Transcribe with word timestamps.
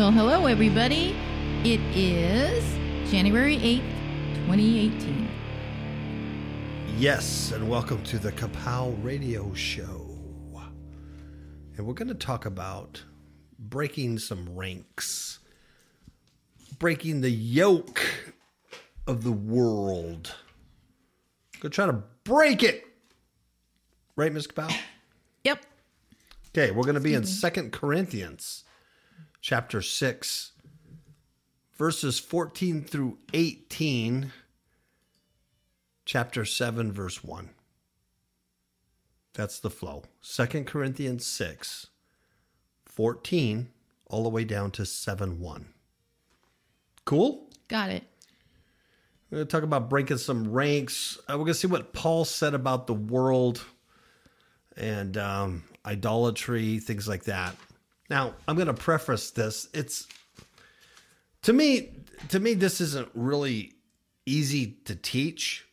Well, 0.00 0.12
hello, 0.12 0.46
everybody. 0.46 1.14
It 1.62 1.78
is 1.94 2.64
January 3.10 3.58
8th, 3.58 4.46
2018. 4.46 5.28
Yes, 6.96 7.52
and 7.52 7.68
welcome 7.68 8.02
to 8.04 8.18
the 8.18 8.32
Kapow 8.32 8.96
Radio 9.04 9.52
Show. 9.52 10.06
And 11.76 11.86
we're 11.86 11.92
going 11.92 12.08
to 12.08 12.14
talk 12.14 12.46
about 12.46 13.04
breaking 13.58 14.20
some 14.20 14.56
ranks, 14.56 15.38
breaking 16.78 17.20
the 17.20 17.28
yoke 17.28 18.02
of 19.06 19.22
the 19.22 19.32
world. 19.32 20.34
Go 21.60 21.68
try 21.68 21.84
to 21.84 22.02
break 22.24 22.62
it. 22.62 22.84
Right, 24.16 24.32
Ms. 24.32 24.46
Kapow? 24.46 24.74
Yep. 25.44 25.66
Okay, 26.56 26.70
we're 26.70 26.84
going 26.84 26.94
to 26.94 27.02
be 27.02 27.12
in 27.12 27.26
Second 27.26 27.72
Corinthians 27.72 28.64
chapter 29.40 29.82
6, 29.82 30.52
verses 31.76 32.18
14 32.18 32.84
through 32.84 33.18
18, 33.32 34.32
chapter 36.04 36.44
7, 36.44 36.92
verse 36.92 37.24
1. 37.24 37.50
That's 39.34 39.60
the 39.60 39.70
flow. 39.70 40.04
Second 40.20 40.66
Corinthians 40.66 41.24
6, 41.26 41.86
14, 42.84 43.68
all 44.06 44.22
the 44.22 44.28
way 44.28 44.44
down 44.44 44.70
to 44.72 44.84
7 44.84 45.40
1. 45.40 45.66
Cool? 47.04 47.48
Got 47.68 47.90
it. 47.90 48.04
We're 49.30 49.38
going 49.38 49.46
to 49.46 49.52
talk 49.52 49.62
about 49.62 49.88
breaking 49.88 50.18
some 50.18 50.50
ranks. 50.50 51.16
Uh, 51.22 51.34
we're 51.34 51.44
going 51.44 51.48
to 51.48 51.54
see 51.54 51.68
what 51.68 51.92
Paul 51.92 52.24
said 52.24 52.52
about 52.52 52.88
the 52.88 52.94
world 52.94 53.64
and 54.76 55.16
um, 55.16 55.62
idolatry, 55.86 56.80
things 56.80 57.06
like 57.06 57.24
that. 57.24 57.54
Now, 58.10 58.34
I'm 58.48 58.56
going 58.56 58.66
to 58.66 58.74
preface 58.74 59.30
this. 59.30 59.68
It's 59.72 60.08
to 61.42 61.52
me, 61.52 61.90
to 62.28 62.40
me, 62.40 62.54
this 62.54 62.80
isn't 62.80 63.08
really 63.14 63.74
easy 64.26 64.78
to 64.84 64.96
teach 64.96 65.66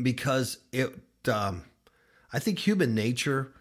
because 0.00 0.58
it. 0.72 0.94
Um, 1.28 1.64
I 2.32 2.38
think 2.38 2.60
human 2.60 2.94
nature 2.94 3.52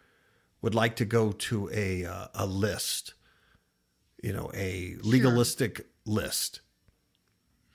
would 0.61 0.75
like 0.75 0.95
to 0.97 1.05
go 1.05 1.31
to 1.31 1.69
a 1.73 2.05
uh, 2.05 2.27
a 2.35 2.45
list, 2.45 3.15
you 4.21 4.31
know, 4.31 4.51
a 4.53 4.95
legalistic 5.01 5.87
list, 6.05 6.61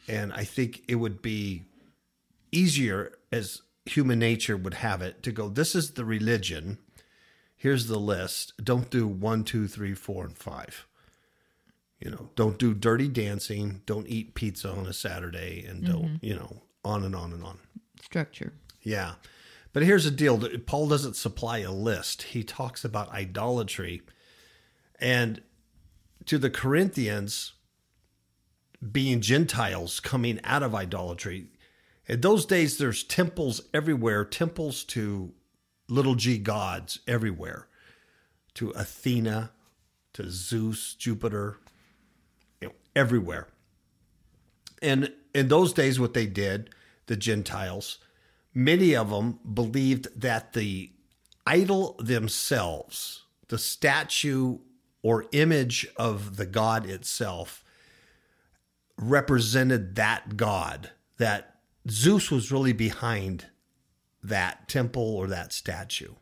and 0.06 0.32
I 0.32 0.44
think 0.44 0.84
it 0.86 0.94
would 0.94 1.20
be 1.20 1.64
easier 2.52 3.12
as 3.32 3.62
human 3.84 4.20
nature 4.20 4.56
would 4.56 4.74
have 4.74 5.02
it 5.02 5.24
to 5.24 5.32
go. 5.32 5.48
This 5.48 5.74
is 5.74 5.92
the 5.92 6.04
religion 6.04 6.78
here's 7.62 7.86
the 7.86 7.98
list. 7.98 8.52
Don't 8.62 8.90
do 8.90 9.06
one, 9.06 9.44
two, 9.44 9.68
three, 9.68 9.94
four, 9.94 10.24
and 10.24 10.36
five. 10.36 10.88
You 12.00 12.10
know, 12.10 12.30
don't 12.34 12.58
do 12.58 12.74
dirty 12.74 13.06
dancing. 13.06 13.82
Don't 13.86 14.08
eat 14.08 14.34
pizza 14.34 14.68
on 14.68 14.86
a 14.86 14.92
Saturday, 14.92 15.64
and 15.64 15.84
don't 15.84 16.04
mm-hmm. 16.04 16.26
you 16.26 16.34
know 16.34 16.62
on 16.84 17.04
and 17.04 17.14
on 17.14 17.32
and 17.32 17.44
on. 17.44 17.58
Structure. 18.02 18.54
Yeah, 18.82 19.14
but 19.72 19.84
here's 19.84 20.04
the 20.04 20.10
deal: 20.10 20.42
Paul 20.66 20.88
doesn't 20.88 21.14
supply 21.14 21.58
a 21.58 21.70
list. 21.70 22.22
He 22.22 22.42
talks 22.42 22.84
about 22.84 23.12
idolatry, 23.12 24.02
and 24.98 25.40
to 26.26 26.38
the 26.38 26.50
Corinthians, 26.50 27.52
being 28.90 29.20
Gentiles 29.20 30.00
coming 30.00 30.40
out 30.42 30.64
of 30.64 30.74
idolatry. 30.74 31.46
In 32.08 32.20
those 32.20 32.44
days, 32.44 32.78
there's 32.78 33.04
temples 33.04 33.60
everywhere, 33.72 34.24
temples 34.24 34.82
to 34.86 35.32
little 35.92 36.14
g 36.14 36.38
gods 36.38 37.00
everywhere 37.06 37.68
to 38.54 38.70
Athena, 38.70 39.50
to 40.14 40.30
Zeus, 40.30 40.94
Jupiter, 40.94 41.58
you 42.60 42.68
know, 42.68 42.74
everywhere. 42.96 43.48
And 44.80 45.12
in 45.34 45.48
those 45.48 45.72
days, 45.72 46.00
what 46.00 46.14
they 46.14 46.26
did, 46.26 46.70
the 47.06 47.16
Gentiles, 47.16 47.98
many 48.54 48.96
of 48.96 49.10
them 49.10 49.38
believed 49.54 50.08
that 50.20 50.54
the 50.54 50.90
idol 51.46 51.96
themselves, 51.98 53.24
the 53.48 53.58
statue 53.58 54.58
or 55.02 55.26
image 55.32 55.86
of 55.96 56.36
the 56.36 56.46
god 56.46 56.86
itself, 56.86 57.64
represented 58.96 59.96
that 59.96 60.36
god, 60.36 60.90
that 61.18 61.56
Zeus 61.88 62.30
was 62.30 62.52
really 62.52 62.72
behind 62.72 63.46
that 64.22 64.68
temple 64.68 65.16
or 65.16 65.26
that 65.28 65.52
statue. 65.52 66.14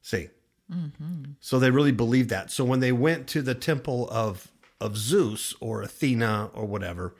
See? 0.00 0.28
Mm-hmm. 0.72 1.32
So 1.40 1.58
they 1.58 1.70
really 1.70 1.92
believed 1.92 2.30
that. 2.30 2.50
So 2.50 2.64
when 2.64 2.80
they 2.80 2.92
went 2.92 3.26
to 3.28 3.42
the 3.42 3.54
temple 3.54 4.08
of 4.10 4.50
of 4.80 4.96
Zeus 4.96 5.54
or 5.60 5.82
Athena 5.82 6.50
or 6.52 6.66
whatever 6.66 7.14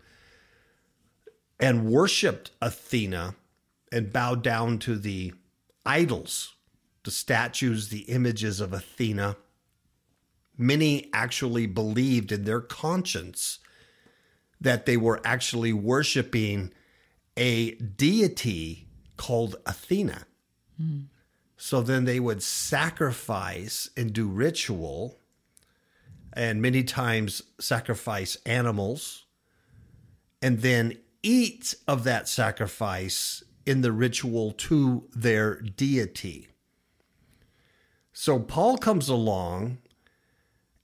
and 1.59 1.87
worshiped 1.87 2.51
Athena 2.61 3.35
and 3.91 4.13
bowed 4.13 4.43
down 4.43 4.79
to 4.81 4.97
the 4.97 5.33
idols, 5.85 6.55
the 7.05 7.11
statues, 7.11 7.89
the 7.89 8.01
images 8.01 8.61
of 8.61 8.73
Athena, 8.73 9.37
many 10.59 11.09
actually 11.13 11.67
believed 11.67 12.31
in 12.31 12.45
their 12.45 12.61
conscience 12.61 13.59
that 14.61 14.87
they 14.87 14.97
were 14.97 15.21
actually 15.25 15.73
worshiping 15.73 16.73
a 17.37 17.73
deity 17.73 18.86
called 19.17 19.57
Athena. 19.67 20.27
Mm. 20.81 21.07
So 21.57 21.81
then 21.81 22.05
they 22.05 22.21
would 22.21 22.43
sacrifice 22.43 23.89
and 23.97 24.13
do 24.13 24.29
ritual, 24.29 25.19
and 26.33 26.61
many 26.61 26.85
times 26.85 27.43
sacrifice 27.59 28.37
animals, 28.45 29.25
and 30.43 30.61
then 30.61 30.99
eat 31.23 31.75
of 31.89 32.05
that 32.05 32.29
sacrifice 32.29 33.43
in 33.65 33.81
the 33.81 33.93
ritual 33.93 34.53
to 34.53 35.09
their 35.15 35.61
deity. 35.61 36.49
So 38.13 38.39
Paul 38.39 38.77
comes 38.77 39.09
along, 39.09 39.79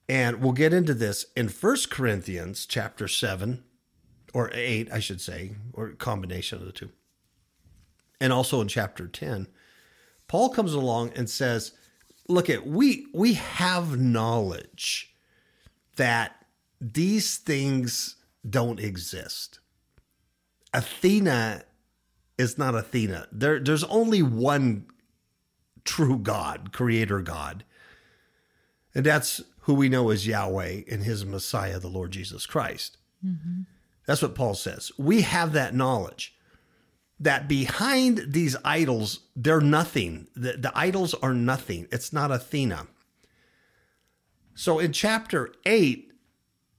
and 0.09 0.41
we'll 0.41 0.53
get 0.53 0.72
into 0.72 0.94
this 0.94 1.26
in 1.37 1.49
First 1.49 1.91
Corinthians 1.91 2.66
chapter 2.66 3.06
7 3.06 3.62
or 4.34 4.50
8, 4.53 4.91
I 4.91 4.99
should 5.00 5.20
say, 5.20 5.53
or 5.72 5.91
combination 5.91 6.59
of 6.59 6.66
the 6.66 6.72
two 6.72 6.91
and 8.22 8.33
also 8.33 8.60
in 8.60 8.69
chapter 8.69 9.09
10, 9.09 9.49
Paul 10.28 10.50
comes 10.50 10.72
along 10.72 11.10
and 11.16 11.28
says, 11.28 11.72
look 12.28 12.49
at 12.49 12.65
we 12.65 13.06
we 13.12 13.34
have 13.34 13.99
knowledge 13.99 15.12
that 15.97 16.47
these 16.81 17.37
things 17.37 18.15
don't 18.49 18.78
exist. 18.78 19.59
Athena 20.72 21.65
is 22.38 22.56
not 22.56 22.77
Athena. 22.77 23.27
There, 23.32 23.59
there's 23.59 23.84
only 23.84 24.22
one 24.22 24.87
true 25.84 26.16
God, 26.16 26.72
creator 26.72 27.21
God. 27.21 27.65
And 28.94 29.05
that's 29.05 29.43
who 29.62 29.75
we 29.75 29.88
know 29.88 30.11
as 30.11 30.27
Yahweh 30.27 30.82
and 30.91 31.03
his 31.03 31.27
Messiah, 31.27 31.81
the 31.81 31.88
Lord 31.88 32.12
Jesus 32.12 32.47
Christ. 32.47 32.99
Mm-hmm. 33.25 33.62
That's 34.06 34.22
what 34.22 34.34
Paul 34.34 34.55
says. 34.55 34.93
We 34.97 35.22
have 35.22 35.53
that 35.53 35.75
knowledge 35.75 36.34
that 37.22 37.47
behind 37.47 38.25
these 38.28 38.56
idols, 38.65 39.21
they're 39.37 39.60
nothing. 39.60 40.27
The, 40.34 40.55
the 40.55 40.72
idols 40.75 41.15
are 41.15 41.33
nothing. 41.33 41.87
It's 41.93 42.12
not 42.12 42.33
Athena. 42.33 42.88
So 44.55 44.81
in 44.81 44.93
chapter 44.93 45.55
8 45.65 46.12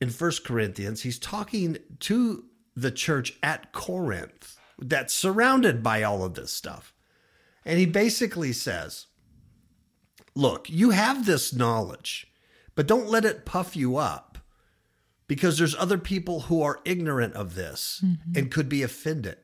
in 0.02 0.10
First 0.10 0.44
Corinthians, 0.44 1.02
he's 1.02 1.18
talking 1.18 1.78
to 2.02 2.44
the 2.76 2.92
church 2.92 3.38
at 3.42 3.72
Corinth 3.72 4.58
that's 4.78 5.14
surrounded 5.14 5.82
by 5.82 6.04
all 6.04 6.24
of 6.24 6.34
this 6.34 6.52
stuff. 6.52 6.94
And 7.64 7.80
he 7.80 7.86
basically 7.86 8.52
says, 8.52 9.08
Look, 10.36 10.70
you 10.70 10.90
have 10.90 11.26
this 11.26 11.54
knowledge, 11.54 12.28
but 12.76 12.88
don't 12.88 13.08
let 13.08 13.24
it 13.24 13.46
puff 13.46 13.76
you 13.76 13.98
up 13.98 14.40
because 15.28 15.58
there's 15.58 15.76
other 15.76 16.00
people 16.00 16.42
who 16.42 16.62
are 16.62 16.82
ignorant 16.86 17.36
of 17.36 17.56
this 17.56 18.02
mm-hmm. 18.04 18.38
and 18.38 18.52
could 18.52 18.68
be 18.68 18.84
offended. 18.84 19.38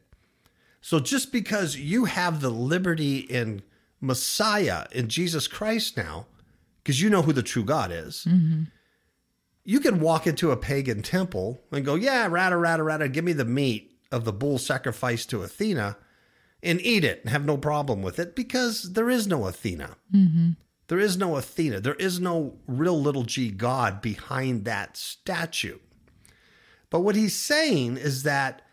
So 0.81 0.99
just 0.99 1.31
because 1.31 1.77
you 1.77 2.05
have 2.05 2.41
the 2.41 2.49
liberty 2.49 3.19
in 3.19 3.61
Messiah, 4.01 4.85
in 4.91 5.09
Jesus 5.09 5.47
Christ 5.47 5.97
now, 5.97 6.27
because 6.83 7.01
you 7.01 7.09
know 7.09 7.21
who 7.21 7.33
the 7.33 7.43
true 7.43 7.63
God 7.63 7.91
is, 7.91 8.25
mm-hmm. 8.27 8.63
you 9.63 9.79
can 9.79 9.99
walk 9.99 10.25
into 10.25 10.51
a 10.51 10.57
pagan 10.57 11.01
temple 11.01 11.61
and 11.71 11.85
go, 11.85 11.95
yeah, 11.95 12.27
rata, 12.27 12.57
rata, 12.57 12.83
rata, 12.83 13.09
give 13.09 13.25
me 13.25 13.33
the 13.33 13.45
meat 13.45 13.97
of 14.11 14.25
the 14.25 14.33
bull 14.33 14.57
sacrifice 14.57 15.25
to 15.27 15.43
Athena 15.43 15.97
and 16.63 16.81
eat 16.81 17.03
it 17.03 17.21
and 17.21 17.29
have 17.29 17.45
no 17.45 17.57
problem 17.57 18.01
with 18.01 18.19
it 18.19 18.35
because 18.35 18.93
there 18.93 19.09
is 19.09 19.27
no 19.27 19.45
Athena. 19.45 19.97
Mm-hmm. 20.13 20.51
There 20.87 20.99
is 20.99 21.17
no 21.17 21.35
Athena. 21.35 21.79
There 21.81 21.93
is 21.95 22.19
no 22.19 22.57
real 22.67 22.99
little 22.99 23.23
g 23.23 23.51
God 23.51 24.01
behind 24.01 24.65
that 24.65 24.97
statue. 24.97 25.77
But 26.89 27.01
what 27.01 27.15
he's 27.15 27.35
saying 27.35 27.97
is 27.97 28.23
that 28.23 28.63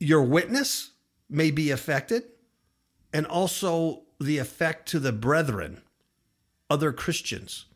your 0.00 0.22
witness 0.22 0.92
may 1.28 1.52
be 1.52 1.70
affected, 1.70 2.24
and 3.12 3.26
also 3.26 4.02
the 4.18 4.38
effect 4.38 4.88
to 4.88 4.98
the 4.98 5.12
brethren, 5.12 5.82
other 6.68 6.92
Christians, 6.92 7.66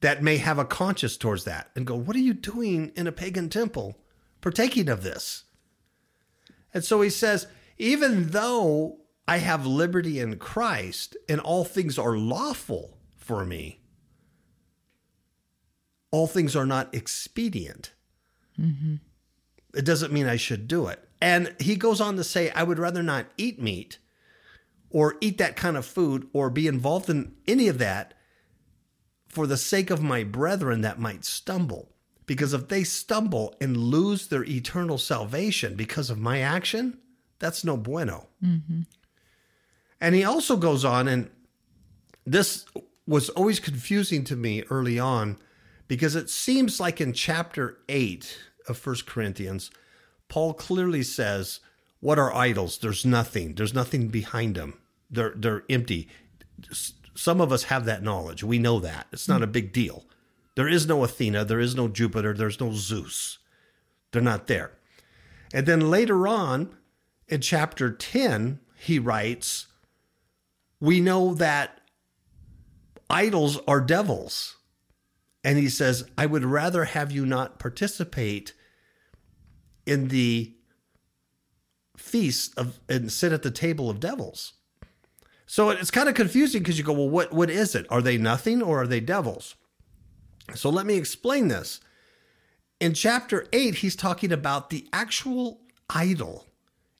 that 0.00 0.22
may 0.22 0.36
have 0.38 0.58
a 0.58 0.64
conscience 0.64 1.16
towards 1.16 1.44
that 1.44 1.70
and 1.74 1.86
go, 1.86 1.96
What 1.96 2.16
are 2.16 2.20
you 2.20 2.34
doing 2.34 2.92
in 2.96 3.06
a 3.06 3.12
pagan 3.12 3.48
temple, 3.48 3.98
partaking 4.40 4.88
of 4.88 5.02
this? 5.02 5.44
And 6.72 6.84
so 6.84 7.00
he 7.00 7.10
says, 7.10 7.46
Even 7.78 8.28
though 8.28 8.98
I 9.26 9.38
have 9.38 9.66
liberty 9.66 10.20
in 10.20 10.36
Christ 10.36 11.16
and 11.28 11.40
all 11.40 11.64
things 11.64 11.98
are 11.98 12.16
lawful 12.16 12.98
for 13.16 13.44
me, 13.44 13.80
all 16.10 16.26
things 16.26 16.54
are 16.54 16.66
not 16.66 16.94
expedient. 16.94 17.92
Mm-hmm. 18.60 18.96
It 19.74 19.84
doesn't 19.84 20.12
mean 20.12 20.26
I 20.26 20.36
should 20.36 20.68
do 20.68 20.86
it. 20.86 21.08
And 21.24 21.54
he 21.58 21.76
goes 21.76 22.02
on 22.02 22.16
to 22.16 22.22
say, 22.22 22.50
I 22.50 22.64
would 22.64 22.78
rather 22.78 23.02
not 23.02 23.28
eat 23.38 23.58
meat 23.58 23.96
or 24.90 25.16
eat 25.22 25.38
that 25.38 25.56
kind 25.56 25.74
of 25.74 25.86
food 25.86 26.28
or 26.34 26.50
be 26.50 26.66
involved 26.66 27.08
in 27.08 27.32
any 27.48 27.66
of 27.66 27.78
that 27.78 28.12
for 29.26 29.46
the 29.46 29.56
sake 29.56 29.88
of 29.88 30.02
my 30.02 30.22
brethren 30.22 30.82
that 30.82 30.98
might 30.98 31.24
stumble. 31.24 31.88
Because 32.26 32.52
if 32.52 32.68
they 32.68 32.84
stumble 32.84 33.54
and 33.58 33.74
lose 33.74 34.26
their 34.26 34.44
eternal 34.44 34.98
salvation 34.98 35.76
because 35.76 36.10
of 36.10 36.18
my 36.18 36.40
action, 36.40 36.98
that's 37.38 37.64
no 37.64 37.78
bueno. 37.78 38.28
Mm-hmm. 38.44 38.82
And 40.02 40.14
he 40.14 40.24
also 40.24 40.58
goes 40.58 40.84
on, 40.84 41.08
and 41.08 41.30
this 42.26 42.66
was 43.06 43.30
always 43.30 43.60
confusing 43.60 44.24
to 44.24 44.36
me 44.36 44.62
early 44.64 44.98
on 44.98 45.38
because 45.88 46.16
it 46.16 46.28
seems 46.28 46.80
like 46.80 47.00
in 47.00 47.14
chapter 47.14 47.78
8 47.88 48.38
of 48.68 48.76
First 48.76 49.06
Corinthians, 49.06 49.70
Paul 50.28 50.54
clearly 50.54 51.02
says, 51.02 51.60
What 52.00 52.18
are 52.18 52.34
idols? 52.34 52.78
There's 52.78 53.04
nothing. 53.04 53.54
There's 53.54 53.74
nothing 53.74 54.08
behind 54.08 54.54
them. 54.56 54.78
They're, 55.10 55.34
they're 55.36 55.64
empty. 55.68 56.08
Some 57.14 57.40
of 57.40 57.52
us 57.52 57.64
have 57.64 57.84
that 57.84 58.02
knowledge. 58.02 58.42
We 58.42 58.58
know 58.58 58.80
that. 58.80 59.06
It's 59.12 59.28
not 59.28 59.42
a 59.42 59.46
big 59.48 59.72
deal. 59.72 60.04
There 60.56 60.68
is 60.68 60.86
no 60.86 61.04
Athena. 61.04 61.44
There 61.44 61.60
is 61.60 61.74
no 61.74 61.88
Jupiter. 61.88 62.32
There's 62.32 62.60
no 62.60 62.72
Zeus. 62.72 63.38
They're 64.12 64.22
not 64.22 64.46
there. 64.46 64.72
And 65.52 65.66
then 65.66 65.90
later 65.90 66.26
on 66.26 66.74
in 67.28 67.40
chapter 67.40 67.90
10, 67.90 68.60
he 68.76 68.98
writes, 68.98 69.66
We 70.80 71.00
know 71.00 71.34
that 71.34 71.80
idols 73.08 73.58
are 73.68 73.80
devils. 73.80 74.56
And 75.42 75.58
he 75.58 75.68
says, 75.68 76.08
I 76.16 76.26
would 76.26 76.44
rather 76.44 76.84
have 76.84 77.12
you 77.12 77.26
not 77.26 77.58
participate 77.58 78.54
in 79.86 80.08
the 80.08 80.54
feast 81.96 82.56
of 82.58 82.80
and 82.88 83.10
sit 83.10 83.32
at 83.32 83.42
the 83.42 83.50
table 83.50 83.88
of 83.88 84.00
devils. 84.00 84.54
So 85.46 85.70
it's 85.70 85.90
kind 85.90 86.08
of 86.08 86.14
confusing 86.14 86.62
because 86.62 86.78
you 86.78 86.84
go, 86.84 86.92
well, 86.92 87.08
what, 87.08 87.32
what 87.32 87.50
is 87.50 87.74
it? 87.74 87.86
Are 87.90 88.02
they 88.02 88.16
nothing 88.16 88.62
or 88.62 88.82
are 88.82 88.86
they 88.86 89.00
devils? 89.00 89.54
So 90.54 90.70
let 90.70 90.86
me 90.86 90.94
explain 90.94 91.48
this. 91.48 91.80
In 92.80 92.94
chapter 92.94 93.46
8, 93.52 93.76
he's 93.76 93.96
talking 93.96 94.32
about 94.32 94.70
the 94.70 94.86
actual 94.92 95.60
idol 95.90 96.46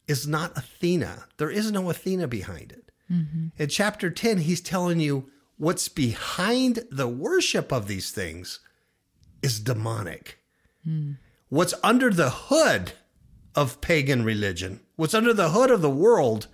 is 0.07 0.27
not 0.27 0.57
Athena. 0.57 1.25
There 1.39 1.51
is 1.51 1.73
no 1.73 1.91
Athena 1.91 2.29
behind 2.29 2.73
it. 2.73 2.91
Mm-hmm. 3.11 3.49
In 3.59 3.69
chapter 3.69 4.11
10, 4.11 4.39
he's 4.39 4.61
telling 4.61 5.01
you 5.01 5.31
what's 5.57 5.89
behind 5.89 6.85
the 6.91 7.09
worship 7.09 7.73
of 7.73 7.87
these 7.87 8.11
things 8.11 8.61
is 9.43 9.61
demonic. 9.61 10.39
Mm. 10.87 11.17
What's 11.49 11.75
under 11.83 12.11
the 12.11 12.31
hood 12.31 12.93
of 13.55 13.81
pagan 13.81 14.25
religion, 14.25 14.81
what's 14.97 15.15
under 15.15 15.33
the 15.33 15.51
hood 15.51 15.71
of 15.71 15.83
the 15.83 15.91
world 15.91 16.49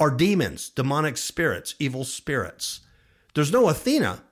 are 0.00 0.10
demons, 0.10 0.68
demonic 0.70 1.16
spirits, 1.16 1.74
evil 1.78 2.04
spirits. 2.04 2.80
There's 3.34 3.52
no 3.52 3.68
Athena, 3.68 4.22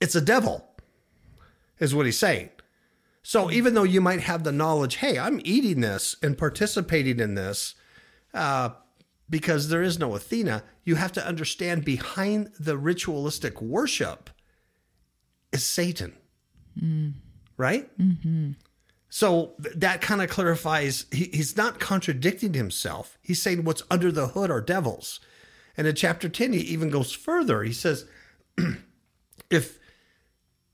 it's 0.00 0.14
a 0.14 0.20
devil, 0.20 0.68
is 1.78 1.94
what 1.94 2.06
he's 2.06 2.18
saying. 2.18 2.50
So 3.22 3.50
even 3.50 3.74
though 3.74 3.84
you 3.84 4.00
might 4.00 4.20
have 4.20 4.42
the 4.42 4.52
knowledge, 4.52 4.96
hey, 4.96 5.18
I'm 5.18 5.40
eating 5.44 5.80
this 5.80 6.16
and 6.22 6.36
participating 6.36 7.20
in 7.20 7.34
this 7.34 7.76
uh, 8.34 8.70
because 9.30 9.68
there 9.68 9.82
is 9.82 9.98
no 9.98 10.14
Athena, 10.16 10.64
you 10.84 10.96
have 10.96 11.12
to 11.12 11.26
understand 11.26 11.84
behind 11.84 12.50
the 12.58 12.76
ritualistic 12.76 13.62
worship 13.62 14.30
is 15.52 15.64
Satan. 15.64 16.16
Mm. 16.80 17.14
Right? 17.56 17.96
Mm-hmm. 17.98 18.52
So 19.14 19.52
that 19.58 20.00
kind 20.00 20.22
of 20.22 20.30
clarifies, 20.30 21.04
he, 21.12 21.24
he's 21.34 21.54
not 21.54 21.78
contradicting 21.78 22.54
himself. 22.54 23.18
He's 23.20 23.42
saying 23.42 23.62
what's 23.62 23.82
under 23.90 24.10
the 24.10 24.28
hood 24.28 24.50
are 24.50 24.62
devils. 24.62 25.20
And 25.76 25.86
in 25.86 25.94
chapter 25.94 26.30
10, 26.30 26.54
he 26.54 26.60
even 26.60 26.88
goes 26.88 27.12
further. 27.12 27.62
He 27.62 27.74
says, 27.74 28.06
if 29.50 29.78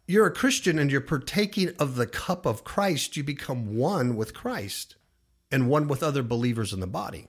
you're 0.07 0.29
a 0.29 0.33
Christian 0.33 0.79
and 0.79 0.89
you're 0.89 1.01
partaking 1.01 1.73
of 1.81 1.97
the 1.97 2.07
cup 2.07 2.47
of 2.47 2.63
Christ, 2.63 3.17
you 3.17 3.25
become 3.25 3.77
one 3.77 4.15
with 4.15 4.35
Christ 4.35 4.95
and 5.51 5.69
one 5.69 5.89
with 5.89 6.05
other 6.05 6.23
believers 6.23 6.73
in 6.73 6.79
the 6.79 6.87
body. 6.87 7.27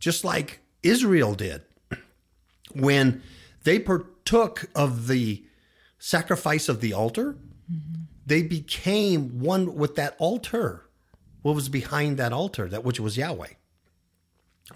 Just 0.00 0.24
like 0.24 0.58
Israel 0.82 1.34
did 1.34 1.62
when 2.72 3.22
they 3.62 3.78
partook 3.78 4.68
of 4.74 5.06
the 5.06 5.44
sacrifice 6.00 6.68
of 6.68 6.80
the 6.80 6.92
altar. 6.92 7.36
Mm-hmm 7.72 8.07
they 8.28 8.42
became 8.42 9.40
one 9.40 9.74
with 9.74 9.96
that 9.96 10.14
altar. 10.18 10.84
What 11.40 11.54
was 11.54 11.70
behind 11.70 12.18
that 12.18 12.32
altar, 12.32 12.68
that 12.68 12.84
which 12.84 13.00
was 13.00 13.16
Yahweh, 13.16 13.54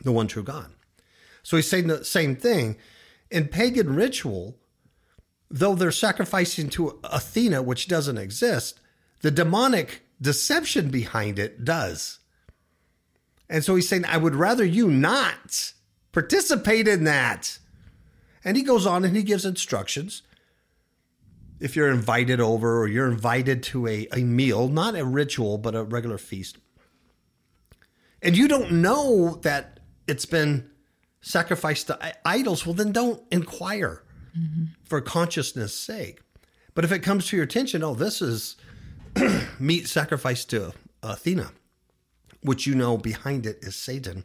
the 0.02 0.12
one 0.12 0.26
true 0.26 0.43
God. 0.43 0.72
So 1.43 1.56
he's 1.56 1.69
saying 1.69 1.88
the 1.88 2.04
same 2.04 2.34
thing. 2.34 2.76
In 3.31 3.49
pagan 3.49 3.94
ritual, 3.94 4.56
though 5.50 5.75
they're 5.75 5.93
sacrificing 5.93 6.70
to 6.70 6.99
Athena, 7.04 7.62
which 7.62 7.88
doesn't 7.88 8.16
exist, 8.16 8.81
the 9.20 9.31
demonic 9.31 10.02
deception 10.20 10.90
behind 10.90 11.38
it 11.38 11.62
does. 11.62 12.20
And 13.50 13.62
so 13.62 13.75
he's 13.75 13.88
saying, 13.88 14.06
I 14.06 14.16
would 14.16 14.34
rather 14.34 14.64
you 14.64 14.88
not 14.88 15.72
participate 16.12 16.88
in 16.88 17.04
that. 17.04 17.58
And 18.44 18.56
he 18.56 18.62
goes 18.62 18.87
on 18.87 19.04
and 19.04 19.14
he 19.14 19.22
gives 19.22 19.44
instructions 19.44 20.22
if 21.62 21.76
you're 21.76 21.91
invited 21.91 22.41
over 22.41 22.81
or 22.81 22.88
you're 22.88 23.11
invited 23.11 23.62
to 23.62 23.87
a, 23.87 24.09
a 24.12 24.25
meal, 24.25 24.69
not 24.69 24.97
a 24.97 25.05
ritual, 25.05 25.59
but 25.59 25.76
a 25.76 25.85
regular 25.85 26.19
feast, 26.19 26.59
and 28.20 28.37
you 28.37 28.49
don't 28.49 28.73
know 28.73 29.38
that 29.43 29.79
it's 30.09 30.26
been 30.26 30.69
sacrificed 31.20 31.87
to 31.87 32.14
idols, 32.25 32.67
well, 32.67 32.75
then 32.75 32.91
don't 32.91 33.23
inquire 33.31 34.03
mm-hmm. 34.37 34.64
for 34.83 35.00
consciousness' 35.00 35.75
sake. 35.75 36.21
But 36.75 36.85
if 36.85 36.90
it 36.90 36.99
comes 37.00 37.26
to 37.26 37.37
your 37.37 37.45
attention, 37.45 37.85
oh, 37.85 37.95
this 37.95 38.21
is 38.21 38.57
meat 39.61 39.87
sacrificed 39.87 40.50
to 40.50 40.73
Athena, 41.02 41.52
which 42.42 42.66
you 42.66 42.75
know 42.75 42.97
behind 42.97 43.47
it 43.47 43.59
is 43.62 43.76
Satan. 43.76 44.25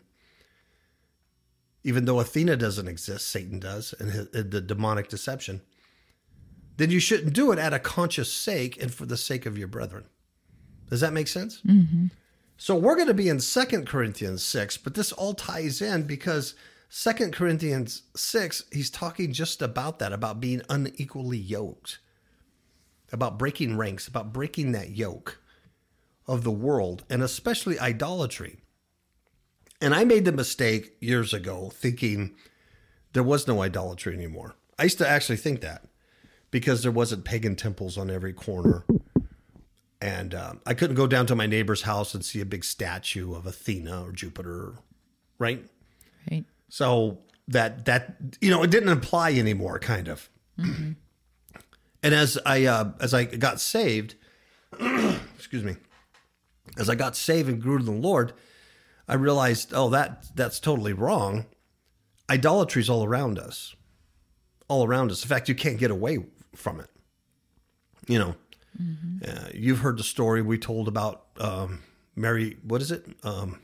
Even 1.84 2.06
though 2.06 2.20
Athena 2.20 2.58
doesn't 2.58 2.88
exist, 2.88 3.28
Satan 3.28 3.60
does, 3.60 3.94
and 4.00 4.12
the 4.32 4.62
demonic 4.62 5.08
deception 5.08 5.62
then 6.78 6.92
you 6.92 7.00
shouldn't 7.00 7.34
do 7.34 7.52
it 7.52 7.60
at 7.60 7.74
a 7.74 7.80
conscious 7.80 8.32
sake 8.32 8.82
and 8.82 8.94
for 8.94 9.06
the 9.06 9.18
sake 9.18 9.46
of 9.46 9.58
your 9.58 9.68
brethren. 9.68 10.06
Does 10.90 11.02
that 11.02 11.14
make 11.14 11.28
sense? 11.28 11.62
Mm-hmm. 11.68 12.06
So 12.58 12.76
we're 12.76 12.96
going 12.96 13.08
to 13.08 13.14
be 13.14 13.30
in 13.30 13.40
Second 13.40 13.88
Corinthians 13.88 14.44
6, 14.44 14.78
but 14.78 14.94
this 14.94 15.12
all 15.12 15.34
ties 15.34 15.82
in 15.82 16.04
because 16.04 16.56
Second 16.90 17.34
Corinthians 17.34 18.04
6, 18.16 18.64
he's 18.72 18.90
talking 18.90 19.34
just 19.34 19.62
about 19.62 20.00
that, 20.00 20.14
about 20.14 20.40
being 20.40 20.62
unequally 20.70 21.38
yoked, 21.38 22.00
about 23.12 23.38
breaking 23.38 23.78
ranks, 23.78 24.08
about 24.08 24.34
breaking 24.34 24.72
that 24.72 24.92
yoke 24.92 25.40
of 26.26 26.44
the 26.44 26.52
world, 26.52 27.04
and 27.10 27.22
especially 27.22 27.80
idolatry. 27.80 28.58
And 29.80 29.94
I 29.94 30.04
made 30.04 30.26
the 30.26 30.32
mistake 30.32 30.96
years 31.00 31.34
ago 31.34 31.70
thinking 31.74 32.36
there 33.14 33.24
was 33.24 33.48
no 33.48 33.62
idolatry 33.62 34.14
anymore. 34.14 34.56
I 34.80 34.84
used 34.84 34.98
to 34.98 35.08
actually 35.08 35.38
think 35.38 35.62
that 35.62 35.84
because 36.52 36.84
there 36.84 36.92
wasn't 36.92 37.26
pagan 37.26 37.56
temples 37.56 37.98
on 37.98 38.10
every 38.10 38.34
corner. 38.34 38.86
And 40.00 40.36
um, 40.36 40.62
I 40.66 40.74
couldn't 40.74 40.96
go 40.96 41.08
down 41.08 41.26
to 41.28 41.36
my 41.36 41.48
neighbor's 41.48 41.82
house 41.82 42.14
and 42.14 42.24
see 42.24 42.40
a 42.40 42.46
big 42.46 42.64
statue 42.64 43.34
of 43.34 43.46
Athena 43.46 44.04
or 44.04 44.12
Jupiter, 44.12 44.76
right? 45.40 45.66
Right. 46.30 46.46
So 46.70 47.20
that 47.48 47.86
that 47.86 48.16
you 48.40 48.52
know 48.52 48.62
it 48.62 48.70
didn't 48.70 48.90
apply 48.90 49.34
anymore, 49.34 49.80
kind 49.80 50.08
of. 50.08 50.30
Mm-hmm. 50.60 50.92
And 52.04 52.14
as 52.14 52.38
I 52.46 52.66
uh, 52.66 52.92
as 53.00 53.14
I 53.14 53.26
got 53.26 53.60
saved, 53.60 54.16
excuse 55.36 55.64
me, 55.64 55.78
as 56.78 56.90
I 56.90 56.96
got 56.96 57.16
saved 57.16 57.50
and 57.50 57.60
grew 57.62 57.80
to 57.80 57.84
the 57.84 57.92
Lord, 57.92 58.34
I 59.08 59.16
realized, 59.16 59.74
oh, 59.74 59.90
that 59.90 60.26
that's 60.36 60.60
totally 60.60 60.94
wrong. 60.94 61.46
Idolatry's 62.30 62.90
all 62.90 63.04
around 63.04 63.40
us, 63.40 63.76
all 64.68 64.86
around 64.86 65.12
us. 65.12 65.24
In 65.24 65.30
fact, 65.30 65.50
you 65.50 65.56
can't 65.56 65.80
get 65.80 65.90
away 65.90 66.20
from 66.58 66.80
it. 66.80 66.90
You 68.08 68.20
know, 68.20 68.36
mm-hmm. 68.82 69.30
uh, 69.30 69.50
you've 69.54 69.80
heard 69.80 69.98
the 69.98 70.04
story 70.04 70.42
we 70.42 70.58
told 70.58 70.88
about 70.88 71.26
um, 71.40 71.84
Mary. 72.16 72.58
What 72.64 72.82
is 72.82 72.92
it? 72.92 73.06
Um, 73.24 73.62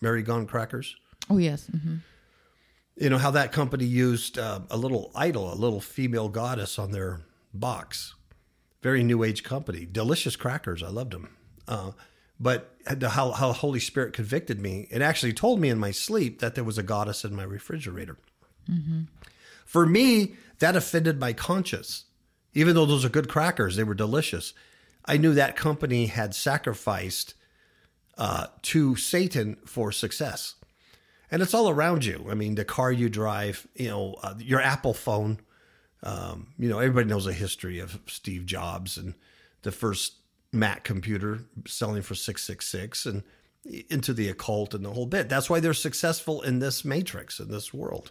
Mary 0.00 0.22
Gone 0.22 0.46
Crackers. 0.46 0.96
Oh 1.28 1.38
yes. 1.38 1.68
Mm-hmm. 1.74 1.96
You 2.96 3.10
know 3.10 3.18
how 3.18 3.30
that 3.30 3.52
company 3.52 3.84
used 3.84 4.38
uh, 4.38 4.60
a 4.70 4.76
little 4.76 5.10
idol, 5.14 5.52
a 5.52 5.54
little 5.54 5.80
female 5.80 6.28
goddess 6.28 6.78
on 6.78 6.90
their 6.90 7.22
box, 7.54 8.14
very 8.82 9.02
new 9.02 9.24
age 9.24 9.42
company. 9.42 9.86
Delicious 9.90 10.36
crackers. 10.36 10.82
I 10.82 10.88
loved 10.88 11.12
them. 11.12 11.36
Uh, 11.66 11.92
but 12.38 12.74
how, 12.86 13.32
how 13.32 13.52
Holy 13.52 13.80
Spirit 13.80 14.14
convicted 14.14 14.60
me, 14.60 14.88
it 14.90 15.02
actually 15.02 15.34
told 15.34 15.60
me 15.60 15.68
in 15.68 15.78
my 15.78 15.90
sleep 15.90 16.40
that 16.40 16.54
there 16.54 16.64
was 16.64 16.78
a 16.78 16.82
goddess 16.82 17.24
in 17.24 17.34
my 17.34 17.42
refrigerator. 17.42 18.16
For 19.64 19.86
me, 19.86 20.34
that 20.58 20.74
offended 20.74 21.20
my 21.20 21.32
conscience. 21.32 22.04
Even 22.54 22.74
though 22.74 22.86
those 22.86 23.04
are 23.04 23.10
good 23.10 23.28
crackers, 23.28 23.76
they 23.76 23.84
were 23.84 23.94
delicious. 23.94 24.52
I 25.04 25.16
knew 25.16 25.34
that 25.34 25.56
company 25.56 26.06
had 26.06 26.34
sacrificed 26.34 27.34
uh, 28.18 28.48
to 28.62 28.96
Satan 28.96 29.56
for 29.64 29.92
success. 29.92 30.56
And 31.30 31.42
it's 31.42 31.54
all 31.54 31.70
around 31.70 32.04
you. 32.04 32.26
I 32.28 32.34
mean, 32.34 32.56
the 32.56 32.64
car 32.64 32.90
you 32.90 33.08
drive, 33.08 33.66
you 33.74 33.88
know, 33.88 34.16
uh, 34.22 34.34
your 34.38 34.60
Apple 34.60 34.94
phone. 34.94 35.40
Um, 36.02 36.48
you 36.58 36.68
know, 36.68 36.78
everybody 36.78 37.08
knows 37.08 37.26
the 37.26 37.32
history 37.32 37.78
of 37.78 38.00
Steve 38.06 38.46
Jobs 38.46 38.96
and 38.96 39.14
the 39.62 39.70
first 39.70 40.14
Mac 40.52 40.82
computer 40.82 41.44
selling 41.66 42.02
for 42.02 42.14
666 42.14 43.06
and 43.06 43.22
into 43.88 44.12
the 44.12 44.28
occult 44.28 44.74
and 44.74 44.84
the 44.84 44.90
whole 44.90 45.06
bit. 45.06 45.28
That's 45.28 45.50
why 45.50 45.60
they're 45.60 45.74
successful 45.74 46.42
in 46.42 46.58
this 46.58 46.84
matrix, 46.84 47.38
in 47.38 47.48
this 47.48 47.72
world. 47.72 48.10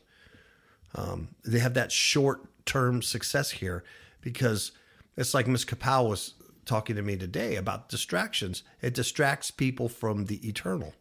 Um, 0.96 1.30
they 1.44 1.60
have 1.60 1.74
that 1.74 1.92
short 1.92 2.42
term 2.66 3.02
success 3.02 3.52
here 3.52 3.84
because 4.22 4.72
it's 5.18 5.34
like 5.34 5.48
Miss 5.48 5.66
Kapow 5.66 6.10
was 6.10 6.34
talking 6.66 6.96
to 6.96 7.02
me 7.02 7.18
today 7.18 7.56
about 7.56 7.90
distractions. 7.90 8.64
It 8.82 8.94
distracts 8.94 9.52
people 9.52 9.90
from 9.90 10.26
the 10.26 10.48
eternal 10.48 10.94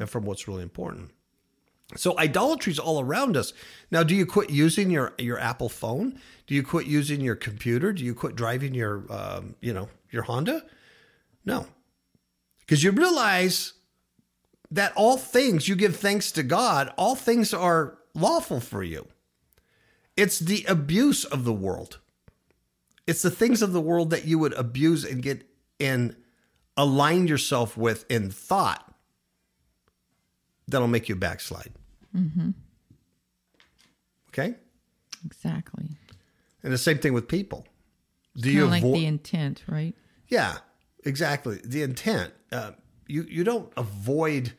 and 0.00 0.10
from 0.10 0.24
what's 0.24 0.48
really 0.48 0.62
important. 0.62 1.10
So 1.94 2.18
idolatry 2.18 2.72
is 2.72 2.78
all 2.78 3.00
around 3.00 3.36
us. 3.36 3.52
Now, 3.90 4.02
do 4.02 4.14
you 4.14 4.26
quit 4.26 4.50
using 4.50 4.90
your 4.90 5.14
your 5.18 5.38
Apple 5.38 5.68
phone? 5.68 6.18
Do 6.46 6.54
you 6.54 6.64
quit 6.64 6.86
using 6.86 7.20
your 7.20 7.36
computer? 7.36 7.92
Do 7.92 8.04
you 8.04 8.14
quit 8.14 8.34
driving 8.34 8.74
your 8.74 9.04
um, 9.08 9.54
you 9.60 9.72
know 9.72 9.88
your 10.10 10.22
Honda? 10.22 10.64
No, 11.44 11.66
because 12.60 12.82
you 12.82 12.90
realize 12.90 13.74
that 14.68 14.92
all 14.96 15.16
things 15.16 15.68
you 15.68 15.76
give 15.76 15.96
thanks 15.96 16.32
to 16.32 16.42
God. 16.42 16.92
All 16.96 17.14
things 17.14 17.54
are 17.54 17.98
lawful 18.14 18.58
for 18.58 18.82
you. 18.82 19.06
It's 20.16 20.40
the 20.40 20.64
abuse 20.66 21.24
of 21.24 21.44
the 21.44 21.52
world. 21.52 22.00
It's 23.06 23.22
the 23.22 23.30
things 23.30 23.62
of 23.62 23.72
the 23.72 23.80
world 23.80 24.10
that 24.10 24.24
you 24.24 24.38
would 24.38 24.52
abuse 24.54 25.04
and 25.04 25.22
get 25.22 25.48
and 25.78 26.16
align 26.76 27.26
yourself 27.26 27.76
with 27.76 28.04
in 28.10 28.30
thought 28.30 28.94
that'll 30.68 30.88
make 30.88 31.08
you 31.08 31.16
backslide. 31.16 31.72
Mm-hmm. 32.14 32.50
Okay? 34.28 34.54
Exactly. 35.24 35.90
And 36.62 36.72
the 36.72 36.78
same 36.78 36.98
thing 36.98 37.12
with 37.12 37.28
people. 37.28 37.66
Do 38.36 38.50
you 38.50 38.64
of 38.64 38.70
like 38.70 38.82
avoid? 38.82 38.96
the 38.96 39.06
intent, 39.06 39.62
right? 39.66 39.94
yeah, 40.28 40.58
exactly. 41.04 41.60
The 41.64 41.82
intent. 41.82 42.34
Uh, 42.52 42.72
you 43.06 43.22
you 43.28 43.44
don't 43.44 43.72
avoid 43.76 44.52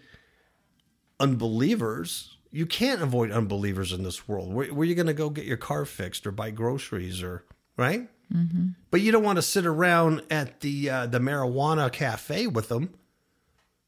unbelievers. 1.20 2.38
You 2.52 2.66
can't 2.66 3.02
avoid 3.02 3.32
unbelievers 3.32 3.92
in 3.92 4.04
this 4.04 4.28
world. 4.28 4.54
Where, 4.54 4.68
where 4.74 4.82
are 4.82 4.86
you 4.86 4.96
going 4.96 5.08
to 5.08 5.14
go 5.14 5.30
get 5.30 5.46
your 5.46 5.58
car 5.58 5.86
fixed 5.86 6.26
or 6.26 6.32
buy 6.32 6.50
groceries 6.50 7.22
or 7.22 7.46
right? 7.76 8.10
Mm-hmm. 8.34 8.68
But 8.92 9.02
you 9.02 9.12
don't 9.12 9.24
want 9.24 9.38
to 9.38 9.42
sit 9.42 9.66
around 9.66 10.22
at 10.30 10.60
the 10.62 10.90
uh, 10.90 11.06
the 11.08 11.20
marijuana 11.20 11.92
cafe 11.92 12.48
with 12.48 12.70
them, 12.70 12.94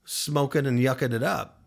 smoking 0.05 0.65
and 0.65 0.79
yucking 0.79 1.13
it 1.13 1.24
up, 1.24 1.62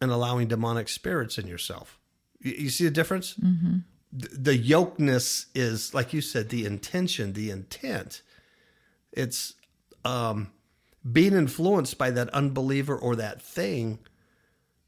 and 0.00 0.10
allowing 0.10 0.48
demonic 0.48 0.88
spirits 0.88 1.38
in 1.38 1.46
yourself. 1.46 1.98
You, 2.40 2.52
you 2.52 2.70
see 2.70 2.84
the 2.84 2.90
difference? 2.90 3.34
Mm-hmm. 3.34 3.78
The, 4.12 4.28
the 4.52 4.58
yokeness 4.58 5.46
is, 5.54 5.92
like 5.94 6.12
you 6.12 6.20
said, 6.20 6.48
the 6.48 6.64
intention, 6.64 7.32
the 7.32 7.50
intent. 7.50 8.22
It's 9.12 9.54
um, 10.04 10.50
being 11.10 11.32
influenced 11.34 11.98
by 11.98 12.10
that 12.10 12.28
unbeliever 12.30 12.96
or 12.96 13.16
that 13.16 13.42
thing 13.42 13.98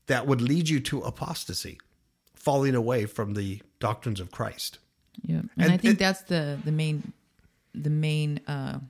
that 0.06 0.26
would 0.26 0.40
lead 0.40 0.68
you 0.68 0.80
to 0.80 1.00
apostasy, 1.02 1.78
falling 2.34 2.74
away 2.74 3.06
from 3.06 3.34
the 3.34 3.62
doctrines 3.78 4.20
of 4.20 4.30
Christ. 4.30 4.78
Yeah, 5.22 5.36
and, 5.38 5.50
And 5.56 5.72
I 5.72 5.76
think 5.76 5.94
it- 5.94 5.98
that's 5.98 6.22
the 6.22 6.58
the 6.64 6.72
main 6.72 7.12
the 7.74 7.90
main 7.90 8.40
uh, 8.46 8.80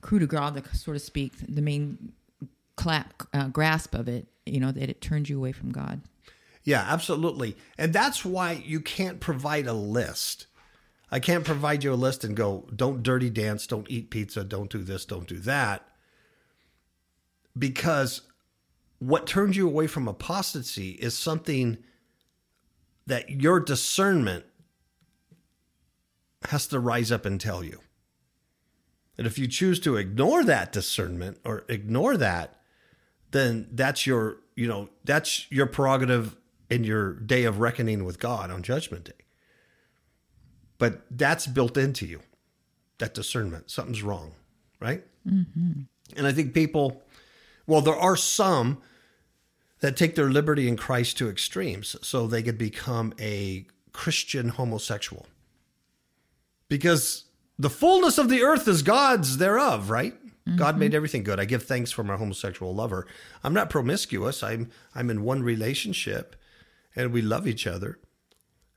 coup 0.00 0.18
de 0.18 0.26
grace, 0.26 0.62
so 0.72 0.92
to 0.92 0.98
speak, 0.98 1.32
the 1.48 1.62
main 1.62 2.12
clap 2.76 3.22
uh, 3.32 3.48
grasp 3.48 3.94
of 3.94 4.08
it. 4.08 4.26
You 4.46 4.60
know 4.60 4.72
that 4.72 4.88
it 4.90 5.00
turns 5.00 5.30
you 5.30 5.38
away 5.38 5.52
from 5.52 5.70
God. 5.70 6.00
Yeah, 6.64 6.84
absolutely. 6.88 7.56
And 7.76 7.92
that's 7.92 8.24
why 8.24 8.52
you 8.64 8.80
can't 8.80 9.20
provide 9.20 9.66
a 9.66 9.72
list. 9.72 10.46
I 11.10 11.20
can't 11.20 11.44
provide 11.44 11.84
you 11.84 11.92
a 11.92 11.94
list 11.94 12.24
and 12.24 12.36
go, 12.36 12.66
don't 12.74 13.02
dirty 13.02 13.30
dance, 13.30 13.66
don't 13.66 13.90
eat 13.90 14.10
pizza, 14.10 14.44
don't 14.44 14.70
do 14.70 14.82
this, 14.82 15.04
don't 15.04 15.28
do 15.28 15.38
that. 15.40 15.86
Because 17.58 18.22
what 18.98 19.26
turns 19.26 19.56
you 19.56 19.66
away 19.66 19.86
from 19.86 20.08
apostasy 20.08 20.92
is 20.92 21.16
something 21.16 21.78
that 23.06 23.28
your 23.28 23.60
discernment 23.60 24.46
has 26.44 26.66
to 26.68 26.80
rise 26.80 27.12
up 27.12 27.26
and 27.26 27.40
tell 27.40 27.62
you. 27.62 27.80
And 29.22 29.26
if 29.28 29.38
you 29.38 29.46
choose 29.46 29.78
to 29.78 29.94
ignore 29.94 30.42
that 30.42 30.72
discernment 30.72 31.38
or 31.44 31.64
ignore 31.68 32.16
that, 32.16 32.60
then 33.30 33.68
that's 33.70 34.04
your, 34.04 34.38
you 34.56 34.66
know, 34.66 34.88
that's 35.04 35.46
your 35.48 35.66
prerogative 35.66 36.34
in 36.68 36.82
your 36.82 37.12
day 37.12 37.44
of 37.44 37.60
reckoning 37.60 38.02
with 38.02 38.18
God 38.18 38.50
on 38.50 38.64
judgment 38.64 39.04
day. 39.04 39.24
But 40.76 41.02
that's 41.08 41.46
built 41.46 41.76
into 41.76 42.04
you, 42.04 42.22
that 42.98 43.14
discernment. 43.14 43.70
Something's 43.70 44.02
wrong, 44.02 44.32
right? 44.80 45.04
Mm-hmm. 45.24 45.82
And 46.16 46.26
I 46.26 46.32
think 46.32 46.52
people, 46.52 47.04
well, 47.64 47.80
there 47.80 47.94
are 47.94 48.16
some 48.16 48.82
that 49.82 49.96
take 49.96 50.16
their 50.16 50.30
liberty 50.30 50.66
in 50.66 50.76
Christ 50.76 51.16
to 51.18 51.30
extremes 51.30 51.94
so 52.02 52.26
they 52.26 52.42
could 52.42 52.58
become 52.58 53.14
a 53.20 53.66
Christian 53.92 54.48
homosexual. 54.48 55.28
Because 56.68 57.26
the 57.58 57.70
fullness 57.70 58.18
of 58.18 58.28
the 58.28 58.42
earth 58.42 58.66
is 58.66 58.82
God's 58.82 59.38
thereof, 59.38 59.90
right? 59.90 60.14
God 60.56 60.76
made 60.76 60.92
everything 60.92 61.22
good. 61.22 61.38
I 61.38 61.44
give 61.44 61.62
thanks 61.62 61.92
for 61.92 62.02
my 62.02 62.16
homosexual 62.16 62.74
lover. 62.74 63.06
I'm 63.44 63.54
not 63.54 63.70
promiscuous. 63.70 64.42
I'm 64.42 64.70
I'm 64.92 65.08
in 65.08 65.22
one 65.22 65.42
relationship, 65.44 66.34
and 66.96 67.12
we 67.12 67.22
love 67.22 67.46
each 67.46 67.64
other. 67.66 68.00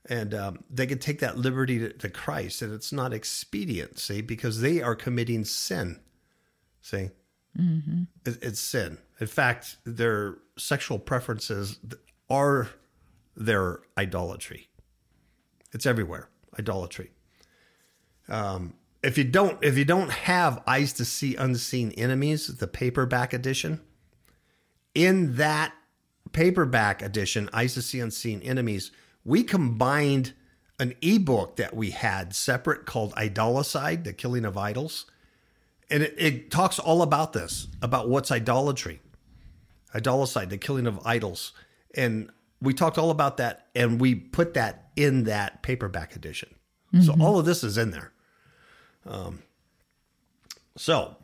And 0.08 0.32
um, 0.32 0.64
they 0.70 0.86
can 0.86 1.00
take 1.00 1.18
that 1.18 1.36
liberty 1.36 1.80
to, 1.80 1.92
to 1.92 2.08
Christ, 2.08 2.62
and 2.62 2.72
it's 2.72 2.92
not 2.92 3.12
expedient, 3.12 3.98
see, 3.98 4.20
because 4.20 4.60
they 4.60 4.80
are 4.80 4.94
committing 4.94 5.44
sin. 5.44 5.98
See, 6.80 7.10
it, 8.24 8.38
it's 8.42 8.60
sin. 8.60 8.98
In 9.20 9.26
fact, 9.26 9.78
their 9.84 10.36
sexual 10.56 11.00
preferences 11.00 11.80
are 12.30 12.70
their 13.36 13.80
idolatry. 13.98 14.68
It's 15.72 15.86
everywhere. 15.86 16.28
Idolatry. 16.56 17.10
Um, 18.28 18.74
if 19.02 19.16
you 19.16 19.24
don't, 19.24 19.62
if 19.62 19.78
you 19.78 19.84
don't 19.84 20.10
have 20.10 20.62
eyes 20.66 20.92
to 20.94 21.04
see 21.04 21.36
unseen 21.36 21.92
enemies, 21.92 22.48
the 22.48 22.66
paperback 22.66 23.32
edition, 23.32 23.80
in 24.94 25.36
that 25.36 25.74
paperback 26.32 27.02
edition, 27.02 27.48
eyes 27.52 27.74
to 27.74 27.82
see 27.82 28.00
unseen 28.00 28.42
enemies, 28.42 28.90
we 29.24 29.42
combined 29.42 30.32
an 30.78 30.94
ebook 31.00 31.56
that 31.56 31.74
we 31.74 31.90
had 31.90 32.34
separate 32.34 32.84
called 32.84 33.14
Idolicide, 33.14 34.04
the 34.04 34.12
killing 34.12 34.44
of 34.44 34.58
idols. 34.58 35.06
And 35.88 36.02
it, 36.02 36.14
it 36.18 36.50
talks 36.50 36.78
all 36.78 37.02
about 37.02 37.32
this, 37.32 37.68
about 37.80 38.08
what's 38.08 38.30
idolatry, 38.30 39.00
idolicide, 39.94 40.50
the 40.50 40.58
killing 40.58 40.86
of 40.86 41.00
idols. 41.06 41.52
And 41.94 42.30
we 42.60 42.74
talked 42.74 42.98
all 42.98 43.10
about 43.10 43.36
that 43.36 43.68
and 43.74 44.00
we 44.00 44.14
put 44.14 44.54
that 44.54 44.90
in 44.96 45.24
that 45.24 45.62
paperback 45.62 46.16
edition. 46.16 46.54
So 47.02 47.14
all 47.20 47.38
of 47.38 47.44
this 47.44 47.62
is 47.62 47.76
in 47.76 47.90
there. 47.90 48.12
Um, 49.06 49.42
so, 50.76 51.16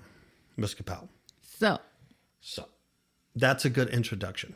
Miss 0.57 0.75
Kapow. 0.75 1.09
So, 1.43 1.79
so 2.41 2.67
that's 3.37 3.65
a 3.65 3.71
good 3.71 3.89
introduction. 3.89 4.55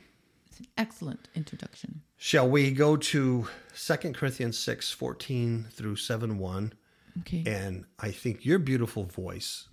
it's 0.48 0.60
an 0.60 0.66
excellent 0.78 1.28
introduction. 1.34 2.02
Shall 2.16 2.48
we 2.48 2.70
go 2.70 2.96
to 2.96 3.46
2 3.76 3.96
Corinthians 4.12 4.58
6 4.58 4.90
14 4.92 5.66
through 5.70 5.96
7 5.96 6.38
1? 6.38 6.72
Okay. 7.20 7.44
And 7.46 7.84
I 7.98 8.10
think 8.10 8.44
your 8.44 8.58
beautiful 8.58 9.04
voice 9.04 9.68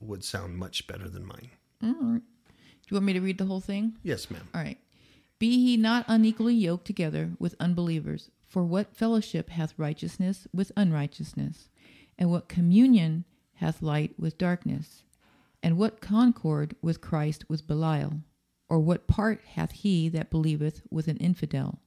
would 0.00 0.24
sound 0.24 0.56
much 0.56 0.86
better 0.86 1.08
than 1.08 1.24
mine. 1.26 1.50
All 1.82 1.94
right. 2.00 2.22
Do 2.48 2.88
you 2.88 2.94
want 2.96 3.06
me 3.06 3.12
to 3.14 3.20
read 3.20 3.38
the 3.38 3.44
whole 3.46 3.60
thing? 3.60 3.94
Yes, 4.02 4.30
ma'am. 4.30 4.48
All 4.54 4.60
right. 4.60 4.78
Be 5.38 5.46
ye 5.48 5.76
not 5.76 6.04
unequally 6.08 6.54
yoked 6.54 6.86
together 6.86 7.30
with 7.38 7.54
unbelievers. 7.58 8.30
For 8.46 8.64
what 8.64 8.94
fellowship 8.94 9.48
hath 9.50 9.72
righteousness 9.78 10.46
with 10.52 10.72
unrighteousness? 10.76 11.68
And 12.18 12.30
what 12.30 12.48
communion 12.48 13.24
hath 13.54 13.82
light 13.82 14.14
with 14.18 14.38
darkness? 14.38 15.04
And 15.62 15.78
what 15.78 16.00
concord 16.00 16.76
with 16.82 17.00
Christ 17.00 17.48
with 17.48 17.66
Belial? 17.66 18.20
Or 18.68 18.80
what 18.80 19.06
part 19.06 19.42
hath 19.44 19.72
he 19.72 20.08
that 20.08 20.30
believeth 20.30 20.82
with 20.90 21.08
an 21.08 21.16
infidel? 21.18 21.80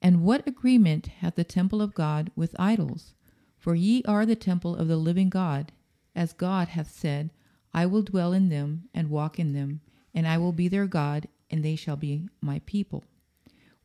And 0.00 0.22
what 0.22 0.46
agreement 0.46 1.06
hath 1.06 1.34
the 1.34 1.44
temple 1.44 1.82
of 1.82 1.94
God 1.94 2.30
with 2.36 2.54
idols? 2.58 3.14
For 3.56 3.74
ye 3.74 4.02
are 4.04 4.24
the 4.24 4.36
temple 4.36 4.76
of 4.76 4.88
the 4.88 4.96
living 4.96 5.28
God. 5.28 5.72
as 6.18 6.32
God 6.32 6.66
hath 6.68 6.90
said, 6.90 7.30
I 7.72 7.86
will 7.86 8.02
dwell 8.02 8.32
in 8.32 8.48
them 8.48 8.88
and 8.92 9.08
walk 9.08 9.38
in 9.38 9.52
them, 9.52 9.80
and 10.12 10.26
I 10.26 10.36
will 10.36 10.50
be 10.52 10.66
their 10.66 10.88
God, 10.88 11.28
and 11.48 11.64
they 11.64 11.76
shall 11.76 11.94
be 11.94 12.28
my 12.40 12.60
people. 12.66 13.04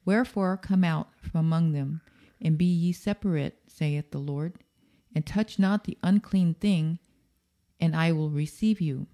Wherefore 0.03 0.57
come 0.57 0.83
out 0.83 1.09
from 1.15 1.39
among 1.41 1.73
them, 1.73 2.01
and 2.41 2.57
be 2.57 2.65
ye 2.65 2.91
separate, 2.91 3.59
saith 3.67 4.09
the 4.09 4.17
Lord, 4.17 4.55
and 5.13 5.25
touch 5.25 5.59
not 5.59 5.83
the 5.83 5.97
unclean 6.03 6.53
thing, 6.55 6.99
and 7.79 7.95
I 7.95 8.11
will 8.11 8.29
receive 8.29 8.81
you, 8.81 9.07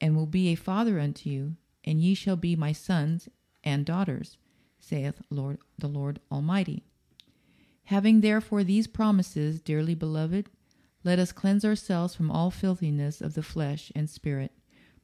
and 0.00 0.16
will 0.16 0.26
be 0.26 0.48
a 0.48 0.54
father 0.56 0.98
unto 0.98 1.30
you, 1.30 1.56
and 1.84 2.00
ye 2.00 2.14
shall 2.14 2.36
be 2.36 2.56
my 2.56 2.72
sons 2.72 3.28
and 3.64 3.84
daughters, 3.84 4.36
saith 4.78 5.20
Lord 5.30 5.58
the 5.78 5.88
Lord 5.88 6.20
Almighty. 6.30 6.84
Having 7.84 8.20
therefore 8.20 8.64
these 8.64 8.86
promises, 8.86 9.60
dearly 9.60 9.94
beloved, 9.94 10.50
let 11.04 11.18
us 11.18 11.32
cleanse 11.32 11.64
ourselves 11.64 12.14
from 12.14 12.30
all 12.30 12.50
filthiness 12.50 13.20
of 13.20 13.34
the 13.34 13.42
flesh 13.42 13.90
and 13.94 14.10
spirit, 14.10 14.52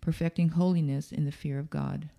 perfecting 0.01 0.51
holiness 0.51 1.11
in 1.11 1.25
the 1.25 1.33
fear 1.33 1.59
of 1.59 1.71
God. 1.71 2.11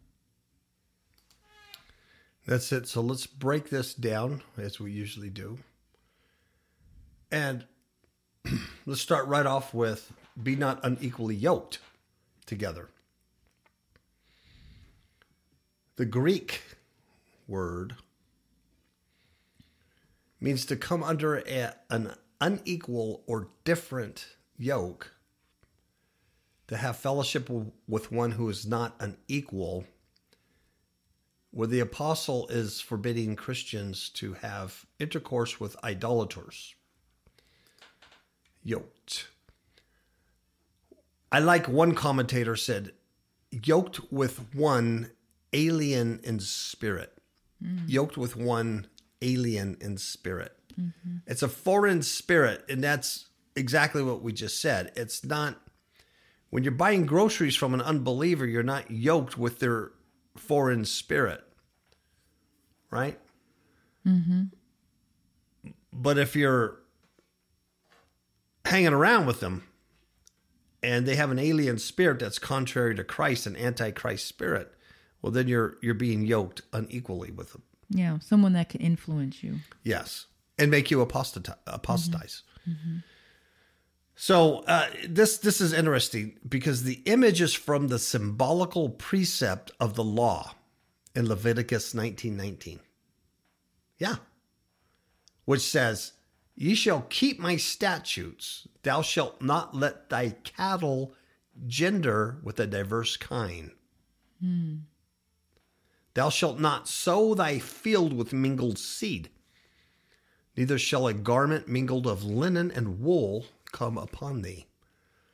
That's 2.48 2.72
it. 2.72 2.88
So 2.88 3.02
let's 3.02 3.28
break 3.28 3.70
this 3.70 3.94
down 3.94 4.42
as 4.58 4.80
we 4.80 4.92
usually 4.92 5.30
do. 5.30 5.60
And 7.32 7.66
let's 8.86 9.02
start 9.02 9.28
right 9.28 9.46
off 9.46 9.74
with 9.74 10.12
be 10.42 10.56
not 10.56 10.80
unequally 10.84 11.36
yoked 11.36 11.80
together. 12.46 12.90
The 15.96 16.06
Greek 16.06 16.62
word 17.48 17.96
means 20.42 20.66
to 20.66 20.76
come 20.76 21.04
under 21.04 21.38
a, 21.48 21.74
an 21.90 22.14
unequal 22.42 23.24
or 23.28 23.48
different 23.64 24.28
yoke, 24.58 25.14
to 26.68 26.78
have 26.78 26.98
fellowship 26.98 27.50
with 27.88 28.12
one 28.12 28.32
who 28.32 28.50
is 28.50 28.66
not 28.66 28.96
an 29.00 29.18
equal, 29.28 29.86
where 31.52 31.68
the 31.68 31.80
apostle 31.80 32.48
is 32.50 32.82
forbidding 32.82 33.36
Christians 33.36 34.10
to 34.10 34.34
have 34.34 34.86
intercourse 35.00 35.60
with 35.60 35.82
idolaters. 35.84 36.76
Yoked. 38.66 39.28
I 41.32 41.40
like 41.40 41.68
one 41.68 41.96
commentator 41.96 42.56
said, 42.56 42.92
yoked 43.52 44.12
with 44.12 44.54
one 44.54 45.12
alien 45.54 46.20
in 46.24 46.40
spirit. 46.40 47.14
Mm. 47.64 47.84
Yoked 47.88 48.18
with 48.18 48.36
one 48.36 48.88
alien 49.22 49.78
in 49.80 49.98
spirit. 49.98 50.54
Mm-hmm. 50.80 51.18
It's 51.28 51.44
a 51.44 51.48
foreign 51.48 52.02
spirit, 52.02 52.66
and 52.68 52.84
that's 52.84 53.28
exactly 53.56 54.04
what 54.04 54.22
we 54.22 54.34
just 54.34 54.60
said. 54.60 54.92
It's 54.96 55.24
not 55.24 55.62
when 56.50 56.64
you're 56.64 56.72
buying 56.72 57.06
groceries 57.06 57.56
from 57.56 57.74
an 57.74 57.82
unbeliever, 57.82 58.46
you're 58.46 58.64
not 58.64 58.90
yoked 58.90 59.38
with 59.38 59.60
their 59.60 59.92
foreign 60.38 60.86
spirit, 60.86 61.44
right? 62.90 63.20
Mm-hmm. 64.08 64.44
But 65.92 66.18
if 66.18 66.36
you're 66.36 66.80
hanging 68.66 68.94
around 68.94 69.26
with 69.26 69.40
them 69.40 69.64
and 70.84 71.06
they 71.06 71.16
have 71.16 71.32
an 71.32 71.40
alien 71.40 71.80
spirit 71.80 72.20
that's 72.20 72.40
contrary 72.40 72.96
to 72.96 73.04
Christ, 73.04 73.46
an 73.48 73.56
antichrist 73.56 74.28
spirit, 74.28 74.74
well, 75.22 75.32
then 75.32 75.48
you're 75.48 75.78
you're 75.82 75.94
being 75.94 76.26
yoked 76.26 76.62
unequally 76.74 77.32
with 77.32 77.52
them. 77.54 77.64
Yeah, 77.90 78.20
someone 78.20 78.54
that 78.54 78.70
can 78.70 78.82
influence 78.82 79.44
you. 79.44 79.60
Yes 79.84 80.26
and 80.58 80.72
make 80.72 80.92
you 80.92 81.02
apostatize. 81.02 81.56
apostatize. 81.68 82.44
Mm-hmm. 82.68 82.72
Mm-hmm. 82.72 82.98
So 84.16 84.60
uh, 84.60 84.88
this 85.08 85.38
this 85.40 85.60
is 85.60 85.74
interesting 85.74 86.40
because 86.48 86.84
the 86.84 87.02
image 87.06 87.42
is 87.42 87.54
from 87.54 87.90
the 87.90 88.00
symbolical 88.00 88.90
precept 88.90 89.72
of 89.80 89.96
the 89.96 90.04
law 90.04 90.56
in 91.14 91.28
Leviticus 91.28 91.94
nineteen 91.94 92.38
nineteen. 92.38 92.80
Yeah, 93.98 94.16
which 95.44 95.62
says, 95.62 96.14
"Ye 96.56 96.76
shall 96.76 97.02
keep 97.10 97.40
my 97.40 97.58
statutes. 97.58 98.68
Thou 98.84 99.02
shalt 99.02 99.42
not 99.42 99.76
let 99.76 100.10
thy 100.10 100.32
cattle 100.32 101.14
gender 101.68 102.40
with 102.44 102.60
a 102.60 102.68
diverse 102.68 103.18
kind." 103.18 103.72
Thou 106.14 106.30
shalt 106.30 106.60
not 106.60 106.88
sow 106.88 107.34
thy 107.34 107.60
field 107.60 108.14
with 108.14 108.32
mingled 108.32 108.78
seed 108.78 109.30
neither 110.58 110.78
shall 110.78 111.08
a 111.08 111.14
garment 111.14 111.68
mingled 111.68 112.08
of 112.08 112.24
linen 112.24 112.72
and 112.72 113.00
wool 113.00 113.46
come 113.72 113.98
upon 113.98 114.42
thee. 114.42 114.66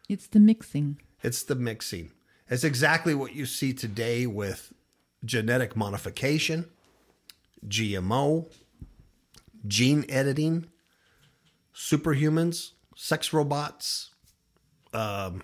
It's 0.10 0.28
the 0.28 0.40
mixing. 0.40 1.00
It's 1.24 1.44
the 1.44 1.56
mixing. 1.56 2.12
It's 2.50 2.64
exactly 2.64 3.14
what 3.14 3.34
you 3.34 3.46
see 3.46 3.74
today 3.74 4.26
with 4.26 4.74
genetic 5.24 5.76
modification, 5.76 6.70
GMO, 7.68 8.52
gene 9.68 10.06
editing, 10.10 10.68
superhumans, 11.76 12.72
sex 12.96 13.34
robots, 13.34 14.12
um, 14.94 15.44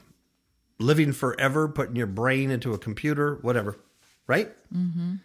living 0.80 1.12
forever, 1.12 1.68
putting 1.68 1.96
your 1.96 2.08
brain 2.08 2.52
into 2.52 2.74
a 2.74 2.78
computer, 2.78 3.40
whatever, 3.42 3.78
right? 4.28 4.50
Mm-hmm. 4.74 5.16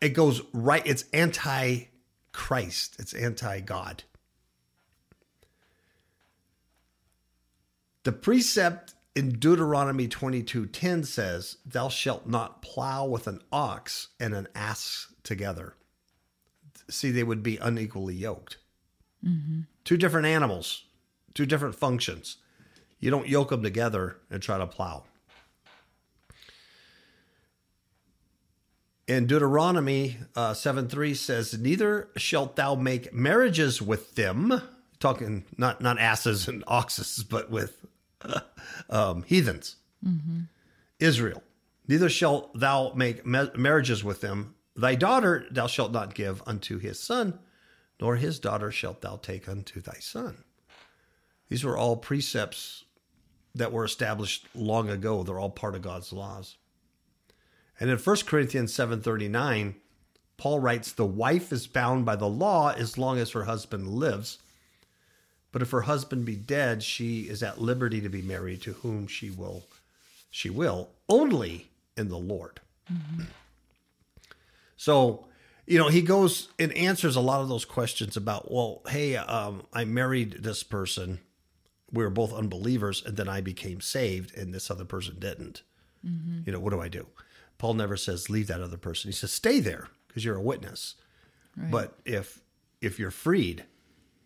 It 0.00 0.10
goes 0.10 0.42
right, 0.52 0.86
it's 0.86 1.04
anti 1.12 1.84
Christ, 2.32 2.96
it's 2.98 3.14
anti 3.14 3.60
God. 3.60 4.04
The 8.02 8.12
precept 8.12 8.94
in 9.16 9.38
Deuteronomy 9.38 10.08
22:10 10.08 11.04
says, 11.04 11.56
"Thou 11.64 11.88
shalt 11.88 12.26
not 12.26 12.60
plow 12.60 13.06
with 13.06 13.26
an 13.26 13.40
ox 13.50 14.08
and 14.20 14.34
an 14.34 14.48
ass 14.54 15.08
together." 15.22 15.74
See, 16.90 17.10
they 17.10 17.22
would 17.22 17.42
be 17.42 17.56
unequally 17.56 18.14
yoked. 18.14 18.58
Mm-hmm. 19.24 19.60
Two 19.84 19.96
different 19.96 20.26
animals, 20.26 20.84
two 21.34 21.46
different 21.46 21.74
functions. 21.74 22.36
You 23.00 23.10
don't 23.10 23.28
yoke 23.28 23.50
them 23.50 23.62
together 23.62 24.18
and 24.30 24.42
try 24.42 24.58
to 24.58 24.66
plow. 24.66 25.04
in 29.06 29.26
Deuteronomy 29.26 30.18
uh, 30.34 30.54
7 30.54 30.88
3 30.88 31.14
says, 31.14 31.58
Neither 31.58 32.08
shalt 32.16 32.56
thou 32.56 32.74
make 32.74 33.12
marriages 33.12 33.82
with 33.82 34.14
them, 34.14 34.62
talking 34.98 35.44
not, 35.56 35.80
not 35.80 35.98
asses 35.98 36.48
and 36.48 36.64
oxes, 36.68 37.24
but 37.28 37.50
with 37.50 37.84
uh, 38.22 38.40
um, 38.90 39.22
heathens, 39.24 39.76
mm-hmm. 40.04 40.40
Israel. 40.98 41.42
Neither 41.86 42.08
shalt 42.08 42.58
thou 42.58 42.92
make 42.94 43.26
ma- 43.26 43.46
marriages 43.56 44.02
with 44.02 44.20
them. 44.20 44.54
Thy 44.76 44.94
daughter 44.94 45.44
thou 45.50 45.66
shalt 45.66 45.92
not 45.92 46.14
give 46.14 46.42
unto 46.46 46.78
his 46.78 46.98
son, 46.98 47.38
nor 48.00 48.16
his 48.16 48.38
daughter 48.38 48.70
shalt 48.70 49.00
thou 49.00 49.16
take 49.16 49.48
unto 49.48 49.80
thy 49.80 49.98
son. 50.00 50.44
These 51.48 51.64
were 51.64 51.76
all 51.76 51.96
precepts 51.96 52.84
that 53.54 53.72
were 53.72 53.84
established 53.84 54.48
long 54.54 54.90
ago. 54.90 55.22
They're 55.22 55.38
all 55.38 55.50
part 55.50 55.74
of 55.74 55.82
God's 55.82 56.12
laws. 56.12 56.56
And 57.78 57.90
in 57.90 57.98
1 57.98 58.26
Corinthians 58.26 58.72
7:39, 58.72 59.76
Paul 60.36 60.60
writes, 60.60 60.92
"The 60.92 61.06
wife 61.06 61.52
is 61.52 61.66
bound 61.66 62.04
by 62.04 62.16
the 62.16 62.28
law 62.28 62.70
as 62.70 62.98
long 62.98 63.18
as 63.18 63.30
her 63.30 63.44
husband 63.44 63.88
lives, 63.88 64.38
but 65.52 65.62
if 65.62 65.70
her 65.70 65.82
husband 65.82 66.24
be 66.24 66.36
dead, 66.36 66.82
she 66.82 67.28
is 67.28 67.42
at 67.42 67.60
liberty 67.60 68.00
to 68.00 68.08
be 68.08 68.22
married 68.22 68.62
to 68.62 68.72
whom 68.74 69.06
she 69.06 69.30
will 69.30 69.66
she 70.30 70.50
will, 70.50 70.90
only 71.08 71.70
in 71.96 72.08
the 72.08 72.18
Lord." 72.18 72.60
Mm-hmm. 72.92 73.24
So, 74.76 75.28
you 75.66 75.78
know, 75.78 75.88
he 75.88 76.02
goes 76.02 76.48
and 76.58 76.72
answers 76.72 77.16
a 77.16 77.20
lot 77.20 77.40
of 77.40 77.48
those 77.48 77.64
questions 77.64 78.16
about, 78.16 78.50
well, 78.50 78.82
hey, 78.88 79.16
um, 79.16 79.62
I 79.72 79.84
married 79.84 80.38
this 80.40 80.62
person. 80.62 81.20
We 81.90 82.04
were 82.04 82.10
both 82.10 82.32
unbelievers, 82.32 83.02
and 83.04 83.16
then 83.16 83.28
I 83.28 83.40
became 83.40 83.80
saved, 83.80 84.36
and 84.36 84.52
this 84.52 84.70
other 84.70 84.84
person 84.84 85.16
didn't. 85.18 85.62
Mm-hmm. 86.04 86.40
You 86.46 86.52
know, 86.52 86.60
what 86.60 86.72
do 86.72 86.80
I 86.80 86.88
do? 86.88 87.06
Paul 87.58 87.74
never 87.74 87.96
says 87.96 88.28
leave 88.28 88.48
that 88.48 88.60
other 88.60 88.76
person. 88.76 89.08
He 89.08 89.14
says 89.14 89.32
stay 89.32 89.60
there 89.60 89.88
because 90.08 90.24
you're 90.24 90.36
a 90.36 90.42
witness. 90.42 90.96
Right. 91.56 91.70
But 91.70 91.98
if 92.04 92.40
if 92.80 92.98
you're 92.98 93.10
freed, 93.10 93.64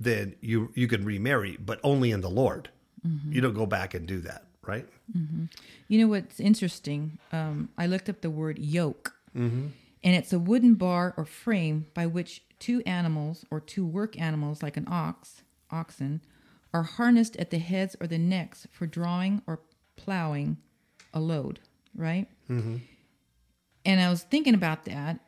then 0.01 0.35
you 0.40 0.72
you 0.74 0.88
can 0.88 1.05
remarry, 1.05 1.57
but 1.61 1.79
only 1.85 2.11
in 2.11 2.20
the 2.20 2.31
Lord. 2.31 2.70
Mm-hmm. 3.07 3.33
You 3.33 3.40
don't 3.40 3.55
go 3.55 3.66
back 3.66 3.94
and 3.94 4.07
do 4.07 4.20
that, 4.20 4.44
right? 4.62 4.87
Mm-hmm. 5.16 5.44
You 5.88 6.01
know 6.01 6.09
what's 6.09 6.40
interesting? 6.40 7.18
Um, 7.33 7.68
I 7.79 7.87
looked 7.87 8.09
up 8.09 8.22
the 8.22 8.31
word 8.31 8.59
yoke, 8.59 9.14
mm-hmm. 9.37 9.68
And 10.02 10.14
it's 10.14 10.32
a 10.32 10.38
wooden 10.38 10.74
bar 10.74 11.14
or 11.16 11.24
frame 11.24 11.87
by 11.94 12.06
which 12.06 12.42
two 12.58 12.82
animals 12.87 13.44
or 13.50 13.61
two 13.61 13.84
work 13.87 14.18
animals, 14.20 14.62
like 14.62 14.76
an 14.76 14.87
ox, 14.88 15.42
oxen, 15.70 16.20
are 16.72 16.82
harnessed 16.82 17.37
at 17.37 17.50
the 17.50 17.58
heads 17.58 17.96
or 18.00 18.06
the 18.06 18.18
necks 18.18 18.66
for 18.70 18.87
drawing 18.87 19.42
or 19.46 19.61
plowing 19.96 20.58
a 21.12 21.20
load. 21.20 21.61
Right. 21.94 22.28
Mm-hmm. 22.48 22.76
And 23.84 24.00
I 24.00 24.11
was 24.11 24.22
thinking 24.22 24.54
about 24.54 24.84
that, 24.84 25.20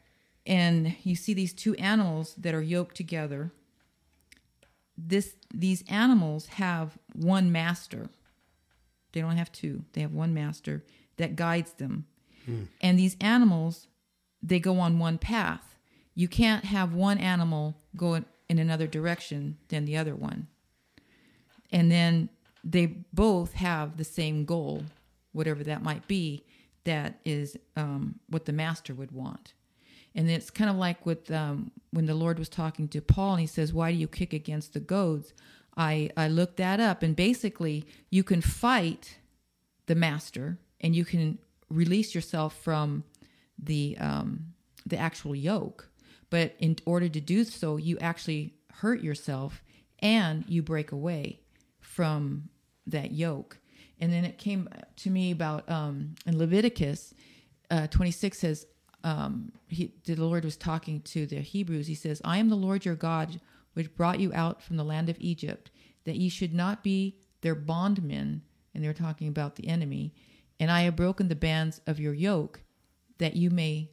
and 0.47 0.95
you 1.03 1.17
see 1.17 1.35
these 1.35 1.53
two 1.53 1.75
animals 1.77 2.35
that 2.37 2.55
are 2.55 2.63
yoked 2.63 2.97
together. 2.97 3.53
This 4.97 5.35
these 5.53 5.83
animals 5.89 6.47
have 6.47 6.99
one 7.15 7.51
master, 7.51 8.11
They 9.13 9.21
don't 9.21 9.37
have 9.37 9.51
two. 9.51 9.85
They 9.93 10.03
have 10.03 10.13
one 10.13 10.35
master 10.35 10.85
that 11.17 11.37
guides 11.37 11.73
them. 11.73 12.07
And 12.81 12.99
these 12.99 13.17
animals, 13.21 13.87
they 14.43 14.61
go 14.61 14.79
on 14.79 14.99
one 14.99 15.19
path. 15.19 15.77
You 16.15 16.29
can't 16.29 16.65
have 16.65 16.95
one 16.95 17.19
animal 17.19 17.77
go 17.97 18.15
in- 18.15 18.25
another 18.49 18.87
direction 18.87 19.59
than 19.69 19.85
the 19.85 19.97
other 19.97 20.15
one. 20.15 20.49
And 21.73 21.91
then 21.91 22.29
they 22.65 22.87
both 23.13 23.55
have 23.55 23.97
the 23.97 24.05
same 24.05 24.45
goal, 24.45 24.85
whatever 25.33 25.63
that 25.65 25.83
might 25.83 26.07
be, 26.09 26.45
that 26.85 27.21
is 27.25 27.57
um, 27.77 28.19
what 28.29 28.47
the 28.47 28.53
master 28.53 28.95
would 28.95 29.13
want. 29.13 29.55
And 30.15 30.29
it's 30.29 30.51
kind 30.51 30.69
of 30.69 30.77
like 30.77 31.07
with 31.07 31.31
um, 31.31 31.71
when 31.93 32.07
the 32.07 32.15
Lord 32.15 32.39
was 32.39 32.49
talking 32.49 32.89
to 32.89 33.01
Paul 33.01 33.33
and 33.33 33.41
he 33.41 33.47
says, 33.47 33.73
Why 33.73 33.93
do 33.93 33.97
you 33.97 34.09
kick 34.09 34.33
against 34.33 34.73
the 34.73 34.81
goads? 34.81 35.33
I, 35.77 36.11
I 36.17 36.27
looked 36.27 36.57
that 36.57 36.81
up, 36.81 37.03
and 37.03 37.15
basically, 37.15 37.87
you 38.11 38.25
can 38.25 38.41
fight 38.41 39.19
the 39.87 39.95
master 39.95 40.59
and 40.81 40.95
you 40.95 41.05
can 41.05 41.39
release 41.69 42.15
yourself 42.15 42.57
from 42.57 43.05
the 43.63 43.97
um, 43.99 44.53
the 44.87 44.97
actual 44.97 45.35
yoke. 45.35 45.89
But 46.31 46.55
in 46.59 46.77
order 46.87 47.09
to 47.09 47.21
do 47.21 47.45
so, 47.45 47.77
you 47.77 47.99
actually 47.99 48.55
hurt 48.75 49.03
yourself 49.03 49.63
and 49.99 50.45
you 50.49 50.63
break 50.63 50.93
away 50.93 51.41
from 51.81 52.49
that 52.87 53.13
yoke. 53.13 53.59
And 53.99 54.13
then 54.13 54.25
it 54.25 54.39
came 54.39 54.69
to 54.97 55.11
me 55.11 55.33
about 55.33 55.69
um, 55.69 56.15
in 56.25 56.39
Leviticus 56.39 57.13
uh, 57.71 57.87
26 57.87 58.39
says, 58.39 58.67
um, 59.05 59.53
he, 59.69 59.95
the 60.05 60.17
Lord 60.17 60.45
was 60.45 60.57
talking 60.57 61.01
to 61.03 61.27
the 61.27 61.37
Hebrews. 61.37 61.87
He 61.87 61.95
says, 61.95 62.21
I 62.25 62.39
am 62.39 62.49
the 62.49 62.57
Lord 62.57 62.85
your 62.85 62.97
God, 62.97 63.41
which 63.75 63.95
brought 63.95 64.21
you 64.21 64.33
out 64.35 64.63
from 64.63 64.77
the 64.77 64.85
land 64.85 65.09
of 65.09 65.17
Egypt, 65.21 65.71
that 66.05 66.17
ye 66.17 66.29
should 66.29 66.53
not 66.53 66.83
be 66.83 67.17
their 67.41 67.55
bondmen. 67.55 68.43
And 68.75 68.85
they're 68.85 68.93
talking 68.93 69.29
about 69.29 69.57
the 69.57 69.69
enemy. 69.69 70.13
And 70.59 70.71
I 70.71 70.83
have 70.83 70.97
broken 70.97 71.29
the 71.29 71.35
bands 71.35 71.81
of 71.87 72.01
your 72.01 72.13
yoke, 72.13 72.61
that 73.21 73.37
you 73.37 73.51
may 73.51 73.91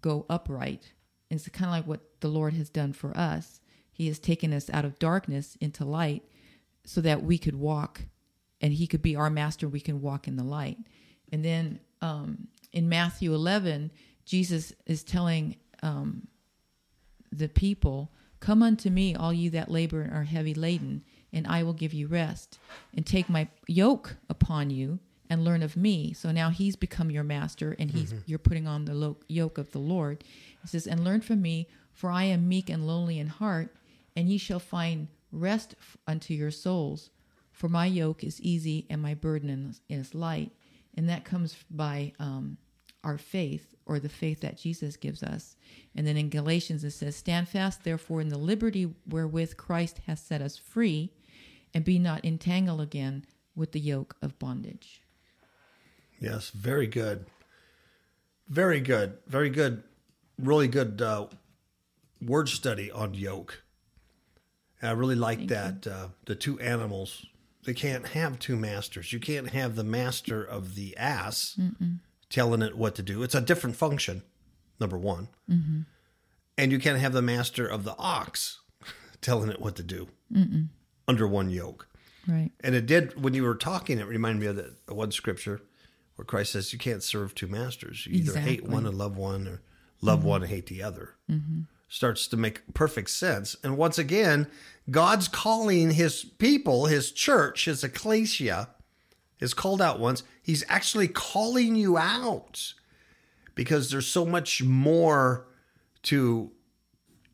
go 0.00 0.26
upright. 0.28 0.92
It's 1.30 1.48
kind 1.48 1.66
of 1.66 1.72
like 1.72 1.86
what 1.86 2.00
the 2.20 2.28
Lord 2.28 2.52
has 2.54 2.68
done 2.68 2.92
for 2.92 3.16
us. 3.16 3.60
He 3.92 4.06
has 4.08 4.18
taken 4.18 4.52
us 4.52 4.68
out 4.70 4.84
of 4.84 4.98
darkness 4.98 5.56
into 5.60 5.84
light 5.84 6.24
so 6.84 7.00
that 7.00 7.22
we 7.22 7.38
could 7.38 7.56
walk 7.56 8.02
and 8.60 8.72
he 8.72 8.86
could 8.86 9.02
be 9.02 9.16
our 9.16 9.30
master. 9.30 9.68
We 9.68 9.80
can 9.80 10.00
walk 10.00 10.28
in 10.28 10.36
the 10.36 10.44
light. 10.44 10.78
And 11.32 11.44
then 11.44 11.80
um, 12.02 12.48
in 12.72 12.88
Matthew 12.88 13.34
11, 13.34 13.90
Jesus 14.24 14.72
is 14.86 15.02
telling 15.02 15.56
um, 15.82 16.26
the 17.32 17.48
people, 17.48 18.12
Come 18.40 18.62
unto 18.62 18.88
me, 18.88 19.14
all 19.14 19.34
you 19.34 19.50
that 19.50 19.70
labor 19.70 20.00
and 20.00 20.14
are 20.14 20.24
heavy 20.24 20.54
laden, 20.54 21.04
and 21.30 21.46
I 21.46 21.62
will 21.62 21.74
give 21.74 21.92
you 21.92 22.06
rest. 22.06 22.58
And 22.94 23.04
take 23.04 23.28
my 23.28 23.48
yoke 23.66 24.16
upon 24.30 24.70
you 24.70 24.98
and 25.30 25.44
learn 25.44 25.62
of 25.62 25.76
me. 25.76 26.12
So 26.12 26.32
now 26.32 26.50
he's 26.50 26.74
become 26.76 27.10
your 27.10 27.22
master, 27.22 27.76
and 27.78 27.90
he's 27.90 28.12
you're 28.26 28.38
putting 28.38 28.66
on 28.66 28.84
the 28.84 28.94
lo- 28.94 29.16
yoke 29.28 29.56
of 29.56 29.70
the 29.70 29.78
Lord. 29.78 30.24
He 30.60 30.68
says, 30.68 30.86
And 30.86 31.04
learn 31.04 31.20
from 31.20 31.40
me, 31.40 31.68
for 31.92 32.10
I 32.10 32.24
am 32.24 32.48
meek 32.48 32.68
and 32.68 32.86
lowly 32.86 33.18
in 33.18 33.28
heart, 33.28 33.74
and 34.16 34.28
ye 34.28 34.36
shall 34.36 34.58
find 34.58 35.06
rest 35.30 35.76
f- 35.78 35.96
unto 36.06 36.34
your 36.34 36.50
souls. 36.50 37.10
For 37.52 37.68
my 37.68 37.86
yoke 37.86 38.24
is 38.24 38.40
easy 38.40 38.86
and 38.90 39.00
my 39.02 39.14
burden 39.14 39.50
is, 39.70 39.80
is 39.88 40.14
light. 40.14 40.50
And 40.94 41.08
that 41.08 41.24
comes 41.24 41.56
by 41.70 42.12
um, 42.18 42.56
our 43.04 43.18
faith 43.18 43.74
or 43.86 44.00
the 44.00 44.08
faith 44.08 44.40
that 44.40 44.58
Jesus 44.58 44.96
gives 44.96 45.22
us. 45.22 45.56
And 45.94 46.06
then 46.06 46.16
in 46.16 46.30
Galatians 46.30 46.84
it 46.84 46.92
says, 46.92 47.16
Stand 47.16 47.48
fast, 47.48 47.84
therefore, 47.84 48.20
in 48.20 48.28
the 48.28 48.38
liberty 48.38 48.94
wherewith 49.08 49.56
Christ 49.56 50.00
hath 50.06 50.18
set 50.18 50.42
us 50.42 50.56
free, 50.56 51.12
and 51.72 51.84
be 51.84 51.98
not 51.98 52.24
entangled 52.24 52.80
again 52.80 53.24
with 53.54 53.72
the 53.72 53.80
yoke 53.80 54.16
of 54.22 54.38
bondage. 54.38 55.02
Yes, 56.20 56.50
very 56.50 56.86
good. 56.86 57.26
Very 58.48 58.80
good. 58.80 59.18
Very 59.26 59.48
good. 59.48 59.82
Really 60.38 60.68
good 60.68 61.00
uh, 61.00 61.26
word 62.20 62.48
study 62.48 62.90
on 62.90 63.14
yoke. 63.14 63.62
And 64.80 64.90
I 64.90 64.92
really 64.92 65.14
like 65.14 65.48
that. 65.48 65.86
Uh, 65.86 66.08
the 66.26 66.34
two 66.34 66.58
animals, 66.60 67.26
they 67.64 67.74
can't 67.74 68.08
have 68.08 68.38
two 68.38 68.56
masters. 68.56 69.12
You 69.12 69.20
can't 69.20 69.50
have 69.50 69.76
the 69.76 69.84
master 69.84 70.42
of 70.44 70.74
the 70.74 70.96
ass 70.96 71.58
telling 72.28 72.62
it 72.62 72.76
what 72.76 72.94
to 72.96 73.02
do. 73.02 73.22
It's 73.22 73.34
a 73.34 73.40
different 73.40 73.76
function, 73.76 74.22
number 74.78 74.98
one. 74.98 75.28
And 76.58 76.72
you 76.72 76.78
can't 76.78 76.98
have 76.98 77.12
the 77.12 77.22
master 77.22 77.66
of 77.66 77.84
the 77.84 77.96
ox 77.98 78.60
telling 79.20 79.50
it 79.50 79.60
what 79.60 79.76
to 79.76 79.82
do 79.82 80.08
under 81.08 81.26
one 81.26 81.50
yoke. 81.50 81.88
Right. 82.26 82.50
And 82.60 82.74
it 82.74 82.86
did 82.86 83.22
when 83.22 83.34
you 83.34 83.42
were 83.44 83.54
talking. 83.54 83.98
It 83.98 84.06
reminded 84.06 84.40
me 84.40 84.46
of 84.48 84.56
that 84.56 84.94
one 84.94 85.10
scripture 85.12 85.62
where 86.20 86.26
Christ 86.26 86.52
says 86.52 86.70
you 86.70 86.78
can't 86.78 87.02
serve 87.02 87.34
two 87.34 87.46
masters. 87.46 88.06
You 88.06 88.18
either 88.18 88.38
hate 88.38 88.68
one 88.68 88.84
and 88.84 88.98
love 88.98 89.16
one, 89.16 89.48
or 89.48 89.62
love 90.02 90.22
one 90.22 90.42
and 90.42 90.50
hate 90.50 90.66
the 90.66 90.82
other. 90.82 91.14
Mm-hmm. 91.30 91.62
Starts 91.88 92.26
to 92.28 92.36
make 92.36 92.74
perfect 92.74 93.08
sense. 93.08 93.56
And 93.64 93.78
once 93.78 93.96
again, 93.96 94.46
God's 94.90 95.28
calling 95.28 95.92
His 95.92 96.22
people, 96.22 96.84
His 96.84 97.10
church, 97.10 97.64
His 97.64 97.82
ecclesia, 97.82 98.68
His 99.38 99.54
called 99.54 99.80
out 99.80 99.98
ones. 99.98 100.22
He's 100.42 100.62
actually 100.68 101.08
calling 101.08 101.74
you 101.74 101.96
out 101.96 102.74
because 103.54 103.90
there's 103.90 104.06
so 104.06 104.26
much 104.26 104.62
more 104.62 105.46
to 106.02 106.50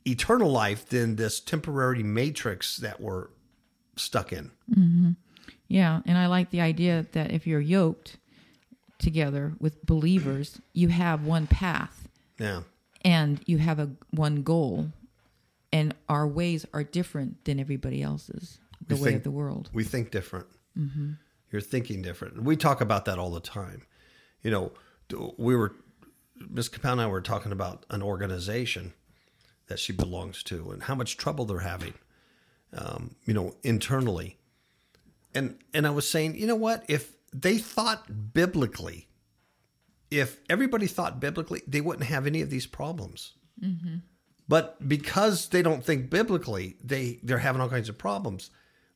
eternal 0.07 0.53
life 0.53 0.88
than 0.88 1.16
this 1.16 1.40
temporary 1.40 2.05
matrix 2.05 2.77
that 2.77 3.01
we're 3.01 3.31
stuck 3.96 4.33
in. 4.33 4.53
Mm-hmm. 4.70 5.11
Yeah, 5.66 6.03
and 6.07 6.16
I 6.16 6.29
like 6.29 6.51
the 6.51 6.61
idea 6.61 7.05
that 7.11 7.33
if 7.33 7.49
you're 7.49 7.59
yoked 7.61 8.18
together 8.98 9.54
with 9.61 9.85
believers, 9.85 10.61
you 10.72 10.88
have 10.88 11.24
one 11.24 11.46
path 11.46 12.09
Yeah. 12.38 12.62
and 13.04 13.40
you 13.46 13.59
have 13.59 13.78
a 13.78 13.90
one 14.11 14.42
goal, 14.42 14.92
and 15.72 15.94
our 16.09 16.26
ways 16.26 16.66
are 16.72 16.85
different 16.85 17.44
than 17.44 17.61
everybody 17.61 18.02
else's. 18.02 18.59
The 18.87 18.94
We 18.96 19.00
way 19.00 19.09
think- 19.11 19.16
of 19.18 19.24
the 19.24 19.30
world. 19.30 19.70
We 19.72 19.85
think 19.85 20.11
different. 20.11 20.46
You're 21.50 21.62
thinking 21.62 22.02
different. 22.02 22.42
We 22.42 22.56
talk 22.56 22.80
about 22.82 23.06
that 23.06 23.18
all 23.18 23.30
the 23.30 23.40
time. 23.40 23.82
You 24.42 24.50
know, 24.50 24.72
we 25.38 25.56
were, 25.56 25.72
Miss 26.50 26.68
Kapow 26.68 26.92
and 26.92 27.00
I 27.00 27.06
were 27.06 27.22
talking 27.22 27.50
about 27.52 27.87
an 27.88 28.02
organization 28.02 28.92
that 29.68 29.78
she 29.78 29.92
belongs 29.92 30.42
to 30.44 30.70
and 30.70 30.82
how 30.82 30.94
much 30.94 31.16
trouble 31.16 31.44
they're 31.46 31.61
having, 31.61 31.94
um, 32.74 33.16
you 33.24 33.32
know, 33.32 33.56
internally. 33.62 34.37
And 35.35 35.59
and 35.72 35.87
I 35.87 35.90
was 35.90 36.09
saying, 36.09 36.37
you 36.37 36.46
know 36.46 36.54
what? 36.56 36.85
If 36.88 37.15
they 37.40 37.59
thought 37.59 38.33
biblically, 38.33 39.09
if 40.11 40.40
everybody 40.49 40.87
thought 40.87 41.20
biblically, 41.20 41.62
they 41.66 41.81
wouldn't 41.81 42.09
have 42.09 42.27
any 42.27 42.40
of 42.40 42.51
these 42.51 42.66
problems. 42.66 43.35
Mm-hmm. 43.62 43.96
But 44.49 44.88
because 44.88 45.49
they 45.49 45.62
don't 45.62 45.85
think 45.85 46.09
biblically, 46.09 46.77
they 46.83 47.18
they're 47.22 47.38
having 47.38 47.61
all 47.61 47.68
kinds 47.68 47.88
of 47.88 47.99
problems. 47.99 48.51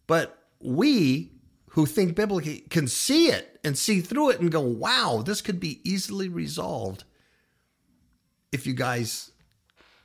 But 0.06 0.38
we 0.60 1.32
who 1.70 1.86
think 1.86 2.14
biblically 2.14 2.60
can 2.70 2.86
see 2.88 3.28
it 3.28 3.58
and 3.64 3.76
see 3.76 4.00
through 4.00 4.30
it 4.30 4.40
and 4.40 4.50
go, 4.50 4.60
"Wow, 4.60 5.22
this 5.24 5.40
could 5.40 5.60
be 5.60 5.80
easily 5.88 6.28
resolved 6.28 7.04
if 8.52 8.66
you 8.66 8.74
guys 8.74 9.32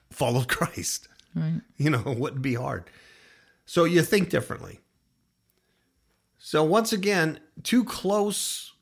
followed 0.10 0.48
Christ." 0.58 1.08
Right. 1.36 1.62
You 1.78 1.92
know, 1.92 2.04
it 2.06 2.18
wouldn't 2.18 2.42
be 2.42 2.56
hard. 2.56 2.90
So 3.66 3.84
you 3.84 4.02
think 4.02 4.30
differently. 4.30 4.80
So 6.48 6.64
once 6.64 6.94
again, 6.94 7.40
too 7.64 7.84
close 7.84 8.74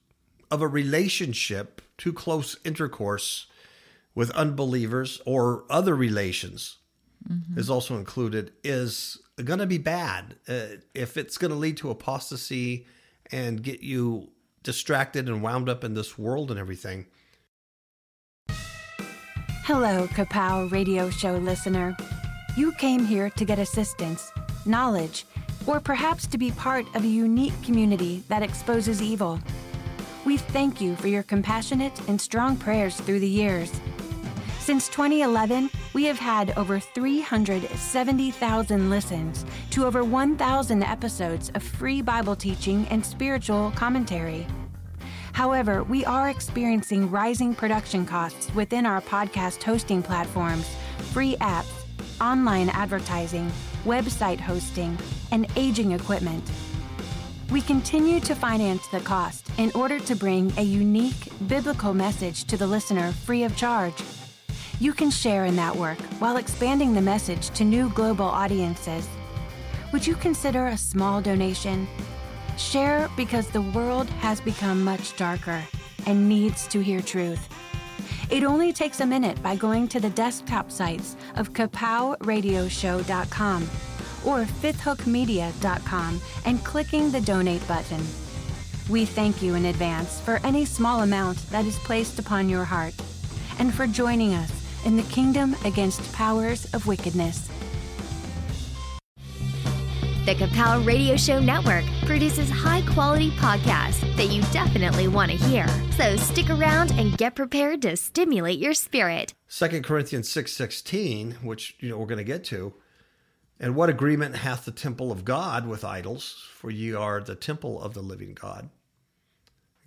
of 0.51 0.61
a 0.61 0.67
relationship, 0.67 1.81
too 1.97 2.11
close 2.11 2.57
intercourse 2.65 3.45
with 4.13 4.31
unbelievers 4.31 5.21
or 5.25 5.63
other 5.69 5.95
relations 5.95 6.79
is 7.55 7.69
also 7.69 7.95
included 7.95 8.51
is 8.65 9.17
going 9.41 9.59
to 9.59 9.65
be 9.65 9.77
bad 9.77 10.35
uh, 10.49 10.75
if 10.93 11.15
it's 11.15 11.37
going 11.37 11.51
to 11.51 11.57
lead 11.57 11.77
to 11.77 11.89
apostasy 11.89 12.85
and 13.31 13.63
get 13.63 13.79
you 13.79 14.33
distracted 14.63 15.29
and 15.29 15.41
wound 15.41 15.69
up 15.69 15.85
in 15.85 15.93
this 15.93 16.17
world 16.17 16.51
and 16.51 16.59
everything. 16.59 17.05
Hello, 19.63 20.07
Kapow 20.07 20.69
radio 20.69 21.09
show 21.09 21.37
listener. 21.37 21.95
You 22.57 22.73
came 22.73 23.05
here 23.05 23.29
to 23.29 23.45
get 23.45 23.57
assistance, 23.57 24.33
knowledge, 24.65 25.25
or 25.65 25.79
perhaps 25.79 26.27
to 26.27 26.37
be 26.37 26.51
part 26.51 26.85
of 26.95 27.03
a 27.03 27.07
unique 27.07 27.59
community 27.63 28.23
that 28.27 28.43
exposes 28.43 29.01
evil. 29.01 29.39
We 30.25 30.37
thank 30.37 30.79
you 30.79 30.95
for 30.95 31.07
your 31.07 31.23
compassionate 31.23 31.99
and 32.07 32.19
strong 32.19 32.57
prayers 32.57 32.99
through 32.99 33.19
the 33.19 33.27
years. 33.27 33.71
Since 34.59 34.87
2011, 34.89 35.69
we 35.93 36.05
have 36.05 36.19
had 36.19 36.57
over 36.57 36.79
370,000 36.79 38.89
listens 38.89 39.45
to 39.71 39.85
over 39.85 40.05
1,000 40.05 40.83
episodes 40.83 41.51
of 41.53 41.61
free 41.61 42.01
Bible 42.01 42.35
teaching 42.35 42.87
and 42.89 43.05
spiritual 43.05 43.71
commentary. 43.75 44.47
However, 45.33 45.83
we 45.83 46.05
are 46.05 46.29
experiencing 46.29 47.11
rising 47.11 47.53
production 47.55 48.05
costs 48.05 48.53
within 48.55 48.85
our 48.85 49.01
podcast 49.01 49.61
hosting 49.63 50.01
platforms, 50.01 50.65
free 51.11 51.35
apps, 51.37 51.71
online 52.21 52.69
advertising, 52.69 53.51
website 53.85 54.39
hosting, 54.39 54.97
and 55.31 55.47
aging 55.55 55.91
equipment. 55.91 56.43
We 57.51 57.61
continue 57.61 58.19
to 58.21 58.35
finance 58.35 58.87
the 58.87 58.99
cost 58.99 59.49
in 59.57 59.71
order 59.75 59.99
to 59.99 60.15
bring 60.15 60.51
a 60.57 60.63
unique 60.63 61.27
biblical 61.47 61.93
message 61.93 62.45
to 62.45 62.57
the 62.57 62.65
listener 62.65 63.11
free 63.11 63.43
of 63.43 63.55
charge. 63.55 63.95
You 64.79 64.93
can 64.93 65.11
share 65.11 65.45
in 65.45 65.55
that 65.57 65.75
work 65.75 65.99
while 66.19 66.37
expanding 66.37 66.93
the 66.93 67.01
message 67.01 67.49
to 67.51 67.63
new 67.63 67.89
global 67.89 68.25
audiences. 68.25 69.07
Would 69.91 70.07
you 70.07 70.15
consider 70.15 70.67
a 70.67 70.77
small 70.77 71.21
donation? 71.21 71.87
Share 72.57 73.09
because 73.15 73.47
the 73.47 73.61
world 73.61 74.09
has 74.09 74.41
become 74.41 74.83
much 74.83 75.15
darker 75.15 75.63
and 76.07 76.27
needs 76.27 76.67
to 76.67 76.79
hear 76.79 77.01
truth. 77.01 77.47
It 78.33 78.43
only 78.43 78.73
takes 78.73 78.99
a 78.99 79.05
minute 79.05 79.41
by 79.43 79.55
going 79.55 79.87
to 79.89 79.99
the 79.99 80.09
desktop 80.09 80.71
sites 80.71 81.15
of 81.35 81.53
kapowradioshow.com 81.53 83.63
or 84.25 84.45
fifthhookmedia.com 84.45 86.21
and 86.43 86.65
clicking 86.65 87.11
the 87.11 87.21
donate 87.21 87.67
button. 87.67 88.01
We 88.89 89.05
thank 89.05 89.43
you 89.43 89.53
in 89.53 89.65
advance 89.65 90.19
for 90.19 90.39
any 90.43 90.65
small 90.65 91.03
amount 91.03 91.47
that 91.51 91.67
is 91.67 91.77
placed 91.79 92.17
upon 92.17 92.49
your 92.49 92.63
heart 92.63 92.95
and 93.59 93.71
for 93.71 93.85
joining 93.85 94.33
us 94.33 94.51
in 94.83 94.97
the 94.97 95.03
kingdom 95.03 95.55
against 95.63 96.11
powers 96.11 96.65
of 96.73 96.87
wickedness. 96.87 97.51
The 100.25 100.35
Kapow 100.35 100.85
Radio 100.87 101.17
Show 101.17 101.41
Network 101.41 101.83
produces 102.05 102.49
high 102.49 102.81
quality 102.93 103.29
podcasts 103.31 103.99
that 104.15 104.27
you 104.27 104.41
definitely 104.53 105.09
want 105.09 105.31
to 105.31 105.37
hear. 105.37 105.67
So 105.97 106.15
stick 106.15 106.49
around 106.49 106.91
and 106.91 107.17
get 107.17 107.35
prepared 107.35 107.81
to 107.81 107.97
stimulate 107.97 108.57
your 108.57 108.73
spirit. 108.73 109.33
2 109.49 109.81
Corinthians 109.81 110.29
6:16, 110.29 111.43
which 111.43 111.75
you 111.79 111.89
know 111.89 111.97
we're 111.97 112.05
going 112.05 112.19
to 112.19 112.23
get 112.23 112.45
to. 112.45 112.73
And 113.59 113.75
what 113.75 113.89
agreement 113.89 114.37
hath 114.37 114.63
the 114.63 114.71
temple 114.71 115.11
of 115.11 115.25
God 115.25 115.67
with 115.67 115.83
idols? 115.83 116.47
For 116.53 116.71
ye 116.71 116.93
are 116.93 117.19
the 117.19 117.35
temple 117.35 117.81
of 117.81 117.93
the 117.93 118.01
living 118.01 118.33
God. 118.33 118.69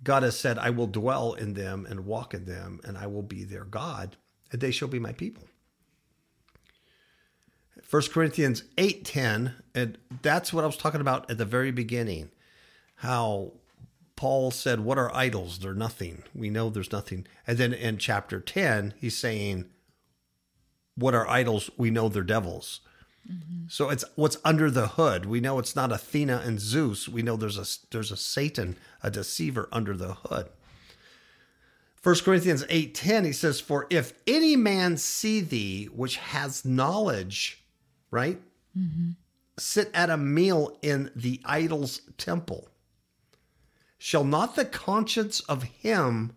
God 0.03 0.21
has 0.21 0.39
said, 0.39 0.59
I 0.59 0.69
will 0.69 0.85
dwell 0.85 1.33
in 1.33 1.55
them 1.55 1.87
and 1.89 2.05
walk 2.05 2.35
in 2.35 2.45
them, 2.45 2.79
and 2.83 2.95
I 2.95 3.07
will 3.07 3.23
be 3.23 3.43
their 3.43 3.65
God, 3.65 4.17
and 4.51 4.61
they 4.61 4.69
shall 4.69 4.87
be 4.87 4.99
my 4.99 5.13
people. 5.13 5.47
1 7.89 8.01
Corinthians 8.11 8.63
8:10, 8.77 9.53
and 9.73 9.97
that's 10.21 10.51
what 10.51 10.63
I 10.63 10.67
was 10.67 10.77
talking 10.77 11.01
about 11.01 11.29
at 11.31 11.37
the 11.37 11.45
very 11.45 11.71
beginning. 11.71 12.29
How 12.95 13.53
Paul 14.17 14.51
said, 14.51 14.81
What 14.81 14.97
are 14.97 15.15
idols? 15.15 15.59
They're 15.59 15.73
nothing. 15.73 16.23
We 16.35 16.49
know 16.49 16.69
there's 16.69 16.91
nothing. 16.91 17.25
And 17.45 17.57
then 17.57 17.71
in 17.71 17.97
chapter 17.97 18.41
10, 18.41 18.95
he's 18.97 19.15
saying, 19.15 19.69
What 20.95 21.13
are 21.13 21.29
idols? 21.29 21.69
We 21.77 21.89
know 21.89 22.09
they're 22.09 22.23
devils. 22.23 22.81
Mm-hmm. 23.31 23.67
So 23.69 23.89
it's 23.89 24.03
what's 24.15 24.37
under 24.43 24.69
the 24.69 24.87
hood. 24.87 25.25
We 25.25 25.39
know 25.39 25.59
it's 25.59 25.75
not 25.75 25.91
Athena 25.91 26.41
and 26.43 26.59
Zeus. 26.59 27.07
We 27.07 27.21
know 27.21 27.37
there's 27.37 27.57
a 27.57 27.65
there's 27.91 28.11
a 28.11 28.17
Satan, 28.17 28.77
a 29.03 29.11
deceiver 29.11 29.69
under 29.71 29.95
the 29.95 30.15
hood. 30.15 30.49
1 32.03 32.15
Corinthians 32.23 32.63
8:10 32.65 33.25
he 33.25 33.33
says 33.33 33.59
for 33.59 33.85
if 33.89 34.13
any 34.25 34.55
man 34.55 34.97
see 34.97 35.41
thee 35.41 35.85
which 35.85 36.17
has 36.17 36.63
knowledge, 36.63 37.63
right? 38.11 38.39
Mm-hmm. 38.77 39.11
Sit 39.57 39.89
at 39.93 40.09
a 40.09 40.17
meal 40.17 40.77
in 40.81 41.11
the 41.15 41.41
idol's 41.45 42.01
temple. 42.17 42.67
Shall 43.97 44.23
not 44.23 44.55
the 44.55 44.65
conscience 44.65 45.39
of 45.41 45.63
him 45.63 46.35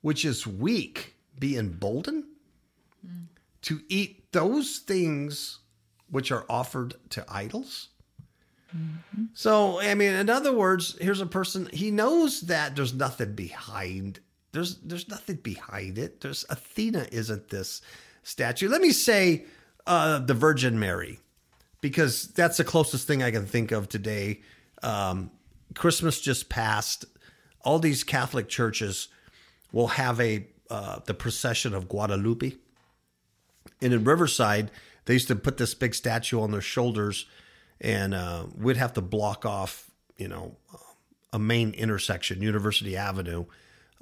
which 0.00 0.24
is 0.24 0.46
weak 0.46 1.14
be 1.38 1.56
emboldened 1.56 2.24
mm. 3.06 3.26
to 3.62 3.80
eat 3.88 4.32
those 4.32 4.78
things 4.78 5.60
which 6.10 6.32
are 6.32 6.44
offered 6.48 6.94
to 7.10 7.24
idols? 7.28 7.88
Mm-hmm. 8.76 9.24
So, 9.34 9.80
I 9.80 9.94
mean, 9.94 10.12
in 10.12 10.28
other 10.28 10.52
words, 10.52 10.96
here's 11.00 11.20
a 11.20 11.26
person, 11.26 11.68
he 11.72 11.90
knows 11.90 12.42
that 12.42 12.74
there's 12.74 12.94
nothing 12.94 13.34
behind 13.34 14.20
there's 14.52 14.76
there's 14.78 15.08
nothing 15.08 15.36
behind 15.36 15.98
it. 15.98 16.20
There's 16.20 16.44
Athena 16.50 17.06
isn't 17.12 17.48
this 17.48 17.82
statue. 18.22 18.68
Let 18.68 18.80
me 18.80 18.90
say 18.90 19.44
uh, 19.86 20.18
the 20.18 20.34
Virgin 20.34 20.78
Mary, 20.78 21.20
because 21.80 22.28
that's 22.28 22.56
the 22.56 22.64
closest 22.64 23.06
thing 23.06 23.22
I 23.22 23.30
can 23.30 23.46
think 23.46 23.72
of 23.72 23.88
today. 23.88 24.40
Um, 24.82 25.30
Christmas 25.74 26.20
just 26.20 26.48
passed. 26.48 27.04
All 27.62 27.78
these 27.78 28.04
Catholic 28.04 28.48
churches 28.48 29.08
will 29.72 29.88
have 29.88 30.20
a 30.20 30.46
uh, 30.70 31.00
the 31.04 31.14
procession 31.14 31.74
of 31.74 31.88
Guadalupe, 31.88 32.52
and 33.82 33.92
in 33.92 34.04
Riverside 34.04 34.70
they 35.04 35.14
used 35.14 35.28
to 35.28 35.36
put 35.36 35.56
this 35.56 35.74
big 35.74 35.94
statue 35.94 36.40
on 36.40 36.52
their 36.52 36.60
shoulders, 36.60 37.26
and 37.80 38.14
uh, 38.14 38.46
we'd 38.56 38.76
have 38.76 38.92
to 38.94 39.00
block 39.00 39.44
off, 39.44 39.90
you 40.16 40.28
know, 40.28 40.56
a 41.32 41.38
main 41.38 41.72
intersection, 41.72 42.42
University 42.42 42.96
Avenue, 42.96 43.46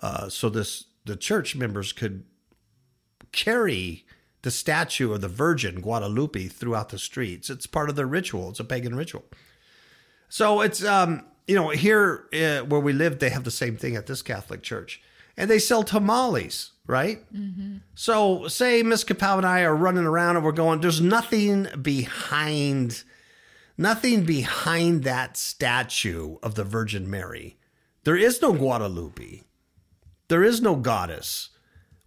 uh, 0.01 0.29
so 0.29 0.49
this 0.49 0.85
the 1.05 1.17
church 1.17 1.57
members 1.57 1.93
could 1.93 2.25
carry 3.33 4.05
the 4.43 4.51
statue 4.51 5.13
of 5.13 5.21
the 5.21 5.29
Virgin 5.29 5.81
Guadalupe 5.81 6.49
throughout 6.49 6.91
the 6.91 6.99
streets. 6.99 7.51
It's 7.51 7.67
part 7.67 7.91
of 7.91 7.97
their 7.97 8.07
ritual. 8.07 8.51
It's 8.51 8.61
a 8.61 8.65
pagan 8.65 8.95
ritual. 8.95 9.25
So 10.29 10.61
it's 10.61 10.85
um, 10.85 11.25
you 11.47 11.55
know 11.55 11.71
here 11.71 12.27
uh, 12.33 12.61
where 12.61 12.81
we 12.81 12.93
live, 12.93 13.19
they 13.19 13.31
have 13.31 13.45
the 13.45 13.51
same 13.51 13.77
thing 13.77 13.97
at 13.97 14.07
this 14.07 14.23
Catholic 14.23 14.63
church, 14.63 15.01
and 15.37 15.51
they 15.51 15.59
sell 15.59 15.83
tamales, 15.83 16.73
right? 16.87 17.25
So 17.95 18.47
say 18.49 18.83
Miss 18.83 19.05
Kapow 19.05 19.39
and 19.39 19.47
I 19.47 19.63
are 19.63 19.75
running 19.75 20.05
around 20.05 20.37
and 20.37 20.45
we're 20.45 20.53
going. 20.53 20.81
There's 20.81 21.01
nothing 21.01 21.67
behind, 21.81 23.03
nothing 23.77 24.25
behind 24.25 25.05
that 25.05 25.37
statue 25.37 26.37
of 26.43 26.55
the 26.55 26.65
Virgin 26.65 27.11
Mary. 27.11 27.57
There 28.05 28.17
is 28.17 28.41
no 28.41 28.53
Guadalupe. 28.53 29.43
There 30.29 30.45
is 30.45 30.61
no 30.61 30.77
goddess. 30.77 31.51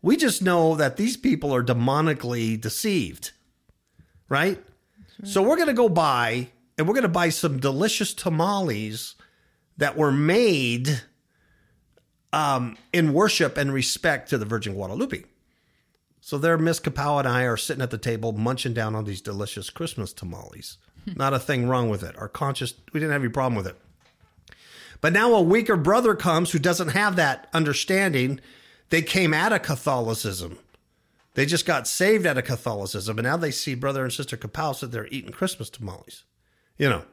We 0.01 0.17
just 0.17 0.41
know 0.41 0.75
that 0.75 0.97
these 0.97 1.15
people 1.15 1.53
are 1.53 1.63
demonically 1.63 2.59
deceived, 2.59 3.31
right? 4.29 4.61
So 5.23 5.43
we're 5.43 5.55
going 5.55 5.67
to 5.67 5.73
go 5.73 5.89
buy 5.89 6.47
and 6.77 6.87
we're 6.87 6.95
going 6.95 7.03
to 7.03 7.09
buy 7.09 7.29
some 7.29 7.59
delicious 7.59 8.13
tamales 8.13 9.15
that 9.77 9.95
were 9.95 10.11
made 10.11 11.03
um, 12.33 12.77
in 12.91 13.13
worship 13.13 13.57
and 13.57 13.71
respect 13.73 14.29
to 14.29 14.37
the 14.37 14.45
Virgin 14.45 14.73
Guadalupe. 14.73 15.23
So 16.21 16.37
there, 16.37 16.57
Miss 16.57 16.79
Kapow 16.79 17.19
and 17.19 17.27
I 17.27 17.43
are 17.43 17.57
sitting 17.57 17.81
at 17.81 17.91
the 17.91 17.97
table 17.97 18.31
munching 18.31 18.73
down 18.73 18.95
on 18.95 19.05
these 19.05 19.21
delicious 19.21 19.69
Christmas 19.69 20.13
tamales. 20.13 20.77
Not 21.15 21.33
a 21.33 21.39
thing 21.39 21.67
wrong 21.67 21.89
with 21.89 22.03
it. 22.03 22.17
Our 22.17 22.27
conscious, 22.27 22.73
we 22.93 22.99
didn't 22.99 23.13
have 23.13 23.23
any 23.23 23.31
problem 23.31 23.55
with 23.55 23.67
it. 23.67 23.75
But 25.01 25.13
now 25.13 25.33
a 25.33 25.41
weaker 25.41 25.75
brother 25.75 26.13
comes 26.13 26.51
who 26.51 26.59
doesn't 26.59 26.89
have 26.89 27.15
that 27.15 27.47
understanding. 27.53 28.39
They 28.91 29.01
came 29.01 29.33
out 29.33 29.53
of 29.53 29.63
Catholicism. 29.63 30.59
They 31.33 31.45
just 31.45 31.65
got 31.65 31.87
saved 31.87 32.25
out 32.25 32.37
of 32.37 32.43
Catholicism, 32.43 33.17
and 33.17 33.25
now 33.25 33.37
they 33.37 33.51
see 33.51 33.73
brother 33.73 34.03
and 34.03 34.11
sister 34.11 34.35
Kapow 34.35 34.75
sit 34.75 34.91
there 34.91 35.07
eating 35.07 35.31
Christmas 35.31 35.69
tamales. 35.69 36.25
You 36.77 36.89
know, 36.89 37.03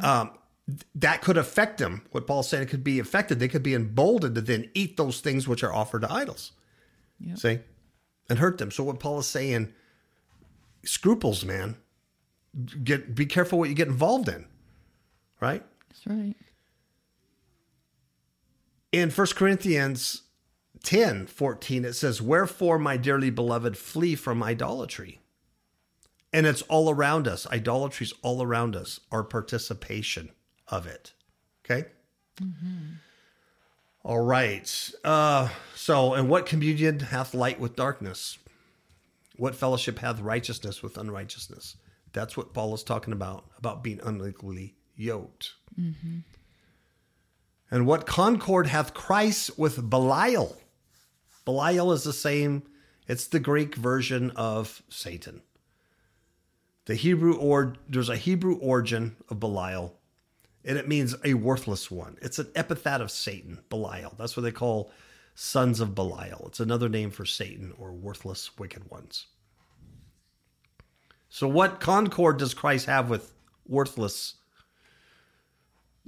um, 0.00 0.30
th- 0.68 0.82
that 0.94 1.20
could 1.20 1.36
affect 1.36 1.78
them. 1.78 2.02
What 2.12 2.28
Paul 2.28 2.44
said, 2.44 2.62
it 2.62 2.66
could 2.66 2.84
be 2.84 3.00
affected. 3.00 3.40
They 3.40 3.48
could 3.48 3.64
be 3.64 3.74
emboldened 3.74 4.36
to 4.36 4.40
then 4.40 4.70
eat 4.72 4.96
those 4.96 5.20
things 5.20 5.48
which 5.48 5.64
are 5.64 5.72
offered 5.72 6.02
to 6.02 6.12
idols. 6.12 6.52
Yep. 7.18 7.38
See, 7.38 7.58
and 8.30 8.38
hurt 8.38 8.58
them. 8.58 8.70
So 8.70 8.84
what 8.84 9.00
Paul 9.00 9.18
is 9.18 9.26
saying, 9.26 9.72
scruples, 10.84 11.44
man. 11.44 11.76
Get 12.84 13.16
be 13.16 13.26
careful 13.26 13.58
what 13.58 13.68
you 13.68 13.74
get 13.74 13.88
involved 13.88 14.28
in. 14.28 14.46
Right. 15.40 15.64
That's 15.88 16.06
right. 16.06 16.36
in 18.92 19.10
1 19.10 19.26
Corinthians 19.34 20.22
10 20.84 21.26
14, 21.26 21.84
it 21.84 21.94
says, 21.94 22.22
Wherefore, 22.22 22.78
my 22.78 22.96
dearly 22.96 23.30
beloved, 23.30 23.76
flee 23.76 24.14
from 24.14 24.42
idolatry. 24.42 25.20
And 26.32 26.46
it's 26.46 26.62
all 26.62 26.90
around 26.90 27.28
us. 27.28 27.46
Idolatry's 27.46 28.12
all 28.22 28.42
around 28.42 28.74
us, 28.76 29.00
our 29.12 29.22
participation 29.22 30.30
of 30.68 30.86
it. 30.86 31.12
Okay? 31.64 31.88
All 34.04 34.20
right. 34.20 34.90
Uh, 35.04 35.48
so, 35.74 36.14
and 36.14 36.28
what 36.28 36.46
communion 36.46 36.98
hath 37.00 37.34
light 37.34 37.58
with 37.60 37.76
darkness? 37.76 38.38
What 39.36 39.54
fellowship 39.54 39.98
hath 40.00 40.20
righteousness 40.20 40.82
with 40.82 40.98
unrighteousness? 40.98 41.76
That's 42.12 42.36
what 42.36 42.52
Paul 42.52 42.74
is 42.74 42.82
talking 42.82 43.12
about, 43.12 43.46
about 43.58 43.82
being 43.82 44.00
unequally 44.04 44.74
yoked. 44.96 45.52
And 47.70 47.86
what 47.86 48.06
concord 48.06 48.66
hath 48.66 48.94
Christ 48.94 49.58
with 49.58 49.88
Belial? 49.88 50.56
Belial 51.44 51.92
is 51.92 52.04
the 52.04 52.12
same, 52.12 52.62
it's 53.06 53.26
the 53.26 53.40
Greek 53.40 53.74
version 53.74 54.30
of 54.32 54.82
Satan. 54.88 55.42
The 56.86 56.94
Hebrew 56.94 57.34
or 57.36 57.74
there's 57.88 58.08
a 58.08 58.16
Hebrew 58.16 58.56
origin 58.56 59.16
of 59.28 59.40
Belial, 59.40 59.98
and 60.64 60.78
it 60.78 60.88
means 60.88 61.14
a 61.24 61.34
worthless 61.34 61.90
one. 61.90 62.16
It's 62.22 62.38
an 62.38 62.50
epithet 62.54 63.00
of 63.00 63.10
Satan, 63.10 63.60
Belial. 63.68 64.14
That's 64.18 64.36
what 64.36 64.42
they 64.42 64.52
call 64.52 64.90
sons 65.34 65.80
of 65.80 65.94
Belial. 65.94 66.44
It's 66.46 66.60
another 66.60 66.88
name 66.88 67.10
for 67.10 67.24
Satan 67.24 67.72
or 67.78 67.92
worthless 67.92 68.56
wicked 68.58 68.90
ones. 68.90 69.26
So 71.28 71.48
what 71.48 71.80
concord 71.80 72.38
does 72.38 72.54
Christ 72.54 72.86
have 72.86 73.10
with 73.10 73.34
worthless 73.66 74.34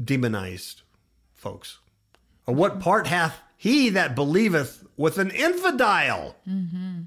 demonized 0.02 0.82
folks. 1.34 1.78
Or 2.46 2.54
what 2.54 2.80
part 2.80 3.06
hath 3.06 3.40
he 3.56 3.88
that 3.90 4.14
believeth 4.14 4.84
with 4.96 5.18
an 5.18 5.30
infidel? 5.30 6.36
Mm-hmm. 6.48 7.02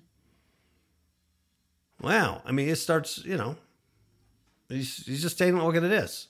Wow. 2.01 2.41
I 2.45 2.51
mean, 2.51 2.69
it 2.69 2.77
starts, 2.77 3.23
you 3.25 3.37
know, 3.37 3.55
he's, 4.67 5.05
he's 5.05 5.21
just 5.21 5.37
saying, 5.37 5.57
look 5.57 5.75
at 5.75 5.83
it 5.83 5.91
is. 5.91 6.27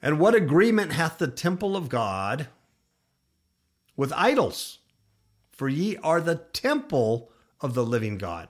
And 0.00 0.20
what 0.20 0.34
agreement 0.34 0.92
hath 0.92 1.18
the 1.18 1.28
temple 1.28 1.76
of 1.76 1.88
God 1.88 2.48
with 3.96 4.12
idols? 4.14 4.78
For 5.50 5.68
ye 5.68 5.96
are 5.98 6.20
the 6.20 6.36
temple 6.52 7.30
of 7.60 7.74
the 7.74 7.84
living 7.84 8.18
God. 8.18 8.48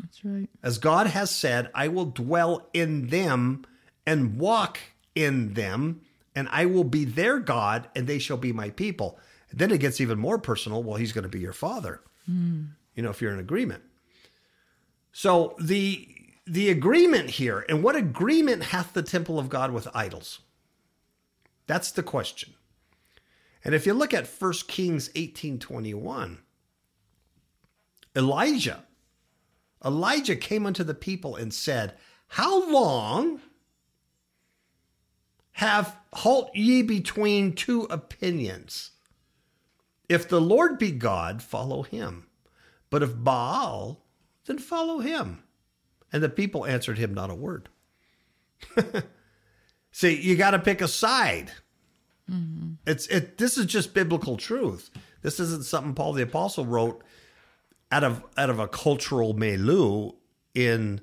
That's 0.00 0.24
right. 0.24 0.48
As 0.62 0.78
God 0.78 1.08
has 1.08 1.30
said, 1.30 1.70
I 1.74 1.88
will 1.88 2.06
dwell 2.06 2.68
in 2.72 3.08
them 3.08 3.64
and 4.06 4.38
walk 4.38 4.78
in 5.14 5.54
them, 5.54 6.00
and 6.34 6.48
I 6.50 6.64
will 6.64 6.84
be 6.84 7.04
their 7.04 7.38
God, 7.40 7.88
and 7.94 8.06
they 8.06 8.18
shall 8.18 8.36
be 8.36 8.52
my 8.52 8.70
people. 8.70 9.18
And 9.50 9.58
then 9.58 9.70
it 9.70 9.78
gets 9.78 10.00
even 10.00 10.18
more 10.18 10.38
personal. 10.38 10.82
Well, 10.82 10.96
he's 10.96 11.12
going 11.12 11.22
to 11.22 11.28
be 11.28 11.40
your 11.40 11.52
father. 11.52 12.00
Mm. 12.30 12.68
You 12.94 13.02
know, 13.02 13.10
if 13.10 13.22
you're 13.22 13.32
in 13.32 13.38
agreement. 13.38 13.82
So 15.12 15.54
the 15.60 16.08
the 16.46 16.70
agreement 16.70 17.30
here, 17.30 17.64
and 17.68 17.82
what 17.82 17.96
agreement 17.96 18.64
hath 18.64 18.94
the 18.94 19.02
temple 19.02 19.38
of 19.38 19.48
God 19.48 19.70
with 19.70 19.88
idols? 19.94 20.40
That's 21.66 21.90
the 21.90 22.02
question. 22.02 22.54
And 23.64 23.74
if 23.74 23.84
you 23.84 23.92
look 23.92 24.14
at 24.14 24.26
1 24.26 24.52
Kings 24.68 25.10
18:21, 25.10 26.38
Elijah 28.16 28.84
Elijah 29.84 30.36
came 30.36 30.66
unto 30.66 30.82
the 30.82 30.94
people 30.94 31.36
and 31.36 31.52
said, 31.52 31.94
How 32.28 32.70
long 32.70 33.40
have 35.52 35.96
halt 36.12 36.50
ye 36.54 36.82
between 36.82 37.52
two 37.52 37.82
opinions? 37.84 38.92
If 40.08 40.28
the 40.28 40.40
Lord 40.40 40.78
be 40.78 40.90
God, 40.90 41.42
follow 41.42 41.82
him. 41.82 42.26
But 42.90 43.02
if 43.02 43.16
Baal, 43.16 44.04
then 44.46 44.58
follow 44.58 44.98
him. 45.00 45.42
And 46.12 46.22
the 46.22 46.28
people 46.28 46.64
answered 46.64 46.98
him 46.98 47.12
not 47.12 47.30
a 47.30 47.34
word. 47.34 47.68
See, 49.92 50.20
you 50.20 50.36
got 50.36 50.52
to 50.52 50.58
pick 50.58 50.80
a 50.80 50.88
side. 50.88 51.52
Mm-hmm. 52.30 52.74
It's 52.86 53.06
it. 53.08 53.38
This 53.38 53.56
is 53.58 53.66
just 53.66 53.94
biblical 53.94 54.36
truth. 54.36 54.90
This 55.22 55.40
isn't 55.40 55.64
something 55.64 55.94
Paul 55.94 56.12
the 56.12 56.22
apostle 56.22 56.66
wrote 56.66 57.02
out 57.90 58.04
of 58.04 58.22
out 58.36 58.50
of 58.50 58.58
a 58.58 58.68
cultural 58.68 59.34
milieu 59.34 60.12
in 60.54 61.00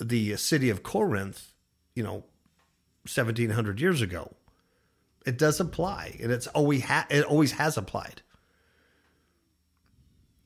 the 0.00 0.36
city 0.36 0.70
of 0.70 0.82
Corinth, 0.82 1.52
you 1.94 2.02
know, 2.02 2.24
seventeen 3.06 3.50
hundred 3.50 3.80
years 3.80 4.00
ago. 4.00 4.34
It 5.26 5.38
does 5.38 5.60
apply, 5.60 6.16
and 6.22 6.32
it's 6.32 6.46
always 6.48 6.84
ha- 6.84 7.06
it 7.10 7.24
always 7.24 7.52
has 7.52 7.76
applied. 7.76 8.22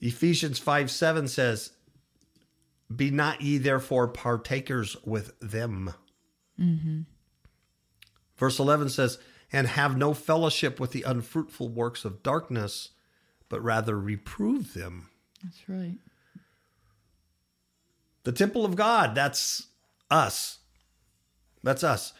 Ephesians 0.00 0.58
five 0.58 0.90
seven 0.90 1.28
says, 1.28 1.70
"Be 2.94 3.10
not 3.10 3.40
ye 3.40 3.58
therefore 3.58 4.08
partakers 4.08 4.96
with 5.04 5.38
them." 5.40 5.94
Mm-hmm. 6.58 7.02
Verse 8.36 8.58
eleven 8.58 8.88
says, 8.88 9.18
"And 9.52 9.68
have 9.68 9.96
no 9.96 10.12
fellowship 10.12 10.80
with 10.80 10.90
the 10.90 11.04
unfruitful 11.04 11.68
works 11.68 12.04
of 12.04 12.22
darkness, 12.22 12.90
but 13.48 13.62
rather 13.62 13.98
reprove 13.98 14.74
them." 14.74 15.10
That's 15.42 15.68
right. 15.68 15.98
The 18.24 18.32
temple 18.32 18.64
of 18.64 18.74
God, 18.74 19.14
that's 19.14 19.68
us. 20.10 20.58
That's 21.62 21.84
us. 21.84 22.12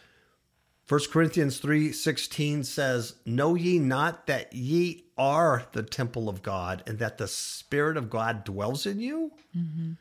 1 0.87 1.09
Corinthians 1.09 1.59
3:16 1.59 2.63
says, 2.63 3.15
"Know 3.25 3.55
ye 3.55 3.79
not 3.79 4.27
that 4.27 4.53
ye 4.53 5.05
are 5.17 5.65
the 5.71 5.81
temple 5.81 6.29
of 6.29 6.43
God 6.43 6.83
and 6.85 6.99
that 6.99 7.17
the 7.17 7.27
spirit 7.27 7.97
of 7.97 8.11
God 8.11 8.43
dwells 8.43 8.85
in 8.85 8.99
you?" 8.99 9.31
Mm-hmm. 9.55 9.93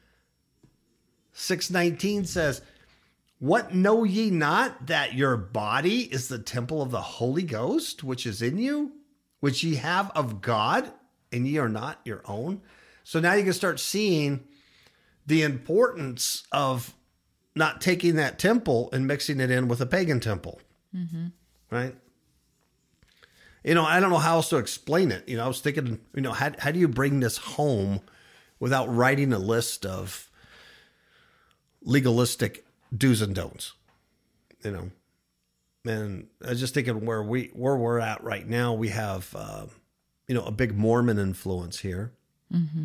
6:19 1.33 2.27
says, 2.27 2.61
"What 3.39 3.75
know 3.75 4.05
ye 4.05 4.29
not 4.29 4.87
that 4.87 5.15
your 5.15 5.39
body 5.39 6.13
is 6.13 6.29
the 6.29 6.39
temple 6.39 6.83
of 6.83 6.91
the 6.91 7.01
Holy 7.01 7.45
Ghost 7.45 8.05
which 8.05 8.27
is 8.27 8.43
in 8.43 8.59
you, 8.59 8.93
which 9.41 9.65
ye 9.65 9.77
have 9.77 10.11
of 10.11 10.43
God, 10.43 10.93
and 11.33 11.49
ye 11.49 11.57
are 11.57 11.69
not 11.71 12.01
your 12.05 12.21
own?" 12.27 12.61
So 13.05 13.21
now 13.21 13.33
you 13.33 13.45
can 13.45 13.55
start 13.55 13.81
seeing 13.81 14.45
the 15.27 15.43
importance 15.43 16.43
of 16.53 16.95
not 17.57 17.81
taking 17.81 18.17
that 18.17 18.39
temple 18.39 18.91
and 18.93 19.07
mixing 19.07 19.41
it 19.41 19.51
in 19.51 19.67
with 19.67 19.81
a 19.81 19.87
pagan 19.87 20.21
temple. 20.21 20.61
Mm-hmm. 20.95 21.27
Right? 21.71 21.95
You 23.65 23.75
know, 23.75 23.85
I 23.85 23.99
don't 23.99 24.11
know 24.11 24.19
how 24.19 24.37
else 24.37 24.51
to 24.51 24.59
explain 24.59 25.11
it. 25.11 25.29
You 25.29 25.39
know, 25.39 25.45
I 25.45 25.49
was 25.49 25.61
thinking, 25.61 26.01
you 26.15 26.21
know, 26.21 26.33
how, 26.33 26.53
how 26.59 26.71
do 26.71 26.79
you 26.79 26.87
bring 26.87 27.21
this 27.21 27.39
home 27.39 28.01
without 28.61 28.95
writing 28.95 29.33
a 29.33 29.39
list 29.39 29.87
of 29.87 30.31
legalistic 31.83 32.67
do's 32.95 33.23
and 33.23 33.35
don'ts? 33.35 33.73
You 34.63 34.71
know, 34.71 34.91
and 35.85 36.27
I 36.45 36.51
was 36.51 36.61
just 36.61 36.75
thinking 36.75 37.05
where 37.05 37.23
we 37.23 37.51
where 37.55 37.77
we're 37.77 38.01
at 38.01 38.23
right 38.23 38.47
now. 38.47 38.75
We 38.75 38.89
have, 38.89 39.35
uh, 39.35 39.67
you 40.29 40.35
know, 40.35 40.45
a 40.45 40.53
big 40.53 40.77
Mormon 40.77 41.19
influence 41.19 41.81
here. 41.81 42.13
Mm-hmm. 42.53 42.85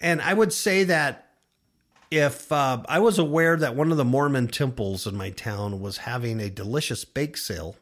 And 0.00 0.20
I 0.20 0.34
would 0.34 0.52
say 0.52 0.84
that 0.84 1.31
if 2.12 2.52
uh, 2.52 2.82
I 2.90 2.98
was 2.98 3.18
aware 3.18 3.56
that 3.56 3.74
one 3.74 3.90
of 3.90 3.96
the 3.96 4.04
Mormon 4.04 4.48
temples 4.48 5.06
in 5.06 5.16
my 5.16 5.30
town 5.30 5.80
was 5.80 5.96
having 5.96 6.40
a 6.40 6.50
delicious 6.50 7.06
bake 7.06 7.38
sale, 7.38 7.76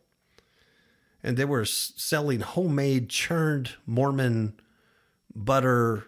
and 1.21 1.37
they 1.37 1.45
were 1.45 1.65
selling 1.65 2.39
homemade 2.39 3.09
churned 3.09 3.73
Mormon 3.87 4.55
butter, 5.35 6.05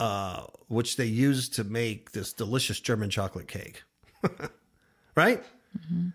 uh, 0.00 0.44
which 0.68 0.96
they 0.96 1.04
used 1.04 1.52
to 1.54 1.64
make 1.64 2.12
this 2.12 2.32
delicious 2.32 2.80
German 2.80 3.10
chocolate 3.10 3.46
cake, 3.46 3.82
right? 5.14 5.44
Mm-hmm. 5.78 6.08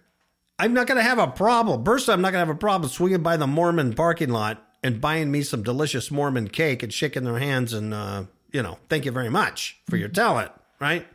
I'm 0.58 0.74
not 0.74 0.88
going 0.88 0.98
to 0.98 1.04
have 1.04 1.20
a 1.20 1.28
problem. 1.28 1.86
First, 1.86 2.10
I'm 2.10 2.22
not 2.22 2.32
going 2.32 2.42
to 2.42 2.48
have 2.48 2.56
a 2.56 2.60
problem 2.60 2.90
swinging 2.90 3.22
by 3.22 3.38
the 3.38 3.46
Mormon 3.46 3.94
parking 3.94 4.30
lot 4.30 4.66
and 4.82 5.00
buying 5.00 5.30
me 5.30 5.44
some 5.44 5.62
delicious 5.62 6.10
Mormon 6.10 6.48
cake 6.48 6.82
and 6.82 6.92
shaking 6.92 7.24
their 7.24 7.38
hands 7.38 7.72
and, 7.72 7.94
uh, 7.94 8.24
you 8.52 8.64
know, 8.64 8.80
thank 8.90 9.06
you 9.06 9.12
very 9.12 9.30
much 9.30 9.80
for 9.88 9.96
your 9.96 10.10
talent, 10.10 10.52
right? 10.80 11.06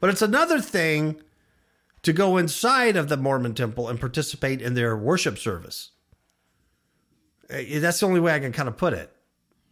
But 0.00 0.10
it's 0.10 0.22
another 0.22 0.60
thing 0.60 1.20
to 2.02 2.12
go 2.12 2.36
inside 2.36 2.96
of 2.96 3.08
the 3.08 3.16
Mormon 3.16 3.54
temple 3.54 3.88
and 3.88 3.98
participate 3.98 4.62
in 4.62 4.74
their 4.74 4.96
worship 4.96 5.38
service. 5.38 5.90
Eh, 7.50 7.78
that's 7.80 8.00
the 8.00 8.06
only 8.06 8.20
way 8.20 8.34
I 8.34 8.40
can 8.40 8.52
kind 8.52 8.68
of 8.68 8.76
put 8.76 8.92
it. 8.92 9.12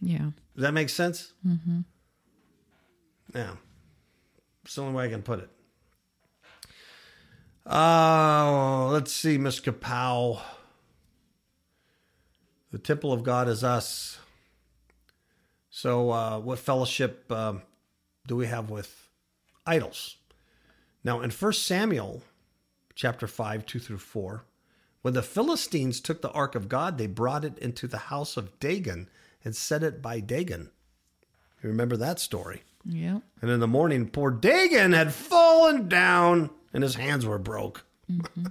Yeah. 0.01 0.31
Does 0.55 0.63
that 0.63 0.75
make 0.75 0.89
sense? 0.89 1.33
Mm-hmm. 1.47 1.81
Yeah. 3.35 3.53
It's 4.65 4.75
the 4.75 4.83
only 4.83 4.95
way 4.95 5.05
I 5.05 5.09
can 5.09 5.23
put 5.23 5.41
it. 5.41 5.51
Uh, 7.65 8.89
let's 8.89 9.13
see, 9.13 9.39
Miss 9.39 9.61
Kapow. 9.61 10.41
The 12.71 12.79
temple 12.79 13.13
of 13.13 13.23
God 13.23 13.49
is 13.49 13.65
us. 13.65 14.19
So, 15.71 16.11
uh, 16.11 16.39
what 16.39 16.59
fellowship 16.59 17.31
um, 17.31 17.63
do 18.27 18.37
we 18.37 18.47
have 18.47 18.71
with 18.71 19.09
idols? 19.67 20.16
Now, 21.07 21.21
in 21.21 21.31
1 21.31 21.53
Samuel 21.53 22.25
chapter 22.97 23.29
5, 23.29 23.65
2 23.65 23.79
through 23.79 23.99
4, 23.99 24.45
when 25.03 25.15
the 25.15 25.23
Philistines 25.23 26.01
took 26.01 26.21
the 26.21 26.33
ark 26.33 26.57
of 26.57 26.69
God, 26.69 26.99
they 26.99 27.07
brought 27.07 27.45
it 27.45 27.57
into 27.61 27.87
the 27.87 27.97
house 27.97 28.37
of 28.37 28.59
Dagon 28.59 29.09
and 29.45 29.55
set 29.55 29.85
it 29.85 30.03
by 30.03 30.19
Dagon. 30.19 30.71
You 31.63 31.69
remember 31.69 31.97
that 31.97 32.19
story? 32.19 32.65
Yeah. 32.85 33.21
And 33.41 33.53
in 33.53 33.61
the 33.61 33.69
morning, 33.69 34.09
poor 34.09 34.33
Dagon 34.33 34.95
had 34.95 35.15
fallen 35.15 35.89
down 35.89 36.51
and 36.75 36.83
his 36.83 36.97
hands 36.97 37.25
were 37.25 37.39
broke. 37.39 37.85
Mm-hmm. 38.11 38.47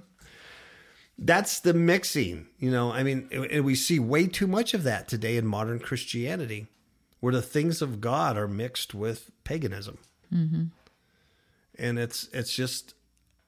That's 1.18 1.60
the 1.60 1.74
mixing, 1.74 2.46
you 2.58 2.70
know. 2.70 2.90
I 2.90 3.02
mean, 3.02 3.28
and 3.30 3.66
we 3.66 3.74
see 3.74 3.98
way 3.98 4.28
too 4.28 4.46
much 4.46 4.72
of 4.72 4.82
that 4.84 5.08
today 5.08 5.36
in 5.36 5.46
modern 5.46 5.78
Christianity, 5.78 6.68
where 7.20 7.34
the 7.34 7.42
things 7.42 7.82
of 7.82 8.00
God 8.00 8.38
are 8.38 8.48
mixed 8.48 8.94
with 8.94 9.30
paganism, 9.44 9.98
mm-hmm. 10.32 10.64
And 11.78 11.98
it's 11.98 12.28
it's 12.32 12.54
just 12.54 12.94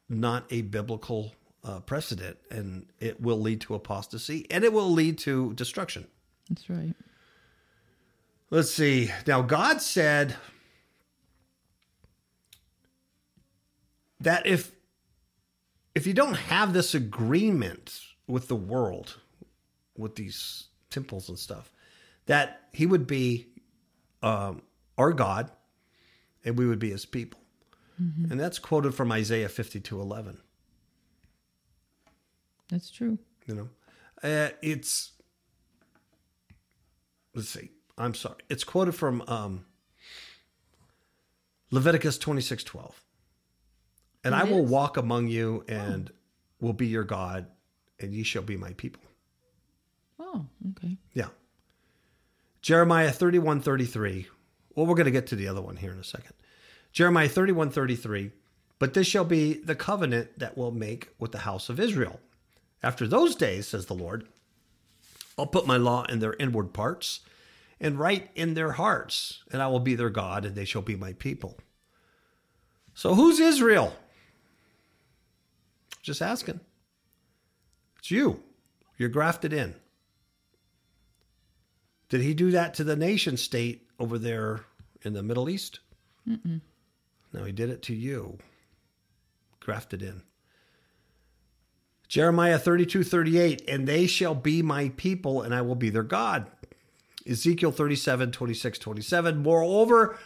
not 0.09 0.45
a 0.51 0.63
biblical 0.63 1.33
uh, 1.65 1.81
precedent, 1.81 2.39
and 2.51 2.87
it 2.99 3.21
will 3.21 3.41
lead 3.41 3.61
to 3.63 3.75
apostasy, 3.75 4.47
and 4.51 4.65
it 4.65 4.73
will 4.73 4.91
lead 4.91 5.19
to 5.19 5.53
destruction. 5.55 6.07
That's 6.49 6.69
right. 6.71 6.95
Let's 8.51 8.71
see. 8.71 9.11
Now, 9.27 9.43
God 9.43 9.83
said 9.83 10.37
that 14.21 14.47
if 14.47 14.73
if 15.95 16.07
you 16.07 16.15
don't 16.15 16.35
have 16.37 16.73
this 16.73 16.95
agreement 16.95 18.01
with 18.27 18.49
the 18.49 18.57
world, 18.57 19.19
with 19.97 20.15
these 20.15 20.69
temples 20.91 21.29
and 21.29 21.39
stuff, 21.39 21.73
that 22.27 22.63
he 22.73 22.87
would 22.87 23.07
be 23.07 23.49
um, 24.23 24.63
our 24.97 25.13
God 25.13 25.51
and 26.45 26.57
we 26.57 26.67
would 26.67 26.79
be 26.79 26.91
his 26.91 27.05
people. 27.05 27.41
Mm-hmm. 28.01 28.31
And 28.31 28.41
that's 28.41 28.59
quoted 28.59 28.95
from 28.95 29.11
Isaiah 29.13 29.49
52 29.49 30.01
11. 30.01 30.39
That's 32.69 32.91
true. 32.91 33.19
You 33.47 33.55
know, 33.55 33.69
uh, 34.23 34.51
it's 34.63 35.13
let's 37.35 37.49
see. 37.49 37.71
I'm 37.97 38.15
sorry. 38.15 38.37
It's 38.49 38.63
quoted 38.65 38.93
from 38.93 39.23
um, 39.27 39.65
Leviticus 41.71 42.19
26, 42.19 42.65
12. 42.65 43.05
And 44.25 44.35
It 44.35 44.39
I 44.39 44.45
will 44.45 44.65
walk 44.65 44.97
among 44.97 45.29
you 45.29 45.65
and 45.69 46.11
will 46.61 46.73
be 46.73 46.87
your 46.87 47.05
God, 47.05 47.47
and 47.99 48.13
ye 48.13 48.23
shall 48.23 48.43
be 48.43 48.57
my 48.57 48.73
people. 48.75 49.03
Oh, 50.19 50.47
okay. 50.71 50.97
Yeah. 51.15 51.29
Jeremiah 52.63 53.11
31, 53.11 53.61
33. 53.61 54.29
Well, 54.75 54.87
we're 54.87 54.95
going 54.95 55.07
to 55.07 55.11
get 55.11 55.29
to 55.29 55.37
the 55.37 55.49
other 55.49 55.63
one 55.63 55.77
here 55.77 55.93
in 55.93 55.99
a 55.99 56.05
second. 56.05 56.35
Jeremiah 56.99 57.29
31, 57.29 57.71
33. 57.71 58.33
But 58.81 58.93
this 58.93 59.07
shall 59.07 59.25
be 59.25 59.53
the 59.53 59.77
covenant 59.77 60.37
that 60.41 60.59
will 60.59 60.73
make 60.73 61.11
with 61.21 61.31
the 61.31 61.39
house 61.39 61.69
of 61.69 61.79
Israel. 61.79 62.19
After 62.83 63.07
those 63.07 63.37
days, 63.37 63.69
says 63.69 63.87
the 63.87 63.95
Lord, 63.95 64.27
I'll 65.39 65.47
put 65.47 65.65
my 65.65 65.77
law 65.77 66.07
in 66.07 66.19
their 66.19 66.35
inward 66.41 66.73
parts 66.73 67.21
and 67.79 68.01
write 68.01 68.31
in 68.35 68.55
their 68.55 68.73
hearts, 68.73 69.45
and 69.53 69.63
I 69.63 69.69
will 69.69 69.79
be 69.79 69.95
their 69.95 70.11
God, 70.11 70.45
and 70.45 70.57
they 70.57 70.65
shall 70.65 70.83
be 70.83 70.97
my 70.97 71.13
people. 71.13 71.57
So 72.95 73.15
who's 73.15 73.39
Israel? 73.39 73.95
Just 76.03 76.21
asking. 76.21 76.59
It's 78.01 78.11
you. 78.11 78.43
You're 78.97 79.09
grafted 79.09 79.53
in. 79.53 79.77
Did 82.09 82.23
he 82.23 82.35
do 82.35 82.51
that 82.51 82.75
to 82.75 82.83
the 82.83 82.97
nation 82.97 83.37
state 83.37 83.87
over 84.01 84.19
there 84.19 84.63
in 85.03 85.13
the 85.13 85.23
Middle 85.23 85.49
East? 85.49 85.79
Mm-mm. 86.29 86.61
No, 87.33 87.45
he 87.45 87.53
did 87.53 87.71
it 87.71 87.83
to 87.83 87.95
you. 87.95 88.39
Grafted 89.61 90.03
in. 90.03 90.23
Jeremiah 92.09 92.59
32, 92.59 93.05
38, 93.05 93.69
and 93.69 93.87
they 93.87 94.07
shall 94.07 94.35
be 94.35 94.63
my 94.63 94.89
people, 94.97 95.43
and 95.43 95.55
I 95.55 95.61
will 95.61 95.75
be 95.75 95.91
their 95.91 96.03
God. 96.03 96.51
Ezekiel 97.29 97.71
37, 97.71 98.33
26, 98.33 98.79
27. 98.79 99.43
Moreover, 99.43 100.19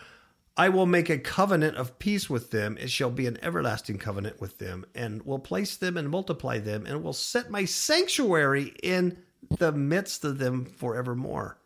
I 0.57 0.69
will 0.69 0.87
make 0.87 1.11
a 1.11 1.19
covenant 1.19 1.77
of 1.77 1.99
peace 1.99 2.31
with 2.31 2.53
them. 2.53 2.79
It 2.79 2.91
shall 2.91 3.11
be 3.11 3.27
an 3.27 3.39
everlasting 3.43 3.99
covenant 3.99 4.41
with 4.41 4.59
them, 4.59 4.85
and 4.95 5.23
will 5.23 5.41
place 5.41 5.77
them 5.77 5.97
and 5.97 6.09
multiply 6.09 6.59
them, 6.59 6.87
and 6.87 7.03
will 7.03 7.13
set 7.13 7.51
my 7.51 7.65
sanctuary 7.65 8.75
in 8.83 9.19
the 9.59 9.73
midst 9.73 10.25
of 10.25 10.39
them 10.39 10.65
forevermore. 10.65 11.59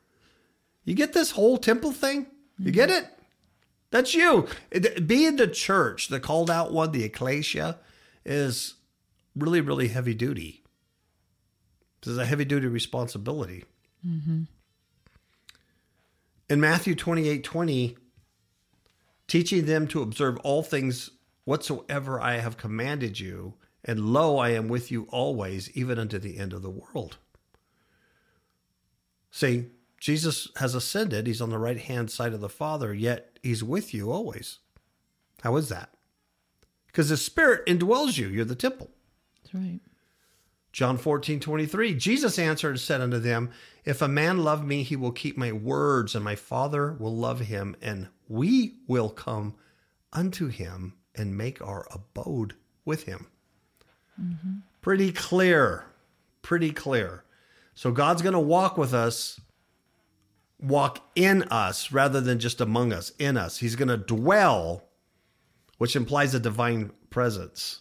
You 0.84 0.94
get 0.94 1.12
this 1.12 1.32
whole 1.32 1.58
temple 1.58 1.92
thing? 1.92 2.26
You 2.58 2.70
get 2.70 2.88
mm-hmm. 2.88 3.04
it? 3.04 3.15
That's 3.90 4.14
you. 4.14 4.48
Being 5.06 5.36
the 5.36 5.46
church, 5.46 6.08
the 6.08 6.20
called 6.20 6.50
out 6.50 6.72
one, 6.72 6.92
the 6.92 7.04
ecclesia, 7.04 7.78
is 8.24 8.74
really, 9.34 9.60
really 9.60 9.88
heavy 9.88 10.14
duty. 10.14 10.64
This 12.02 12.12
is 12.12 12.18
a 12.18 12.26
heavy 12.26 12.44
duty 12.44 12.66
responsibility. 12.66 13.64
Mm-hmm. 14.06 14.42
In 16.48 16.60
Matthew 16.60 16.94
28 16.94 17.42
20, 17.42 17.96
teaching 19.26 19.66
them 19.66 19.86
to 19.88 20.02
observe 20.02 20.38
all 20.38 20.62
things 20.62 21.10
whatsoever 21.44 22.20
I 22.20 22.38
have 22.38 22.56
commanded 22.56 23.18
you, 23.18 23.54
and 23.84 24.00
lo, 24.00 24.38
I 24.38 24.50
am 24.50 24.68
with 24.68 24.90
you 24.90 25.06
always, 25.10 25.70
even 25.76 25.98
unto 25.98 26.18
the 26.18 26.38
end 26.38 26.52
of 26.52 26.62
the 26.62 26.70
world. 26.70 27.18
See, 29.30 29.66
Jesus 29.98 30.48
has 30.56 30.74
ascended. 30.74 31.26
He's 31.26 31.40
on 31.40 31.50
the 31.50 31.58
right 31.58 31.78
hand 31.78 32.10
side 32.10 32.32
of 32.32 32.40
the 32.40 32.48
Father, 32.48 32.92
yet 32.92 33.35
he's 33.46 33.64
with 33.64 33.94
you 33.94 34.10
always. 34.10 34.58
How 35.42 35.56
is 35.56 35.68
that? 35.68 35.90
Because 36.86 37.08
the 37.08 37.16
Spirit 37.16 37.66
indwells 37.66 38.18
you. 38.18 38.28
You're 38.28 38.44
the 38.44 38.54
temple. 38.54 38.90
That's 39.42 39.54
right. 39.54 39.80
John 40.72 40.98
14, 40.98 41.40
23. 41.40 41.94
Jesus 41.94 42.38
answered 42.38 42.70
and 42.70 42.80
said 42.80 43.00
unto 43.00 43.18
them, 43.18 43.50
If 43.84 44.02
a 44.02 44.08
man 44.08 44.44
love 44.44 44.64
me, 44.64 44.82
he 44.82 44.96
will 44.96 45.12
keep 45.12 45.38
my 45.38 45.52
words, 45.52 46.14
and 46.14 46.22
my 46.22 46.34
Father 46.34 46.92
will 46.92 47.16
love 47.16 47.40
him, 47.40 47.76
and 47.80 48.08
we 48.28 48.74
will 48.86 49.08
come 49.08 49.54
unto 50.12 50.48
him 50.48 50.94
and 51.14 51.36
make 51.36 51.62
our 51.62 51.86
abode 51.90 52.54
with 52.84 53.04
him. 53.04 53.28
Mm-hmm. 54.20 54.56
Pretty 54.82 55.12
clear. 55.12 55.86
Pretty 56.42 56.72
clear. 56.72 57.24
So 57.74 57.90
God's 57.90 58.22
going 58.22 58.32
to 58.34 58.38
walk 58.38 58.76
with 58.76 58.92
us, 58.94 59.40
walk 60.60 61.00
in 61.14 61.42
us 61.44 61.92
rather 61.92 62.20
than 62.20 62.38
just 62.38 62.60
among 62.60 62.92
us, 62.92 63.12
in 63.18 63.36
us. 63.36 63.58
He's 63.58 63.76
going 63.76 63.88
to 63.88 63.96
dwell, 63.96 64.84
which 65.78 65.96
implies 65.96 66.34
a 66.34 66.40
divine 66.40 66.92
presence 67.10 67.80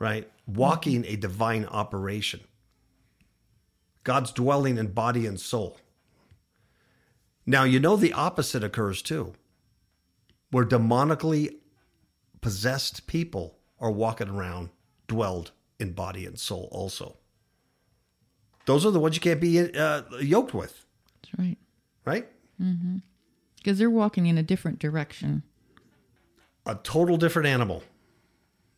right? 0.00 0.28
Walking 0.46 1.04
a 1.06 1.14
divine 1.14 1.66
operation. 1.66 2.40
God's 4.02 4.32
dwelling 4.32 4.78
in 4.78 4.88
body 4.88 5.26
and 5.26 5.38
soul. 5.38 5.78
Now, 7.46 7.62
you 7.62 7.78
know 7.78 7.94
the 7.94 8.14
opposite 8.14 8.64
occurs 8.64 9.02
too, 9.02 9.34
where 10.50 10.64
demonically 10.64 11.56
possessed 12.40 13.06
people 13.06 13.58
are 13.78 13.90
walking 13.90 14.28
around, 14.28 14.70
dwelled 15.06 15.52
in 15.78 15.92
body 15.92 16.26
and 16.26 16.38
soul 16.38 16.68
also. 16.72 17.18
Those 18.66 18.84
are 18.86 18.90
the 18.90 19.00
ones 19.00 19.14
you 19.14 19.20
can't 19.20 19.40
be 19.40 19.72
uh, 19.72 20.02
yoked 20.20 20.54
with, 20.54 20.84
That's 21.22 21.38
right. 21.38 21.58
Right? 22.04 22.28
Because 23.56 23.78
they're 23.78 23.90
walking 23.90 24.26
in 24.26 24.38
a 24.38 24.42
different 24.42 24.78
direction. 24.78 25.42
a 26.66 26.74
total 26.76 27.16
different 27.16 27.48
animal. 27.48 27.82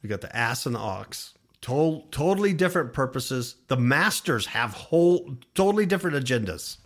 You 0.02 0.08
got 0.08 0.20
the 0.20 0.34
ass 0.36 0.66
and 0.66 0.74
the 0.74 0.78
ox. 0.80 1.34
To- 1.62 2.02
totally 2.10 2.52
different 2.52 2.92
purposes. 2.92 3.56
The 3.68 3.76
masters 3.76 4.46
have 4.46 4.72
whole 4.72 5.36
totally 5.54 5.86
different 5.86 6.16
agendas. 6.16 6.78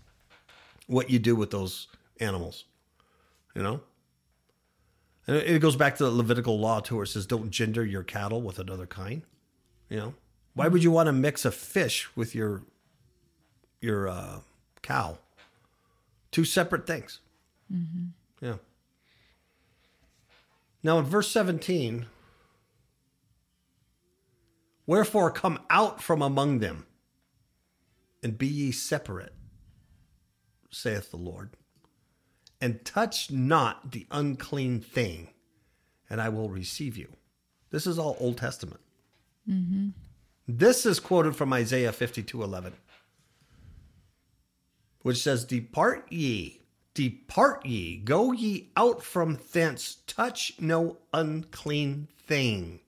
What 0.87 1.09
you 1.11 1.19
do 1.19 1.35
with 1.35 1.51
those 1.51 1.89
animals, 2.21 2.65
you 3.55 3.63
know. 3.63 3.81
And 5.27 5.37
it 5.37 5.47
it 5.51 5.59
goes 5.61 5.77
back 5.77 5.97
to 5.97 6.05
the 6.05 6.11
Levitical 6.11 6.59
law 6.59 6.81
too, 6.81 6.97
where 6.97 7.05
it 7.05 7.09
says, 7.09 7.27
"Don't 7.27 7.51
gender 7.51 7.85
your 7.85 8.03
cattle 8.03 8.43
with 8.43 8.59
another 8.59 8.87
kind." 8.87 9.23
You 9.89 9.97
know, 9.99 10.15
why 10.55 10.69
would 10.69 10.83
you 10.85 10.91
want 10.91 11.07
to 11.07 11.13
mix 11.13 11.45
a 11.45 11.51
fish 11.51 12.09
with 12.17 12.35
your 12.35 12.63
your 13.81 14.09
uh, 14.09 14.41
cow? 14.83 15.19
Two 16.31 16.45
separate 16.45 16.87
things. 16.87 17.21
Yeah. 18.41 18.57
Now, 20.83 20.99
in 20.99 21.05
verse 21.05 21.31
17, 21.31 22.07
wherefore 24.87 25.31
come 25.31 25.59
out 25.69 26.03
from 26.03 26.23
among 26.23 26.61
them 26.61 26.87
and 28.23 28.39
be 28.39 28.47
ye 28.47 28.73
separate, 28.73 29.35
saith 30.71 31.11
the 31.11 31.17
Lord, 31.17 31.51
and 32.61 32.85
touch 32.85 33.31
not 33.31 33.93
the 33.93 34.07
unclean 34.11 34.81
thing, 34.81 35.31
and 36.09 36.21
I 36.21 36.29
will 36.29 36.49
receive 36.49 36.97
you. 36.97 37.13
This 37.71 37.87
is 37.87 37.99
all 37.99 38.17
Old 38.21 38.39
Testament. 38.39 38.81
Mm-hmm. 39.49 39.89
This 40.49 40.87
is 40.87 41.01
quoted 41.01 41.35
from 41.35 41.53
Isaiah 41.53 41.93
52 41.93 42.43
11, 42.43 42.75
which 45.07 45.23
says, 45.23 45.45
Depart 45.45 46.11
ye, 46.11 46.63
depart 46.93 47.65
ye, 47.65 47.97
go 47.97 48.33
ye 48.33 48.73
out 48.77 49.05
from 49.05 49.39
thence, 49.53 49.99
touch 50.09 50.55
no 50.59 50.97
unclean 51.15 52.09
thing. 52.19 52.81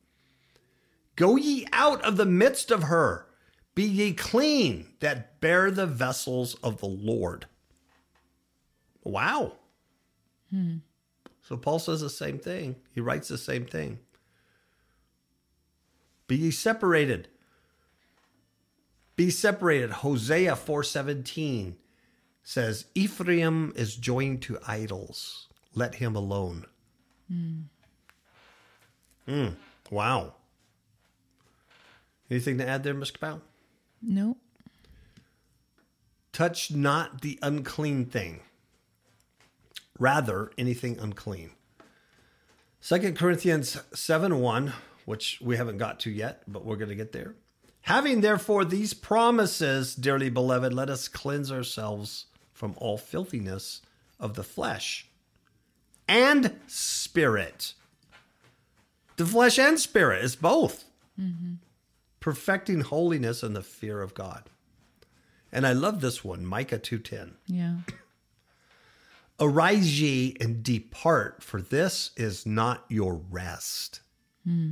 Go 1.14 1.36
ye 1.36 1.64
out 1.72 2.02
of 2.02 2.16
the 2.16 2.26
midst 2.26 2.72
of 2.72 2.82
her, 2.82 3.28
be 3.76 3.84
ye 3.84 4.12
clean 4.14 4.88
that 4.98 5.40
bear 5.40 5.70
the 5.70 5.86
vessels 5.86 6.56
of 6.56 6.80
the 6.80 6.88
Lord. 6.88 7.46
Wow. 9.04 9.52
Hmm. 10.50 10.78
So 11.40 11.56
Paul 11.56 11.78
says 11.78 12.00
the 12.00 12.10
same 12.10 12.40
thing. 12.40 12.74
He 12.92 13.00
writes 13.00 13.28
the 13.28 13.38
same 13.38 13.64
thing. 13.64 14.00
Be 16.26 16.34
ye 16.34 16.50
separated. 16.50 17.28
Be 19.14 19.30
separated. 19.30 19.90
Hosea 19.92 20.56
4:17 20.56 21.76
says, 22.48 22.86
Ephraim 22.94 23.74
is 23.76 23.94
joined 23.94 24.40
to 24.40 24.58
idols. 24.66 25.48
Let 25.74 25.96
him 25.96 26.16
alone. 26.16 26.64
Hmm. 29.26 29.48
Wow. 29.90 30.32
Anything 32.30 32.56
to 32.56 32.66
add 32.66 32.84
there, 32.84 32.94
Mr. 32.94 33.20
Powell? 33.20 33.42
No. 34.00 34.38
Touch 36.32 36.70
not 36.70 37.20
the 37.20 37.38
unclean 37.42 38.06
thing, 38.06 38.40
rather 39.98 40.50
anything 40.56 40.98
unclean. 40.98 41.50
2 42.80 43.12
Corinthians 43.12 43.78
7 43.92 44.40
1, 44.40 44.72
which 45.04 45.38
we 45.42 45.58
haven't 45.58 45.76
got 45.76 46.00
to 46.00 46.10
yet, 46.10 46.44
but 46.48 46.64
we're 46.64 46.76
going 46.76 46.88
to 46.88 46.94
get 46.94 47.12
there. 47.12 47.34
Having 47.82 48.22
therefore 48.22 48.64
these 48.64 48.94
promises, 48.94 49.94
dearly 49.94 50.30
beloved, 50.30 50.72
let 50.72 50.88
us 50.88 51.08
cleanse 51.08 51.52
ourselves 51.52 52.24
from 52.58 52.74
all 52.78 52.98
filthiness 52.98 53.82
of 54.18 54.34
the 54.34 54.42
flesh 54.42 55.06
and 56.08 56.56
spirit. 56.66 57.74
The 59.16 59.24
flesh 59.24 59.60
and 59.60 59.78
spirit 59.78 60.24
is 60.24 60.34
both 60.34 60.84
mm-hmm. 61.18 61.54
perfecting 62.18 62.80
holiness 62.80 63.44
and 63.44 63.54
the 63.54 63.62
fear 63.62 64.02
of 64.02 64.12
God. 64.12 64.50
And 65.52 65.68
I 65.68 65.72
love 65.72 66.00
this 66.00 66.24
one, 66.24 66.44
Micah 66.44 66.80
2:10. 66.80 67.34
Yeah. 67.46 67.76
Arise 69.40 70.00
ye 70.00 70.36
and 70.40 70.64
depart, 70.64 71.44
for 71.44 71.62
this 71.62 72.10
is 72.16 72.44
not 72.44 72.84
your 72.88 73.14
rest. 73.14 74.00
Hmm. 74.44 74.70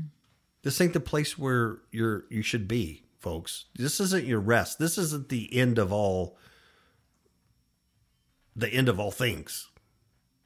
This 0.64 0.80
ain't 0.80 0.92
the 0.92 0.98
place 0.98 1.38
where 1.38 1.78
you're 1.92 2.24
you 2.30 2.42
should 2.42 2.66
be, 2.66 3.04
folks. 3.20 3.66
This 3.76 4.00
isn't 4.00 4.26
your 4.26 4.40
rest. 4.40 4.80
This 4.80 4.98
isn't 4.98 5.28
the 5.28 5.56
end 5.56 5.78
of 5.78 5.92
all 5.92 6.36
the 8.56 8.68
end 8.68 8.88
of 8.88 8.98
all 8.98 9.10
things. 9.10 9.68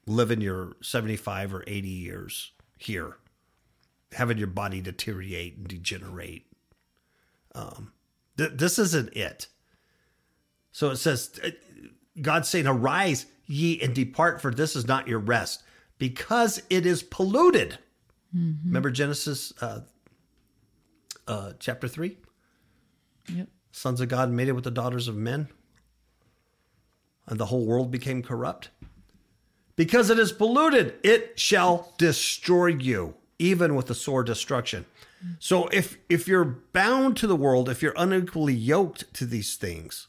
Living 0.06 0.40
your 0.40 0.72
75 0.82 1.54
or 1.54 1.64
80 1.66 1.88
years 1.88 2.52
here. 2.78 3.16
Having 4.12 4.38
your 4.38 4.48
body 4.48 4.80
deteriorate 4.80 5.56
and 5.56 5.68
degenerate. 5.68 6.46
Um, 7.54 7.92
th- 8.36 8.52
this 8.54 8.78
isn't 8.78 9.16
it. 9.16 9.46
So 10.72 10.90
it 10.90 10.96
says, 10.96 11.38
uh, 11.44 11.50
God 12.20 12.44
saying, 12.44 12.66
Arise 12.66 13.26
ye 13.46 13.80
and 13.80 13.94
depart, 13.94 14.40
for 14.40 14.52
this 14.52 14.74
is 14.74 14.86
not 14.86 15.08
your 15.08 15.18
rest, 15.18 15.62
because 15.98 16.62
it 16.70 16.86
is 16.86 17.02
polluted. 17.02 17.78
Remember 18.64 18.90
Genesis 18.90 19.52
uh, 19.60 19.80
uh, 21.26 21.52
chapter 21.58 21.88
3? 21.88 22.16
Yep. 23.34 23.48
Sons 23.72 24.00
of 24.00 24.08
God 24.08 24.30
made 24.30 24.48
it 24.48 24.52
with 24.52 24.64
the 24.64 24.70
daughters 24.70 25.08
of 25.08 25.16
men, 25.16 25.48
and 27.30 27.38
the 27.38 27.46
whole 27.46 27.64
world 27.64 27.90
became 27.90 28.22
corrupt. 28.22 28.68
Because 29.76 30.10
it 30.10 30.18
is 30.18 30.32
polluted, 30.32 30.94
it 31.02 31.38
shall 31.38 31.94
destroy 31.96 32.66
you, 32.66 33.14
even 33.38 33.74
with 33.74 33.86
the 33.86 33.94
sore 33.94 34.22
destruction. 34.22 34.84
So 35.38 35.68
if 35.68 35.96
if 36.08 36.26
you're 36.26 36.44
bound 36.44 37.16
to 37.18 37.26
the 37.26 37.36
world, 37.36 37.68
if 37.68 37.82
you're 37.82 37.94
unequally 37.96 38.54
yoked 38.54 39.12
to 39.14 39.26
these 39.26 39.56
things, 39.56 40.06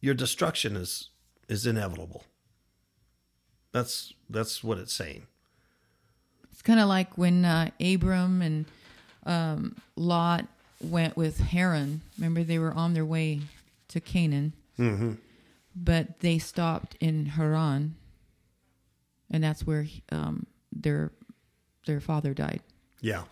your 0.00 0.14
destruction 0.14 0.76
is 0.76 1.10
is 1.48 1.66
inevitable. 1.66 2.24
That's 3.72 4.12
that's 4.28 4.64
what 4.64 4.78
it's 4.78 4.92
saying. 4.92 5.26
It's 6.50 6.62
kind 6.62 6.80
of 6.80 6.88
like 6.88 7.16
when 7.16 7.44
uh, 7.44 7.70
Abram 7.80 8.42
and 8.42 8.64
um, 9.24 9.76
Lot 9.96 10.46
went 10.82 11.16
with 11.16 11.38
Haran. 11.38 12.00
Remember, 12.18 12.42
they 12.42 12.58
were 12.58 12.72
on 12.72 12.94
their 12.94 13.04
way 13.04 13.40
to 13.88 14.00
Canaan, 14.00 14.52
Mm-hmm. 14.78 15.12
But 15.74 16.20
they 16.20 16.38
stopped 16.38 16.96
in 17.00 17.26
Haran, 17.26 17.96
and 19.30 19.42
that's 19.42 19.66
where 19.66 19.86
um, 20.10 20.46
their 20.72 21.12
their 21.86 22.00
father 22.00 22.34
died. 22.34 22.60
Yeah. 23.00 23.24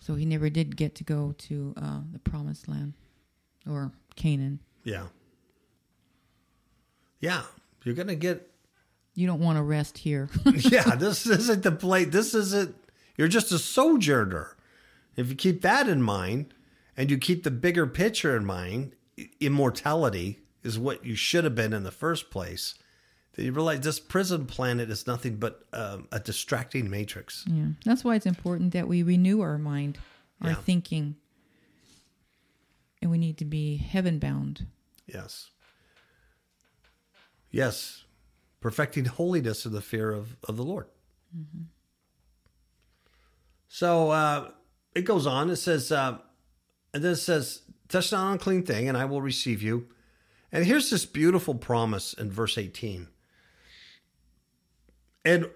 So 0.00 0.14
he 0.14 0.26
never 0.26 0.50
did 0.50 0.76
get 0.76 0.94
to 0.96 1.04
go 1.04 1.34
to 1.38 1.74
uh, 1.76 2.00
the 2.12 2.18
promised 2.18 2.68
land 2.68 2.92
or 3.66 3.92
Canaan. 4.16 4.60
Yeah. 4.84 5.06
Yeah. 7.20 7.42
You're 7.84 7.94
gonna 7.94 8.14
get 8.14 8.50
You 9.14 9.26
don't 9.26 9.40
want 9.40 9.58
to 9.58 9.62
rest 9.62 9.98
here. 9.98 10.28
yeah, 10.44 10.94
this 10.94 11.26
isn't 11.26 11.62
the 11.62 11.72
place. 11.72 12.08
This 12.08 12.34
isn't. 12.34 12.76
You're 13.16 13.28
just 13.28 13.52
a 13.52 13.58
sojourner. 13.58 14.56
If 15.16 15.28
you 15.28 15.36
keep 15.36 15.62
that 15.62 15.88
in 15.88 16.02
mind, 16.02 16.52
and 16.96 17.10
you 17.10 17.18
keep 17.18 17.44
the 17.44 17.50
bigger 17.50 17.86
picture 17.86 18.36
in 18.36 18.44
mind, 18.44 18.94
immortality 19.40 20.40
is 20.64 20.78
what 20.78 21.04
you 21.04 21.14
should 21.14 21.44
have 21.44 21.54
been 21.54 21.72
in 21.72 21.82
the 21.84 21.90
first 21.92 22.30
place. 22.30 22.74
Then 23.34 23.46
you 23.46 23.52
realize 23.52 23.80
this 23.80 24.00
prison 24.00 24.46
planet 24.46 24.90
is 24.90 25.06
nothing 25.06 25.36
but 25.36 25.64
um, 25.72 26.08
a 26.12 26.18
distracting 26.20 26.88
matrix. 26.90 27.44
yeah, 27.46 27.68
that's 27.84 28.02
why 28.04 28.14
it's 28.14 28.26
important 28.26 28.72
that 28.72 28.88
we 28.88 29.02
renew 29.02 29.40
our 29.40 29.58
mind, 29.58 29.98
our 30.40 30.50
Yeah. 30.50 30.56
thinking, 30.56 31.16
and 33.02 33.10
we 33.10 33.18
need 33.18 33.36
to 33.38 33.44
be 33.44 33.76
heaven 33.76 34.18
bound. 34.18 34.66
Yes. 35.06 35.50
Yes. 37.50 38.04
Perfecting 38.60 39.04
holiness 39.04 39.66
in 39.66 39.72
the 39.72 39.82
fear 39.82 40.10
of, 40.12 40.36
of 40.44 40.56
the 40.56 40.62
Lord. 40.64 40.86
So 43.68 44.10
uh, 44.10 44.50
it 44.94 45.02
goes 45.04 45.26
on. 45.26 45.50
It 45.50 45.56
says, 45.56 45.90
uh, 45.92 46.18
and 46.92 47.02
then 47.02 47.12
it 47.12 47.16
says, 47.16 47.62
touch 47.88 48.12
not 48.12 48.20
on 48.24 48.32
unclean 48.34 48.62
thing, 48.62 48.88
and 48.88 48.96
I 48.96 49.04
will 49.04 49.20
receive 49.20 49.60
you. 49.62 49.88
And 50.54 50.64
here's 50.64 50.88
this 50.88 51.04
beautiful 51.04 51.56
promise 51.56 52.12
in 52.12 52.30
verse 52.30 52.56
18. 52.56 53.08
And 55.24 55.50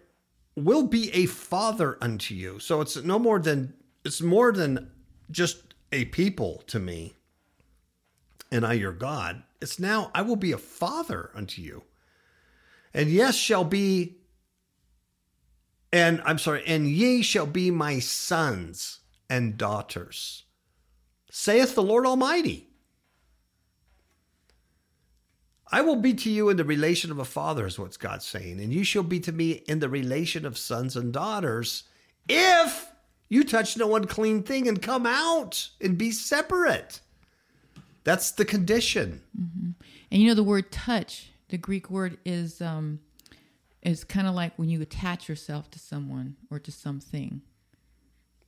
will 0.56 0.82
be 0.82 1.14
a 1.14 1.26
father 1.26 1.96
unto 2.00 2.34
you. 2.34 2.58
So 2.58 2.80
it's 2.80 2.96
no 2.96 3.18
more 3.18 3.38
than, 3.38 3.74
it's 4.04 4.20
more 4.20 4.50
than 4.52 4.90
just 5.30 5.74
a 5.92 6.06
people 6.06 6.64
to 6.66 6.80
me 6.80 7.14
and 8.50 8.66
I 8.66 8.72
your 8.72 8.92
God. 8.92 9.44
It's 9.62 9.78
now 9.78 10.10
I 10.14 10.22
will 10.22 10.36
be 10.36 10.50
a 10.50 10.58
father 10.58 11.30
unto 11.32 11.62
you. 11.62 11.84
And 12.92 13.08
yes 13.08 13.36
shall 13.36 13.64
be 13.64 14.16
and 15.92 16.20
I'm 16.26 16.38
sorry, 16.38 16.62
and 16.66 16.86
ye 16.86 17.22
shall 17.22 17.46
be 17.46 17.70
my 17.70 17.98
sons 17.98 19.00
and 19.30 19.56
daughters, 19.56 20.44
saith 21.30 21.74
the 21.74 21.82
Lord 21.82 22.04
Almighty. 22.04 22.67
I 25.70 25.82
will 25.82 25.96
be 25.96 26.14
to 26.14 26.30
you 26.30 26.48
in 26.48 26.56
the 26.56 26.64
relation 26.64 27.10
of 27.10 27.18
a 27.18 27.24
father, 27.24 27.66
is 27.66 27.78
what's 27.78 27.96
God 27.96 28.22
saying, 28.22 28.60
and 28.60 28.72
you 28.72 28.84
shall 28.84 29.02
be 29.02 29.20
to 29.20 29.32
me 29.32 29.50
in 29.68 29.80
the 29.80 29.88
relation 29.88 30.46
of 30.46 30.56
sons 30.56 30.96
and 30.96 31.12
daughters, 31.12 31.84
if 32.28 32.90
you 33.28 33.44
touch 33.44 33.76
no 33.76 33.94
unclean 33.94 34.42
thing 34.42 34.66
and 34.66 34.80
come 34.80 35.04
out 35.04 35.68
and 35.80 35.98
be 35.98 36.10
separate. 36.10 37.00
That's 38.04 38.30
the 38.30 38.44
condition. 38.46 39.22
And 40.10 40.22
you 40.22 40.28
know 40.28 40.34
the 40.34 40.42
word 40.42 40.72
touch, 40.72 41.30
the 41.48 41.58
Greek 41.58 41.90
word 41.90 42.18
is 42.24 42.62
um 42.62 43.00
is 43.82 44.04
kind 44.04 44.26
of 44.26 44.34
like 44.34 44.58
when 44.58 44.68
you 44.68 44.80
attach 44.80 45.28
yourself 45.28 45.70
to 45.72 45.78
someone 45.78 46.36
or 46.50 46.58
to 46.58 46.72
something. 46.72 47.42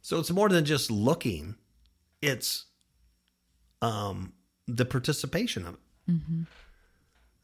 So 0.03 0.19
it's 0.19 0.31
more 0.31 0.49
than 0.49 0.65
just 0.65 0.91
looking; 0.91 1.57
it's 2.23 2.65
um, 3.83 4.33
the 4.67 4.87
participation 4.87 5.67
of 5.67 5.75
it. 5.75 5.81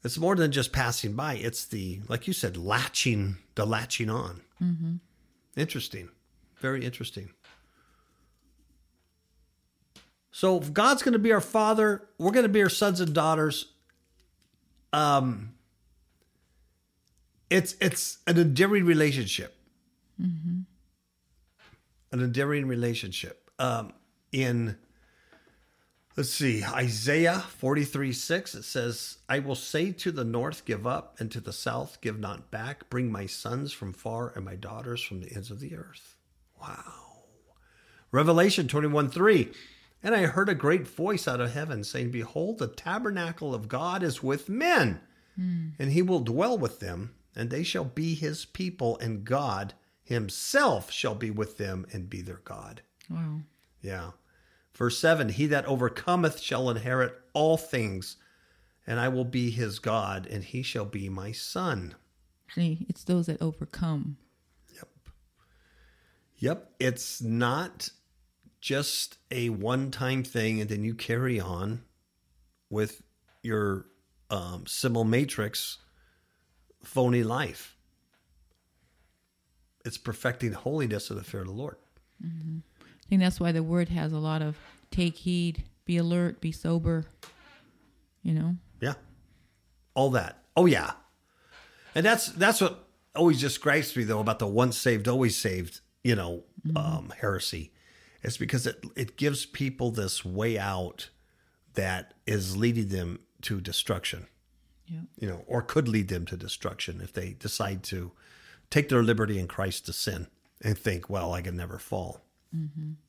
It's 0.06 0.18
more 0.18 0.34
than 0.34 0.52
just 0.52 0.72
passing 0.72 1.12
by. 1.12 1.34
It's 1.34 1.66
the, 1.66 2.00
like 2.08 2.26
you 2.26 2.32
said, 2.32 2.56
latching, 2.56 3.36
the 3.54 3.66
latching 3.66 4.08
on. 4.08 4.40
Interesting, 5.56 6.08
very 6.58 6.84
interesting. 6.84 7.30
So 10.30 10.58
if 10.58 10.72
God's 10.72 11.02
going 11.02 11.14
to 11.14 11.18
be 11.18 11.32
our 11.32 11.40
Father, 11.40 12.08
we're 12.18 12.30
going 12.30 12.44
to 12.44 12.48
be 12.48 12.62
our 12.62 12.68
sons 12.68 13.00
and 13.00 13.14
daughters. 13.14 13.72
Um, 14.92 15.54
it's 17.50 17.74
it's 17.80 18.18
an 18.26 18.38
endearing 18.38 18.84
relationship 18.84 19.56
mm-hmm. 20.20 20.60
an 22.12 22.20
endearing 22.20 22.66
relationship. 22.66 23.50
Um, 23.58 23.92
in, 24.32 24.76
let's 26.16 26.30
see, 26.30 26.64
Isaiah 26.64 27.40
43 27.40 28.12
6, 28.12 28.54
it 28.54 28.62
says, 28.64 29.18
I 29.28 29.38
will 29.38 29.54
say 29.54 29.92
to 29.92 30.10
the 30.10 30.24
north, 30.24 30.64
give 30.64 30.86
up, 30.86 31.16
and 31.18 31.30
to 31.32 31.40
the 31.40 31.52
south, 31.52 32.00
give 32.00 32.18
not 32.18 32.50
back. 32.50 32.88
Bring 32.90 33.12
my 33.12 33.26
sons 33.26 33.72
from 33.72 33.92
far 33.92 34.32
and 34.34 34.44
my 34.44 34.54
daughters 34.54 35.02
from 35.02 35.20
the 35.20 35.32
ends 35.32 35.50
of 35.50 35.60
the 35.60 35.76
earth. 35.76 36.16
Wow. 36.60 37.24
Revelation 38.10 38.68
21 38.68 39.10
3. 39.10 39.52
And 40.02 40.14
I 40.14 40.26
heard 40.26 40.48
a 40.48 40.54
great 40.54 40.86
voice 40.86 41.26
out 41.26 41.40
of 41.40 41.52
heaven 41.52 41.82
saying, 41.82 42.10
Behold, 42.10 42.58
the 42.58 42.68
tabernacle 42.68 43.54
of 43.54 43.68
God 43.68 44.02
is 44.02 44.22
with 44.22 44.48
men, 44.48 45.00
hmm. 45.34 45.68
and 45.78 45.92
he 45.92 46.02
will 46.02 46.20
dwell 46.20 46.56
with 46.56 46.80
them, 46.80 47.14
and 47.34 47.50
they 47.50 47.62
shall 47.62 47.84
be 47.84 48.14
his 48.14 48.44
people, 48.44 48.98
and 48.98 49.24
God 49.24 49.74
himself 50.04 50.92
shall 50.92 51.14
be 51.14 51.30
with 51.30 51.58
them 51.58 51.86
and 51.92 52.08
be 52.08 52.20
their 52.20 52.40
God. 52.44 52.82
Wow. 53.10 53.40
Yeah. 53.82 54.10
Verse 54.76 54.98
7 54.98 55.30
He 55.30 55.46
that 55.46 55.64
overcometh 55.66 56.40
shall 56.40 56.68
inherit 56.68 57.18
all 57.32 57.56
things, 57.56 58.16
and 58.86 59.00
I 59.00 59.08
will 59.08 59.24
be 59.24 59.50
his 59.50 59.78
God, 59.78 60.26
and 60.26 60.44
he 60.44 60.62
shall 60.62 60.84
be 60.84 61.08
my 61.08 61.32
son. 61.32 61.94
See, 62.54 62.86
it's 62.88 63.02
those 63.02 63.26
that 63.26 63.40
overcome. 63.40 64.18
Yep. 64.74 64.88
Yep. 66.36 66.70
It's 66.78 67.22
not 67.22 67.88
just 68.60 69.18
a 69.30 69.48
one 69.48 69.90
time 69.90 70.22
thing, 70.22 70.60
and 70.60 70.68
then 70.68 70.84
you 70.84 70.94
carry 70.94 71.40
on 71.40 71.82
with 72.68 73.02
your 73.42 73.86
um, 74.28 74.64
simul 74.66 75.04
matrix 75.04 75.78
phony 76.84 77.22
life. 77.22 77.76
It's 79.84 79.98
perfecting 79.98 80.52
holiness 80.52 81.10
of 81.10 81.16
the 81.16 81.24
fear 81.24 81.40
of 81.40 81.46
the 81.46 81.52
Lord. 81.52 81.76
I 83.06 83.08
think 83.08 83.22
that's 83.22 83.38
why 83.38 83.52
the 83.52 83.62
word 83.62 83.88
has 83.90 84.12
a 84.12 84.18
lot 84.18 84.42
of 84.42 84.56
take 84.90 85.14
heed, 85.16 85.64
be 85.84 85.96
alert, 85.96 86.40
be 86.40 86.50
sober. 86.50 87.04
You 88.22 88.34
know? 88.34 88.56
Yeah. 88.80 88.94
All 89.94 90.10
that. 90.10 90.42
Oh 90.56 90.66
yeah. 90.66 90.92
And 91.94 92.04
that's 92.04 92.26
that's 92.28 92.60
what 92.60 92.88
always 93.14 93.40
just 93.40 93.60
gripes 93.60 93.96
me 93.96 94.02
though 94.04 94.20
about 94.20 94.40
the 94.40 94.46
once 94.46 94.76
saved, 94.76 95.06
always 95.06 95.36
saved, 95.36 95.80
you 96.02 96.16
know, 96.16 96.42
um, 96.74 97.12
heresy. 97.20 97.72
It's 98.22 98.36
because 98.36 98.66
it, 98.66 98.84
it 98.96 99.16
gives 99.16 99.46
people 99.46 99.92
this 99.92 100.24
way 100.24 100.58
out 100.58 101.10
that 101.74 102.14
is 102.26 102.56
leading 102.56 102.88
them 102.88 103.20
to 103.42 103.60
destruction, 103.60 104.26
Yeah. 104.88 105.00
you 105.16 105.28
know, 105.28 105.44
or 105.46 105.62
could 105.62 105.86
lead 105.86 106.08
them 106.08 106.26
to 106.26 106.36
destruction 106.36 107.00
if 107.00 107.12
they 107.12 107.34
decide 107.34 107.84
to 107.84 108.10
take 108.68 108.88
their 108.88 109.02
liberty 109.04 109.38
in 109.38 109.46
Christ 109.46 109.86
to 109.86 109.92
sin 109.92 110.26
and 110.60 110.76
think, 110.76 111.08
well, 111.08 111.32
I 111.32 111.42
can 111.42 111.56
never 111.56 111.78
fall. 111.78 112.25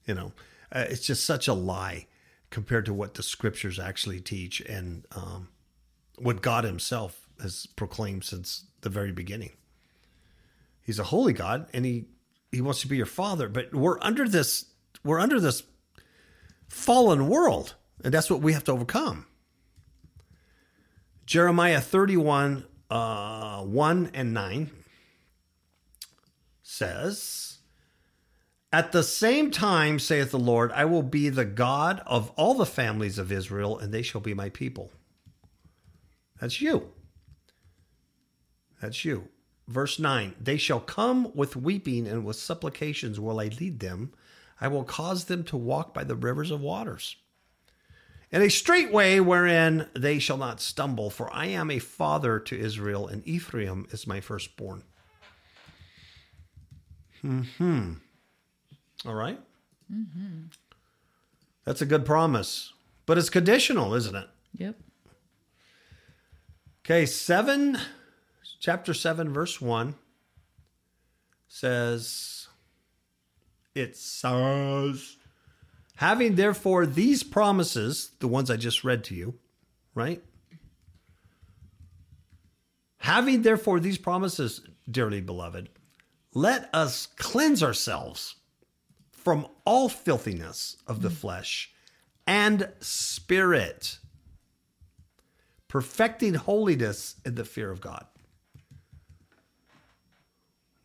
You 0.05 0.13
know, 0.13 0.31
uh, 0.71 0.85
it's 0.89 1.05
just 1.05 1.25
such 1.25 1.47
a 1.47 1.53
lie 1.53 2.07
compared 2.49 2.85
to 2.85 2.93
what 2.93 3.13
the 3.15 3.23
scriptures 3.23 3.79
actually 3.79 4.19
teach 4.21 4.61
and 4.61 5.05
um, 5.15 5.49
what 6.17 6.41
God 6.41 6.63
Himself 6.63 7.27
has 7.41 7.65
proclaimed 7.65 8.23
since 8.23 8.65
the 8.81 8.89
very 8.89 9.11
beginning. 9.11 9.51
He's 10.81 10.99
a 10.99 11.03
holy 11.05 11.33
God, 11.33 11.67
and 11.73 11.85
he 11.85 12.05
he 12.51 12.61
wants 12.61 12.81
to 12.81 12.88
be 12.88 12.97
your 12.97 13.05
father. 13.05 13.49
But 13.49 13.75
we're 13.75 13.99
under 14.01 14.27
this 14.27 14.65
we're 15.03 15.19
under 15.19 15.39
this 15.39 15.63
fallen 16.69 17.27
world, 17.27 17.75
and 18.03 18.13
that's 18.13 18.29
what 18.29 18.41
we 18.41 18.53
have 18.53 18.63
to 18.65 18.71
overcome. 18.71 19.25
Jeremiah 21.25 21.81
thirty 21.81 22.17
one 22.17 22.65
uh, 22.89 23.61
one 23.63 24.09
and 24.13 24.33
nine 24.33 24.71
says. 26.63 27.56
At 28.72 28.91
the 28.91 29.03
same 29.03 29.49
time, 29.49 29.97
saith 29.97 30.32
the 30.32 30.39
Lord, 30.39 30.72
I 30.74 30.86
will 30.86 31.03
be 31.03 31.30
the 31.30 31.45
God 31.45 32.01
of 32.05 32.32
all 32.32 32.53
the 32.53 32.65
families 32.65 33.18
of 33.18 33.32
Israel, 33.32 33.78
and 33.78 33.93
they 33.93 34.01
shall 34.01 34.20
be 34.20 34.34
my 34.34 34.49
people. 34.49 34.91
That's 36.39 36.61
you. 36.61 36.89
That's 38.82 39.05
you. 39.05 39.30
Verse 39.68 39.99
9 39.99 40.36
They 40.39 40.57
shall 40.57 40.80
come 40.80 41.32
with 41.34 41.55
weeping 41.55 42.07
and 42.07 42.26
with 42.26 42.36
supplications 42.36 43.20
will 43.20 43.39
I 43.39 43.47
lead 43.47 43.80
them. 43.80 44.13
I 44.59 44.68
will 44.68 44.84
cause 44.84 45.26
them 45.26 45.43
to 45.45 45.57
walk 45.57 45.93
by 45.93 46.03
the 46.03 46.15
rivers 46.15 46.51
of 46.51 46.61
waters. 46.61 47.15
In 48.32 48.41
a 48.41 48.49
straight 48.49 48.91
way 48.91 49.22
wherein 49.22 49.88
they 49.95 50.20
shall 50.20 50.38
not 50.38 50.59
stumble, 50.59 51.09
for 51.09 51.32
I 51.32 51.45
am 51.45 51.72
a 51.72 51.80
father 51.80 52.39
to 52.39 52.59
Israel, 52.59 53.07
and 53.07 53.26
Ephraim 53.26 53.88
is 53.91 54.05
my 54.05 54.20
firstborn. 54.20 54.84
Hmm. 57.22 57.93
All 59.05 59.13
right? 59.13 59.39
Mm-hmm. 59.91 60.45
That's 61.63 61.81
a 61.81 61.85
good 61.85 62.05
promise. 62.05 62.73
But 63.05 63.17
it's 63.17 63.29
conditional, 63.29 63.93
isn't 63.93 64.15
it? 64.15 64.27
Yep. 64.57 64.75
Okay, 66.85 67.05
7, 67.05 67.77
chapter 68.59 68.93
7, 68.93 69.33
verse 69.33 69.59
1 69.59 69.95
says, 71.47 72.47
It 73.75 73.97
says, 73.97 75.17
having 75.97 76.35
therefore 76.35 76.85
these 76.85 77.23
promises, 77.23 78.11
the 78.19 78.27
ones 78.27 78.49
I 78.49 78.55
just 78.55 78.83
read 78.83 79.03
to 79.05 79.15
you, 79.15 79.35
right? 79.93 80.23
Having 82.99 83.41
therefore 83.41 83.79
these 83.79 83.97
promises, 83.97 84.61
dearly 84.89 85.21
beloved, 85.21 85.69
let 86.33 86.69
us 86.73 87.07
cleanse 87.17 87.63
ourselves 87.63 88.35
from 89.28 89.45
all 89.65 89.89
filthiness 89.89 90.78
of 90.88 91.01
the 91.01 91.09
mm. 91.09 91.13
flesh 91.17 91.73
and 92.25 92.71
spirit, 92.80 93.97
perfecting 95.67 96.34
holiness 96.34 97.17
in 97.25 97.36
the 97.36 97.43
fear 97.43 97.69
of 97.69 97.82
God. 97.82 98.05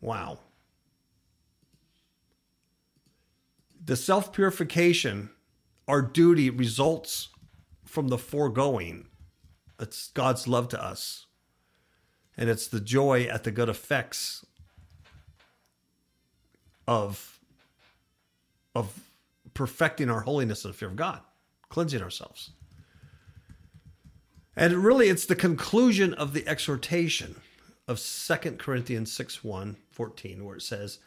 Wow. 0.01 0.39
The 3.81 3.95
self 3.95 4.33
purification, 4.33 5.29
our 5.87 6.01
duty 6.01 6.49
results 6.49 7.29
from 7.85 8.09
the 8.09 8.17
foregoing. 8.17 9.05
It's 9.79 10.09
God's 10.09 10.49
love 10.49 10.67
to 10.67 10.83
us. 10.83 11.27
And 12.35 12.49
it's 12.49 12.67
the 12.67 12.81
joy 12.81 13.23
at 13.23 13.45
the 13.45 13.51
good 13.51 13.69
effects 13.69 14.45
of 16.85 17.32
of 18.75 18.99
perfecting 19.53 20.09
our 20.09 20.21
holiness 20.21 20.63
in 20.63 20.71
the 20.71 20.77
fear 20.77 20.89
of 20.89 20.95
God, 20.95 21.21
cleansing 21.69 22.01
ourselves. 22.01 22.51
And 24.55 24.83
really, 24.83 25.09
it's 25.09 25.25
the 25.25 25.35
conclusion 25.35 26.13
of 26.13 26.33
the 26.33 26.47
exhortation 26.47 27.41
of 27.87 27.99
2 27.99 28.51
Corinthians 28.57 29.11
6 29.11 29.43
1 29.43 29.77
14, 29.91 30.45
where 30.45 30.57
it 30.57 30.61
says, 30.61 30.99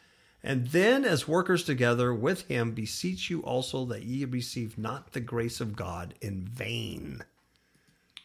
And 0.43 0.67
then, 0.67 1.05
as 1.05 1.27
workers 1.27 1.63
together 1.63 2.13
with 2.13 2.47
him, 2.47 2.71
beseech 2.71 3.29
you 3.29 3.41
also 3.41 3.85
that 3.85 4.03
ye 4.03 4.25
receive 4.25 4.77
not 4.77 5.13
the 5.13 5.19
grace 5.19 5.61
of 5.61 5.75
God 5.75 6.13
in 6.21 6.45
vain, 6.45 7.23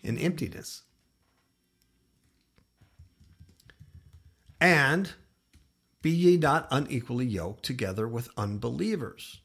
in 0.02 0.18
emptiness. 0.18 0.82
And 4.60 5.12
be 6.02 6.10
ye 6.10 6.36
not 6.36 6.66
unequally 6.70 7.24
yoked 7.24 7.64
together 7.64 8.08
with 8.08 8.28
unbelievers. 8.36 9.40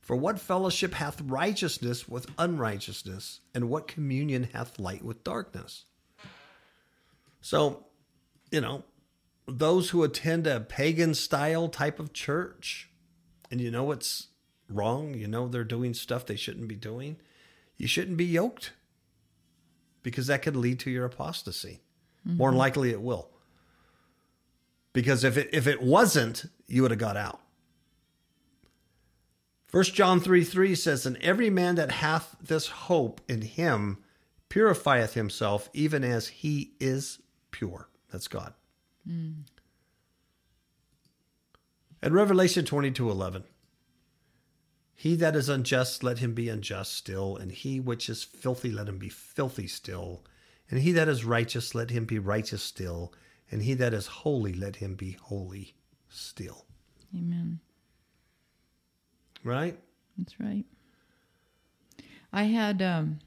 For 0.00 0.16
what 0.16 0.38
fellowship 0.38 0.94
hath 0.94 1.20
righteousness 1.20 2.08
with 2.08 2.30
unrighteousness, 2.38 3.40
and 3.54 3.68
what 3.68 3.88
communion 3.88 4.48
hath 4.52 4.78
light 4.78 5.02
with 5.02 5.24
darkness? 5.24 5.84
So, 7.40 7.86
you 8.50 8.60
know, 8.60 8.84
those 9.46 9.90
who 9.90 10.02
attend 10.02 10.46
a 10.46 10.60
pagan 10.60 11.14
style 11.14 11.68
type 11.68 11.98
of 11.98 12.12
church, 12.12 12.90
and 13.50 13.60
you 13.60 13.70
know 13.70 13.90
it's 13.90 14.28
wrong, 14.68 15.14
you 15.14 15.26
know 15.26 15.48
they're 15.48 15.64
doing 15.64 15.94
stuff 15.94 16.26
they 16.26 16.36
shouldn't 16.36 16.68
be 16.68 16.76
doing, 16.76 17.16
you 17.76 17.86
shouldn't 17.86 18.16
be 18.16 18.24
yoked 18.24 18.72
because 20.02 20.26
that 20.26 20.42
could 20.42 20.56
lead 20.56 20.78
to 20.80 20.90
your 20.90 21.06
apostasy. 21.06 21.80
More 22.24 22.50
mm-hmm. 22.50 22.58
likely, 22.58 22.90
it 22.90 23.00
will 23.00 23.30
because 24.92 25.24
if 25.24 25.36
it 25.36 25.48
if 25.52 25.66
it 25.66 25.82
wasn't, 25.82 26.46
you 26.66 26.82
would 26.82 26.90
have 26.90 27.00
got 27.00 27.16
out. 27.16 27.40
First 29.66 29.94
John 29.94 30.20
3 30.20 30.44
3 30.44 30.74
says, 30.74 31.04
And 31.04 31.18
every 31.18 31.50
man 31.50 31.74
that 31.74 31.90
hath 31.92 32.36
this 32.40 32.68
hope 32.68 33.20
in 33.28 33.42
him 33.42 33.98
purifieth 34.48 35.14
himself, 35.14 35.68
even 35.74 36.02
as 36.02 36.28
he 36.28 36.72
is 36.80 37.20
pure. 37.50 37.88
That's 38.10 38.28
God. 38.28 38.54
Hmm. 39.06 39.42
And 42.00 42.14
Revelation 42.14 42.64
twenty 42.64 42.90
two 42.90 43.10
eleven. 43.10 43.44
He 44.94 45.14
that 45.16 45.36
is 45.36 45.48
unjust, 45.48 46.02
let 46.02 46.18
him 46.18 46.34
be 46.34 46.48
unjust 46.48 46.94
still, 46.94 47.36
and 47.36 47.52
he 47.52 47.78
which 47.78 48.08
is 48.08 48.24
filthy, 48.24 48.70
let 48.70 48.88
him 48.88 48.98
be 48.98 49.08
filthy 49.08 49.66
still. 49.66 50.24
And 50.70 50.80
he 50.80 50.92
that 50.92 51.08
is 51.08 51.24
righteous, 51.24 51.74
let 51.74 51.90
him 51.90 52.04
be 52.04 52.18
righteous 52.18 52.62
still. 52.62 53.12
And 53.50 53.62
he 53.62 53.74
that 53.74 53.94
is 53.94 54.06
holy, 54.06 54.52
let 54.52 54.76
him 54.76 54.94
be 54.94 55.12
holy 55.12 55.74
still. 56.08 56.66
Amen. 57.14 57.60
Right? 59.42 59.78
That's 60.16 60.38
right. 60.38 60.64
I 62.32 62.44
had 62.44 62.82
um, 62.82 63.20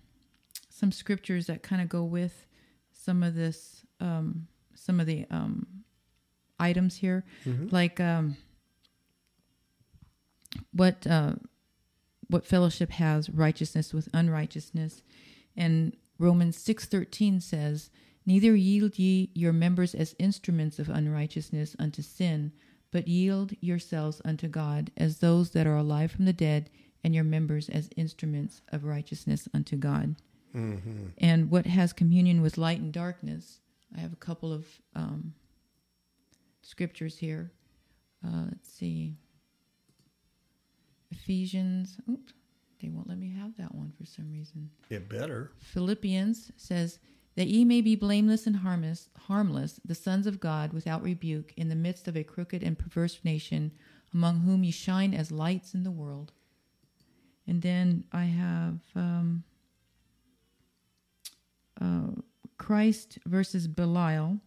some 0.69 0.91
scriptures 0.91 1.47
that 1.47 1.63
kind 1.63 1.81
of 1.81 1.89
go 1.89 2.03
with 2.03 2.45
some 2.91 3.23
of 3.23 3.33
this, 3.33 3.83
um, 3.99 4.47
some 4.75 4.99
of 4.99 5.07
the 5.07 5.25
um, 5.31 5.65
items 6.59 6.97
here, 6.97 7.23
like 7.71 7.99
um, 7.99 8.37
what 10.71 11.07
uh, 11.07 11.33
what 12.27 12.45
fellowship 12.45 12.91
has 12.91 13.29
righteousness 13.29 13.93
with 13.93 14.07
unrighteousness, 14.13 15.01
and 15.57 15.95
Romans 16.19 16.57
six 16.57 16.85
thirteen 16.85 17.41
says, 17.41 17.89
"Neither 18.25 18.55
yield 18.55 18.99
ye 18.99 19.31
your 19.33 19.53
members 19.53 19.95
as 19.95 20.15
instruments 20.19 20.79
of 20.79 20.89
unrighteousness 20.89 21.75
unto 21.79 22.01
sin." 22.01 22.51
but 22.91 23.07
yield 23.07 23.53
yourselves 23.61 24.21
unto 24.25 24.47
God 24.47 24.91
as 24.97 25.19
those 25.19 25.51
that 25.51 25.65
are 25.65 25.77
alive 25.77 26.11
from 26.11 26.25
the 26.25 26.33
dead, 26.33 26.69
and 27.03 27.15
your 27.15 27.23
members 27.23 27.67
as 27.69 27.89
instruments 27.95 28.61
of 28.71 28.83
righteousness 28.83 29.47
unto 29.53 29.75
God. 29.75 30.15
And 31.17 31.49
what 31.49 31.65
has 31.65 31.93
communion 31.93 32.41
with 32.41 32.57
light 32.57 32.79
and 32.79 32.93
darkness? 32.93 33.61
I 33.95 34.01
have 34.01 34.13
a 34.13 34.17
couple 34.17 34.53
of 34.53 34.67
um, 34.95 35.33
scriptures 36.61 37.17
here. 37.17 37.53
Uh, 38.23 38.45
let's 38.49 38.71
see. 38.71 39.15
Ephesians. 41.09 41.97
Oops, 42.09 42.33
they 42.81 42.89
won't 42.89 43.07
let 43.07 43.17
me 43.17 43.33
have 43.35 43.55
that 43.57 43.73
one 43.73 43.93
for 43.97 44.05
some 44.05 44.29
reason. 44.29 44.69
It 44.89 45.09
better. 45.09 45.53
Philippians 45.57 46.51
says 46.57 46.99
that 47.35 47.47
ye 47.47 47.63
may 47.63 47.81
be 47.81 47.95
blameless 47.95 48.45
and 48.45 48.57
harmless, 48.57 49.09
harmless, 49.27 49.79
the 49.85 49.95
sons 49.95 50.27
of 50.27 50.39
God, 50.39 50.73
without 50.73 51.01
rebuke, 51.01 51.53
in 51.55 51.69
the 51.69 51.75
midst 51.75 52.07
of 52.07 52.17
a 52.17 52.23
crooked 52.23 52.61
and 52.61 52.77
perverse 52.77 53.19
nation, 53.23 53.71
among 54.13 54.41
whom 54.41 54.63
ye 54.63 54.71
shine 54.71 55.13
as 55.13 55.31
lights 55.31 55.73
in 55.73 55.83
the 55.83 55.91
world. 55.91 56.33
And 57.47 57.61
then 57.61 58.03
I 58.11 58.25
have 58.25 58.79
um, 58.95 59.43
uh, 61.79 62.21
Christ 62.57 63.19
versus 63.25 63.67
Belial, 63.67 64.39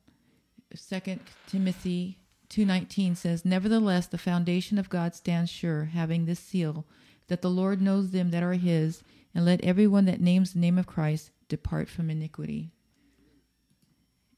Second 0.74 1.20
Timothy 1.46 2.18
2:19 2.48 3.16
says, 3.16 3.44
"Nevertheless, 3.44 4.06
the 4.06 4.18
foundation 4.18 4.78
of 4.78 4.88
God 4.88 5.14
stands 5.14 5.50
sure, 5.50 5.86
having 5.86 6.24
this 6.24 6.40
seal, 6.40 6.86
that 7.28 7.42
the 7.42 7.50
Lord 7.50 7.80
knows 7.80 8.10
them 8.10 8.30
that 8.30 8.42
are 8.42 8.54
his, 8.54 9.02
and 9.34 9.44
let 9.44 9.60
everyone 9.62 10.04
that 10.04 10.20
names 10.20 10.52
the 10.52 10.58
name 10.58 10.78
of 10.78 10.86
Christ 10.86 11.30
depart 11.56 11.88
from 11.88 12.10
iniquity." 12.10 12.70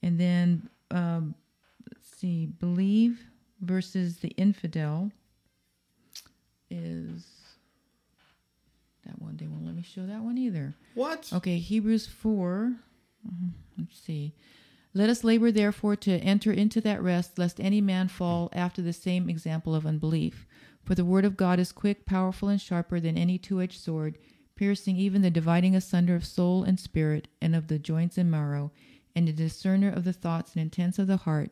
And 0.02 0.18
then 0.20 0.68
um, 0.90 1.34
let's 1.90 2.08
see, 2.18 2.46
believe 2.46 3.20
versus 3.60 4.18
the 4.18 4.28
infidel 4.36 5.10
is 6.70 7.24
that 9.04 9.20
one. 9.20 9.36
They 9.36 9.46
won't 9.46 9.64
let 9.64 9.74
me 9.74 9.82
show 9.82 10.06
that 10.06 10.22
one 10.22 10.38
either. 10.38 10.74
What? 10.94 11.30
Okay, 11.32 11.58
Hebrews 11.58 12.06
4. 12.06 12.74
Mhm, 13.26 13.50
Let's 13.78 13.98
see. 13.98 14.34
Let 14.94 15.10
us 15.10 15.22
labor, 15.24 15.52
therefore, 15.52 15.94
to 15.96 16.12
enter 16.20 16.50
into 16.52 16.80
that 16.80 17.02
rest, 17.02 17.38
lest 17.38 17.60
any 17.60 17.80
man 17.80 18.08
fall 18.08 18.48
after 18.52 18.80
the 18.80 18.92
same 18.94 19.28
example 19.28 19.74
of 19.74 19.86
unbelief. 19.86 20.46
For 20.84 20.94
the 20.94 21.04
word 21.04 21.24
of 21.24 21.36
God 21.36 21.58
is 21.58 21.70
quick, 21.72 22.06
powerful, 22.06 22.48
and 22.48 22.60
sharper 22.60 22.98
than 23.00 23.18
any 23.18 23.36
two 23.38 23.60
edged 23.60 23.80
sword, 23.80 24.16
piercing 24.56 24.96
even 24.96 25.22
the 25.22 25.30
dividing 25.30 25.76
asunder 25.76 26.14
of 26.14 26.24
soul 26.24 26.64
and 26.64 26.80
spirit, 26.80 27.28
and 27.40 27.54
of 27.54 27.68
the 27.68 27.78
joints 27.78 28.18
and 28.18 28.30
marrow, 28.30 28.72
and 29.14 29.28
a 29.28 29.32
discerner 29.32 29.90
of 29.90 30.04
the 30.04 30.12
thoughts 30.12 30.54
and 30.54 30.62
intents 30.62 30.98
of 30.98 31.06
the 31.06 31.18
heart. 31.18 31.50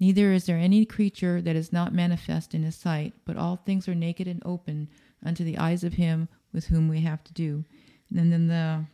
Neither 0.00 0.32
is 0.32 0.46
there 0.46 0.56
any 0.56 0.84
creature 0.84 1.42
that 1.42 1.56
is 1.56 1.72
not 1.72 1.92
manifest 1.92 2.54
in 2.54 2.62
his 2.62 2.76
sight, 2.76 3.14
but 3.24 3.36
all 3.36 3.56
things 3.56 3.88
are 3.88 3.94
naked 3.94 4.26
and 4.28 4.42
open 4.44 4.88
unto 5.24 5.44
the 5.44 5.58
eyes 5.58 5.84
of 5.84 5.94
him 5.94 6.28
with 6.52 6.66
whom 6.66 6.88
we 6.88 7.00
have 7.00 7.24
to 7.24 7.32
do. 7.32 7.64
And 8.14 8.32
then 8.32 8.48
the 8.48 8.84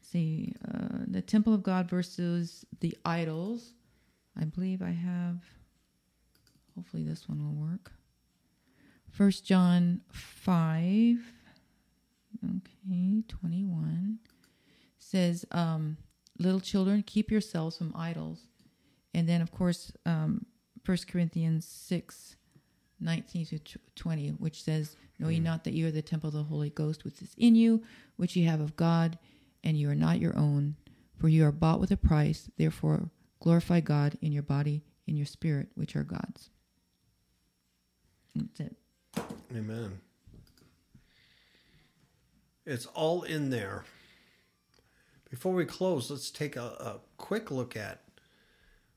see 0.00 0.54
uh, 0.72 0.98
the 1.06 1.22
temple 1.22 1.54
of 1.54 1.62
God 1.62 1.88
versus 1.88 2.66
the 2.80 2.96
idols. 3.04 3.72
I 4.38 4.44
believe 4.44 4.82
I 4.82 4.90
have. 4.90 5.38
Hopefully, 6.74 7.02
this 7.02 7.28
one 7.28 7.38
will 7.38 7.68
work. 7.68 7.92
First 9.12 9.44
John 9.44 10.00
five. 10.10 11.18
Okay, 12.44 13.22
twenty 13.28 13.62
one 13.64 14.18
says, 14.98 15.44
um, 15.52 15.98
"Little 16.38 16.60
children, 16.60 17.02
keep 17.02 17.30
yourselves 17.30 17.76
from 17.76 17.92
idols." 17.94 18.48
And 19.14 19.28
then, 19.28 19.42
of 19.42 19.52
course, 19.52 19.92
um, 20.06 20.46
First 20.82 21.06
Corinthians 21.08 21.66
six. 21.66 22.36
19 23.02 23.46
to 23.46 23.58
20, 23.96 24.28
which 24.38 24.62
says, 24.62 24.96
Know 25.18 25.28
ye 25.28 25.40
not 25.40 25.64
that 25.64 25.72
you 25.72 25.88
are 25.88 25.90
the 25.90 26.02
temple 26.02 26.28
of 26.28 26.34
the 26.34 26.44
Holy 26.44 26.70
Ghost, 26.70 27.04
which 27.04 27.20
is 27.20 27.34
in 27.36 27.56
you, 27.56 27.82
which 28.16 28.36
ye 28.36 28.44
have 28.44 28.60
of 28.60 28.76
God, 28.76 29.18
and 29.64 29.76
you 29.76 29.90
are 29.90 29.94
not 29.96 30.20
your 30.20 30.36
own, 30.38 30.76
for 31.16 31.28
you 31.28 31.44
are 31.44 31.52
bought 31.52 31.80
with 31.80 31.90
a 31.90 31.96
price. 31.96 32.48
Therefore, 32.56 33.10
glorify 33.40 33.80
God 33.80 34.16
in 34.20 34.32
your 34.32 34.42
body, 34.44 34.84
in 35.06 35.16
your 35.16 35.26
spirit, 35.26 35.68
which 35.74 35.96
are 35.96 36.04
God's. 36.04 36.50
That's 38.34 38.60
it. 38.60 38.76
Amen. 39.54 40.00
It's 42.64 42.86
all 42.86 43.22
in 43.22 43.50
there. 43.50 43.84
Before 45.30 45.52
we 45.52 45.64
close, 45.64 46.10
let's 46.10 46.30
take 46.30 46.56
a, 46.56 46.62
a 46.62 47.00
quick 47.16 47.50
look 47.50 47.76
at 47.76 48.02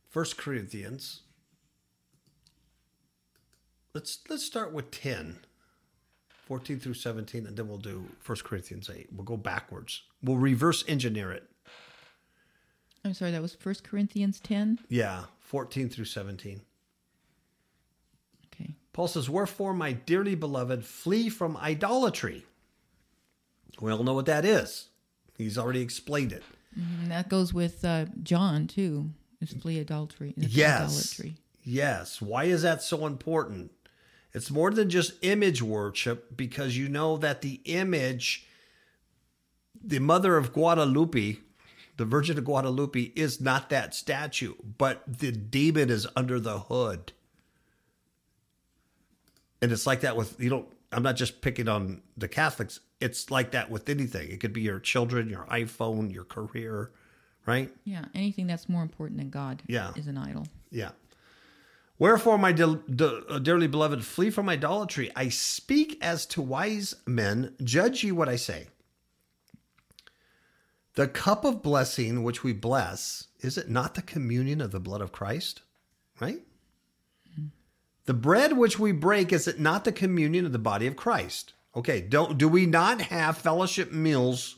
First 0.09 0.37
Corinthians. 0.37 1.21
Let's 3.93 4.19
let's 4.29 4.43
start 4.43 4.73
with 4.73 4.91
10, 4.91 5.39
14 6.29 6.79
through 6.79 6.93
17, 6.93 7.47
and 7.47 7.55
then 7.55 7.67
we'll 7.67 7.77
do 7.77 8.05
First 8.19 8.43
Corinthians 8.43 8.89
8. 8.93 9.07
We'll 9.13 9.23
go 9.23 9.37
backwards. 9.37 10.03
We'll 10.21 10.37
reverse 10.37 10.83
engineer 10.87 11.31
it. 11.31 11.49
I'm 13.03 13.13
sorry, 13.13 13.31
that 13.31 13.41
was 13.41 13.55
First 13.55 13.83
Corinthians 13.83 14.39
10. 14.39 14.79
Yeah, 14.89 15.25
14 15.39 15.89
through 15.89 16.05
17. 16.05 16.61
Paul 18.95 19.09
says, 19.09 19.29
Wherefore, 19.29 19.73
my 19.73 19.91
dearly 19.91 20.35
beloved, 20.35 20.85
flee 20.85 21.27
from 21.27 21.57
idolatry. 21.57 22.45
We 23.81 23.91
all 23.91 24.03
know 24.03 24.13
what 24.13 24.25
that 24.27 24.45
is. 24.45 24.87
He's 25.37 25.57
already 25.57 25.81
explained 25.81 26.31
it. 26.31 26.43
And 26.73 27.11
that 27.11 27.27
goes 27.27 27.53
with 27.53 27.83
uh, 27.83 28.05
John, 28.23 28.67
too. 28.67 29.09
It's 29.41 29.53
flee 29.53 29.79
adultery. 29.79 30.33
It's 30.37 30.55
Yes. 30.55 31.17
Idolatry. 31.19 31.35
Yes. 31.61 32.21
Why 32.21 32.45
is 32.45 32.61
that 32.61 32.81
so 32.81 33.05
important? 33.05 33.71
It's 34.33 34.49
more 34.49 34.71
than 34.71 34.89
just 34.89 35.21
image 35.21 35.61
worship 35.61 36.37
because 36.37 36.77
you 36.77 36.87
know 36.87 37.17
that 37.17 37.41
the 37.41 37.59
image, 37.65 38.47
the 39.83 39.99
mother 39.99 40.37
of 40.37 40.53
Guadalupe, 40.53 41.39
the 41.97 42.05
Virgin 42.05 42.37
of 42.37 42.45
Guadalupe, 42.45 43.11
is 43.17 43.41
not 43.41 43.69
that 43.71 43.93
statue, 43.93 44.53
but 44.77 45.03
the 45.05 45.33
demon 45.33 45.89
is 45.89 46.07
under 46.15 46.39
the 46.39 46.59
hood. 46.59 47.11
And 49.65 49.71
it's 49.71 49.87
like 49.87 50.01
that 50.01 50.15
with, 50.15 50.39
you 50.39 50.51
know, 50.51 50.67
I'm 50.91 51.01
not 51.01 51.15
just 51.15 51.41
picking 51.41 51.67
on 51.67 52.03
the 52.15 52.27
Catholics. 52.27 52.81
It's 53.01 53.31
like 53.31 53.49
that 53.49 53.71
with 53.71 53.89
anything. 53.89 54.29
It 54.29 54.39
could 54.39 54.53
be 54.53 54.61
your 54.61 54.77
children, 54.79 55.27
your 55.27 55.45
iPhone, 55.45 56.13
your 56.13 56.23
career, 56.23 56.91
right? 57.47 57.71
Yeah, 57.83 58.05
anything 58.13 58.45
that's 58.45 58.69
more 58.69 58.83
important 58.83 59.17
than 59.17 59.31
God 59.31 59.63
Yeah. 59.65 59.91
is 59.95 60.05
an 60.05 60.19
idol. 60.19 60.45
Yeah. 60.69 60.91
Wherefore, 61.97 62.37
my 62.37 62.51
de- 62.51 62.79
de- 62.93 63.25
uh, 63.25 63.39
dearly 63.39 63.65
beloved, 63.65 64.05
flee 64.05 64.29
from 64.29 64.49
idolatry. 64.49 65.11
I 65.15 65.29
speak 65.29 65.97
as 65.99 66.27
to 66.27 66.43
wise 66.43 66.93
men. 67.07 67.55
Judge 67.63 68.03
ye 68.03 68.11
what 68.11 68.29
I 68.29 68.35
say. 68.35 68.67
The 70.93 71.07
cup 71.07 71.43
of 71.43 71.63
blessing 71.63 72.21
which 72.21 72.43
we 72.43 72.53
bless, 72.53 73.29
is 73.39 73.57
it 73.57 73.67
not 73.67 73.95
the 73.95 74.03
communion 74.03 74.61
of 74.61 74.69
the 74.69 74.79
blood 74.79 75.01
of 75.01 75.11
Christ? 75.11 75.63
Right? 76.21 76.41
The 78.05 78.13
bread 78.13 78.53
which 78.53 78.79
we 78.79 78.91
break, 78.91 79.33
is 79.33 79.47
it 79.47 79.59
not 79.59 79.83
the 79.83 79.91
communion 79.91 80.45
of 80.45 80.51
the 80.51 80.59
body 80.59 80.87
of 80.87 80.95
Christ? 80.95 81.53
Okay, 81.75 82.01
don't 82.01 82.37
do 82.37 82.47
we 82.47 82.65
not 82.65 83.01
have 83.01 83.37
fellowship 83.37 83.91
meals 83.91 84.57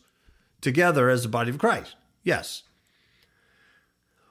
together 0.62 1.10
as 1.10 1.24
the 1.24 1.30
body 1.30 1.50
of 1.50 1.58
Christ? 1.58 1.96
Yes. 2.24 2.64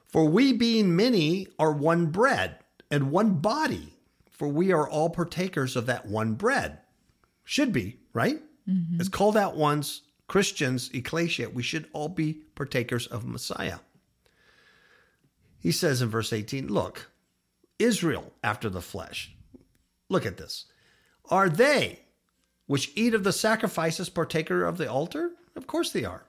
For 0.07 0.25
we 0.25 0.53
being 0.53 0.95
many 0.95 1.47
are 1.59 1.73
one 1.73 2.07
bread 2.07 2.59
and 2.89 3.11
one 3.11 3.35
body, 3.35 3.93
for 4.31 4.47
we 4.47 4.71
are 4.71 4.87
all 4.87 5.09
partakers 5.09 5.75
of 5.75 5.85
that 5.87 6.05
one 6.05 6.33
bread. 6.33 6.79
Should 7.43 7.73
be, 7.73 7.99
right? 8.13 8.41
Mm-hmm. 8.69 8.99
It's 8.99 9.09
called 9.09 9.35
out 9.35 9.57
once 9.57 10.01
Christians, 10.27 10.89
ecclesia, 10.93 11.49
we 11.49 11.63
should 11.63 11.87
all 11.93 12.09
be 12.09 12.41
partakers 12.55 13.07
of 13.07 13.25
Messiah. 13.25 13.79
He 15.59 15.71
says 15.71 16.01
in 16.01 16.09
verse 16.09 16.31
18, 16.31 16.67
Look, 16.67 17.09
Israel 17.79 18.33
after 18.43 18.69
the 18.69 18.81
flesh. 18.81 19.35
Look 20.09 20.25
at 20.25 20.37
this. 20.37 20.65
Are 21.29 21.49
they 21.49 22.01
which 22.65 22.91
eat 22.95 23.13
of 23.13 23.23
the 23.23 23.33
sacrifices 23.33 24.09
partaker 24.09 24.65
of 24.65 24.77
the 24.77 24.89
altar? 24.89 25.31
Of 25.55 25.67
course 25.67 25.91
they 25.91 26.05
are. 26.05 26.25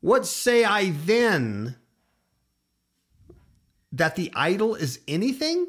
What 0.00 0.26
say 0.26 0.64
I 0.64 0.90
then? 0.90 1.76
that 3.92 4.16
the 4.16 4.30
idol 4.34 4.74
is 4.74 5.00
anything? 5.08 5.66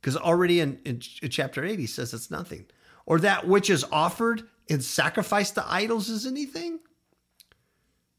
Because 0.00 0.16
already 0.16 0.60
in, 0.60 0.80
in, 0.84 1.00
in 1.22 1.30
chapter 1.30 1.64
8, 1.64 1.78
he 1.78 1.86
says 1.86 2.12
it's 2.12 2.30
nothing. 2.30 2.66
Or 3.06 3.18
that 3.20 3.46
which 3.46 3.70
is 3.70 3.84
offered 3.90 4.42
in 4.68 4.80
sacrifice 4.80 5.50
to 5.52 5.64
idols 5.70 6.08
is 6.08 6.26
anything? 6.26 6.80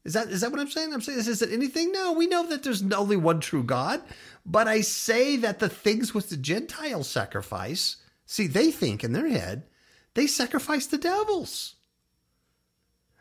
Is 0.04 0.12
that 0.12 0.28
is 0.28 0.42
that 0.42 0.50
what 0.50 0.60
I'm 0.60 0.70
saying? 0.70 0.92
I'm 0.92 1.00
saying 1.00 1.18
is, 1.18 1.28
is 1.28 1.42
it 1.42 1.52
anything? 1.52 1.90
No, 1.90 2.12
we 2.12 2.26
know 2.26 2.46
that 2.46 2.62
there's 2.62 2.82
only 2.92 3.16
one 3.16 3.40
true 3.40 3.62
God. 3.62 4.02
But 4.44 4.68
I 4.68 4.82
say 4.82 5.36
that 5.36 5.58
the 5.58 5.68
things 5.68 6.12
which 6.12 6.26
the 6.26 6.36
Gentiles 6.36 7.08
sacrifice, 7.08 7.96
see, 8.26 8.46
they 8.46 8.70
think 8.70 9.02
in 9.02 9.12
their 9.12 9.28
head, 9.28 9.64
they 10.12 10.26
sacrifice 10.26 10.86
the 10.86 10.98
devils. 10.98 11.76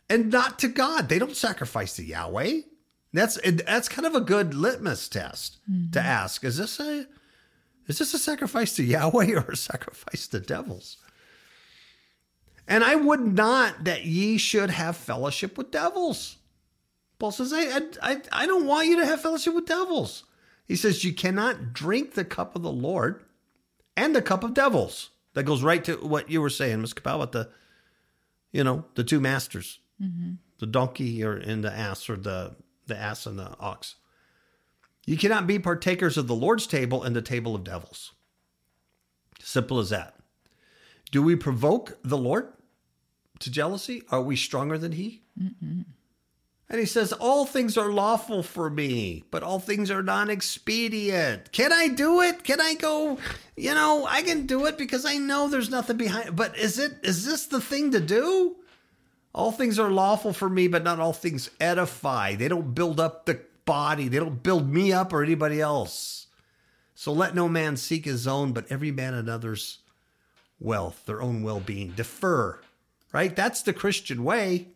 And 0.10 0.30
not 0.30 0.60
to 0.60 0.68
God. 0.68 1.08
They 1.08 1.20
don't 1.20 1.38
sacrifice 1.38 1.96
to 1.96 2.04
Yahweh. 2.04 2.62
That's 3.14 3.40
that's 3.66 3.88
kind 3.88 4.06
of 4.06 4.16
a 4.16 4.22
good 4.22 4.54
litmus 4.54 5.08
test 5.08 5.60
to 5.66 5.72
mm-hmm. 5.72 5.98
ask. 6.00 6.44
Is 6.44 6.58
this 6.58 6.80
a 6.80 7.08
is 7.88 8.00
this 8.00 8.14
a 8.14 8.20
sacrifice 8.20 8.76
to 8.76 8.84
Yahweh 8.84 9.36
or 9.36 9.52
a 9.52 9.56
sacrifice 9.56 10.28
to 10.28 10.40
devils? 10.42 10.98
And 12.68 12.84
I 12.84 12.96
would 12.96 13.22
not 13.22 13.86
that 13.86 14.06
ye 14.06 14.38
should 14.38 14.70
have 14.70 14.98
fellowship 14.98 15.58
with 15.58 15.72
devils. 15.72 16.38
Paul 17.20 17.32
says, 17.32 17.54
I, 17.54 17.82
I, 18.02 18.22
I 18.32 18.46
don't 18.46 18.66
want 18.66 18.88
you 18.88 18.98
to 18.98 19.06
have 19.06 19.22
fellowship 19.22 19.54
with 19.54 19.66
devils. 19.66 20.24
He 20.66 20.76
says, 20.76 21.04
You 21.04 21.14
cannot 21.14 21.74
drink 21.74 22.14
the 22.14 22.26
cup 22.26 22.56
of 22.56 22.64
the 22.64 22.72
Lord 22.72 23.24
and 23.96 24.16
the 24.16 24.22
cup 24.22 24.44
of 24.44 24.54
devils. 24.54 25.12
That 25.34 25.44
goes 25.44 25.64
right 25.64 25.84
to 25.86 25.96
what 25.96 26.30
you 26.30 26.42
were 26.42 26.50
saying, 26.50 26.82
Ms. 26.82 26.94
Kapow, 26.94 27.16
about 27.16 27.32
the, 27.32 27.50
you 28.52 28.64
know, 28.64 28.86
the 28.96 29.04
two 29.04 29.20
masters, 29.20 29.80
mm-hmm. 30.02 30.34
the 30.60 30.68
donkey 30.68 31.24
or 31.24 31.36
and 31.36 31.64
the 31.64 31.74
ass, 31.74 32.10
or 32.10 32.18
the, 32.18 32.56
the 32.86 32.98
ass 32.98 33.26
and 33.26 33.40
the 33.40 33.56
ox. 33.60 33.96
You 35.06 35.18
cannot 35.18 35.48
be 35.48 35.60
partakers 35.60 36.18
of 36.18 36.28
the 36.28 36.36
Lord's 36.36 36.68
table 36.68 37.04
and 37.04 37.16
the 37.16 37.22
table 37.22 37.56
of 37.56 37.64
devils. 37.64 38.14
Simple 39.42 39.80
as 39.80 39.90
that. 39.90 40.16
Do 41.12 41.22
we 41.22 41.36
provoke 41.36 41.98
the 42.04 42.18
Lord 42.18 42.54
to 43.40 43.52
jealousy? 43.52 44.04
Are 44.10 44.22
we 44.22 44.36
stronger 44.36 44.78
than 44.78 44.94
He? 44.94 45.24
And 46.70 46.80
he 46.80 46.86
says, 46.86 47.14
All 47.14 47.46
things 47.46 47.78
are 47.78 47.92
lawful 47.92 48.42
for 48.42 48.70
me, 48.70 49.24
but 49.32 49.44
all 49.44 49.60
things 49.60 49.92
are 49.92 50.02
non 50.02 50.30
expedient. 50.30 51.52
Can 51.52 51.72
I 51.72 51.88
do 51.88 52.22
it? 52.22 52.44
Can 52.44 52.62
I 52.62 52.74
go? 52.76 53.18
You 53.56 53.74
know, 53.76 54.06
I 54.10 54.22
can 54.24 54.46
do 54.46 54.66
it 54.66 54.78
because 54.78 55.06
I 55.06 55.18
know 55.18 55.48
there's 55.48 55.70
nothing 55.70 55.98
behind 55.98 56.36
But 56.36 56.58
is 56.58 56.80
it 56.80 56.94
is 57.04 57.26
this 57.26 57.46
the 57.46 57.62
thing 57.62 57.92
to 57.92 58.00
do? 58.00 58.56
All 59.36 59.52
things 59.52 59.80
are 59.80 59.90
lawful 59.90 60.32
for 60.32 60.50
me, 60.50 60.68
but 60.68 60.84
not 60.84 61.00
all 61.00 61.14
things 61.14 61.50
edify. 61.60 62.36
They 62.36 62.48
don't 62.48 62.76
build 62.76 63.00
up 63.00 63.26
the 63.26 63.42
body, 63.66 64.08
they 64.08 64.20
don't 64.20 64.44
build 64.44 64.70
me 64.72 64.92
up 64.92 65.14
or 65.14 65.24
anybody 65.24 65.62
else. 65.62 66.28
So 66.96 67.12
let 67.12 67.36
no 67.36 67.50
man 67.50 67.76
seek 67.78 68.06
his 68.06 68.28
own, 68.28 68.54
but 68.54 68.66
every 68.70 68.92
man 68.92 69.14
another's 69.14 69.80
wealth, 70.60 71.06
their 71.06 71.22
own 71.22 71.44
well 71.44 71.60
being. 71.60 71.92
Defer, 71.92 72.60
right? 73.12 73.36
That's 73.36 73.62
the 73.62 73.74
Christian 73.74 74.24
way 74.24 74.73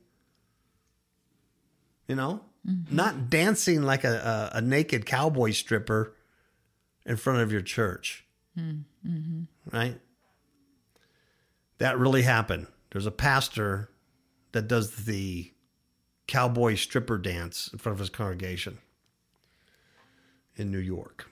you 2.08 2.16
know, 2.16 2.42
mm-hmm. 2.68 2.96
not 2.96 3.30
dancing 3.30 3.84
like 3.84 4.04
a, 4.04 4.52
a, 4.54 4.58
a, 4.58 4.62
naked 4.62 5.06
cowboy 5.06 5.52
stripper 5.52 6.14
in 7.06 7.18
front 7.18 7.40
of 7.40 7.52
your 7.52 7.62
church. 7.62 8.26
Mm-hmm. 8.58 9.44
Right? 9.72 10.00
That 11.78 11.98
really 11.98 12.24
happened. 12.24 12.68
There's 12.92 13.06
a 13.06 13.12
pastor 13.12 13.90
that 14.54 14.68
does 14.68 15.06
the 15.06 15.52
cowboy 16.28 16.76
stripper 16.76 17.18
dance 17.18 17.70
in 17.72 17.80
front 17.80 17.94
of 17.96 18.00
his 18.00 18.10
congregation 18.10 18.80
in 20.56 20.72
New 20.72 20.80
York. 20.80 21.30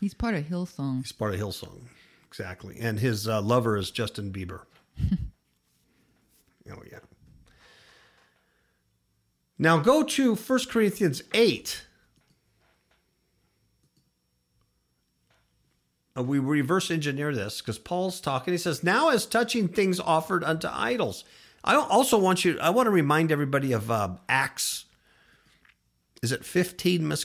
He's 0.00 0.14
part 0.14 0.34
of 0.34 0.44
Hillsong. 0.44 0.98
He's 0.98 1.12
part 1.12 1.34
of 1.34 1.40
Hillsong, 1.40 1.82
exactly. 2.26 2.76
And 2.80 3.00
his 3.00 3.26
uh, 3.26 3.40
lover 3.40 3.76
is 3.76 3.90
Justin 3.90 4.32
Bieber. 4.32 4.62
oh, 6.70 6.82
yeah. 6.90 6.98
Now 9.58 9.78
go 9.78 10.02
to 10.02 10.34
1 10.34 10.58
Corinthians 10.68 11.22
8. 11.34 11.84
Uh, 16.16 16.22
we 16.22 16.38
reverse 16.38 16.90
engineer 16.90 17.34
this 17.34 17.60
because 17.60 17.78
Paul's 17.78 18.20
talking. 18.20 18.52
He 18.54 18.58
says, 18.58 18.82
Now 18.82 19.08
as 19.08 19.26
touching 19.26 19.68
things 19.68 20.00
offered 20.00 20.44
unto 20.44 20.68
idols. 20.70 21.24
I 21.64 21.74
also 21.74 22.18
want 22.18 22.44
you, 22.44 22.58
I 22.60 22.70
want 22.70 22.86
to 22.86 22.90
remind 22.90 23.32
everybody 23.32 23.72
of 23.72 23.90
uh, 23.90 24.16
Acts. 24.28 24.84
Is 26.22 26.32
it 26.32 26.44
15 26.44 27.06
Miss 27.06 27.24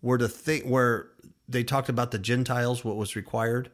Where 0.00 0.18
the 0.18 0.28
thing 0.28 0.68
where 0.68 1.10
they 1.48 1.64
talked 1.64 1.88
about 1.88 2.10
the 2.10 2.18
Gentiles, 2.18 2.84
what 2.84 2.96
was 2.96 3.16
required. 3.16 3.70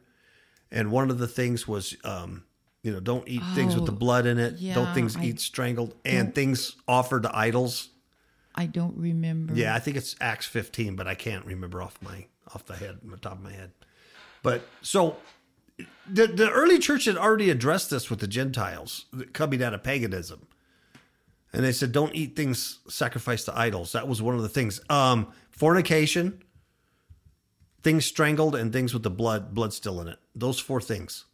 And 0.71 0.91
one 0.91 1.09
of 1.09 1.17
the 1.17 1.27
things 1.27 1.67
was 1.67 1.95
um, 2.03 2.43
you 2.83 2.91
know, 2.91 2.99
don't 2.99 3.27
eat 3.27 3.41
oh, 3.43 3.55
things 3.55 3.75
with 3.75 3.85
the 3.85 3.91
oh, 3.91 3.95
blood 3.95 4.25
in 4.25 4.39
it. 4.39 4.55
Yeah, 4.57 4.73
don't 4.73 4.93
things 4.93 5.15
I 5.15 5.23
eat 5.23 5.39
strangled 5.39 5.93
and 6.03 6.33
things 6.33 6.75
offered 6.87 7.23
to 7.23 7.37
idols. 7.37 7.89
I 8.55 8.65
don't 8.65 8.97
remember. 8.97 9.53
Yeah, 9.53 9.75
I 9.75 9.79
think 9.79 9.97
it's 9.97 10.15
Acts 10.19 10.45
15, 10.45 10.95
but 10.95 11.07
I 11.07 11.15
can't 11.15 11.45
remember 11.45 11.81
off 11.81 11.97
my 12.01 12.25
off 12.53 12.65
the 12.65 12.75
head, 12.75 12.99
the 13.03 13.17
top 13.17 13.33
of 13.33 13.41
my 13.41 13.51
head. 13.51 13.71
But 14.43 14.63
so 14.81 15.17
the 16.09 16.27
the 16.27 16.49
early 16.49 16.79
church 16.79 17.05
had 17.05 17.17
already 17.17 17.49
addressed 17.49 17.89
this 17.89 18.09
with 18.09 18.19
the 18.19 18.27
Gentiles 18.27 19.05
coming 19.33 19.63
out 19.63 19.73
of 19.73 19.83
paganism. 19.83 20.47
And 21.53 21.65
they 21.65 21.73
said, 21.73 21.91
don't 21.91 22.15
eat 22.15 22.37
things 22.37 22.79
sacrificed 22.87 23.45
to 23.45 23.57
idols. 23.57 23.91
That 23.91 24.07
was 24.07 24.21
one 24.21 24.35
of 24.35 24.41
the 24.41 24.47
things. 24.47 24.79
Um, 24.89 25.33
fornication, 25.49 26.41
things 27.83 28.05
strangled, 28.05 28.55
and 28.55 28.71
things 28.71 28.93
with 28.93 29.03
the 29.03 29.09
blood, 29.09 29.53
blood 29.53 29.73
still 29.73 29.99
in 29.99 30.07
it. 30.07 30.17
Those 30.33 30.59
four 30.59 30.79
things 30.79 31.25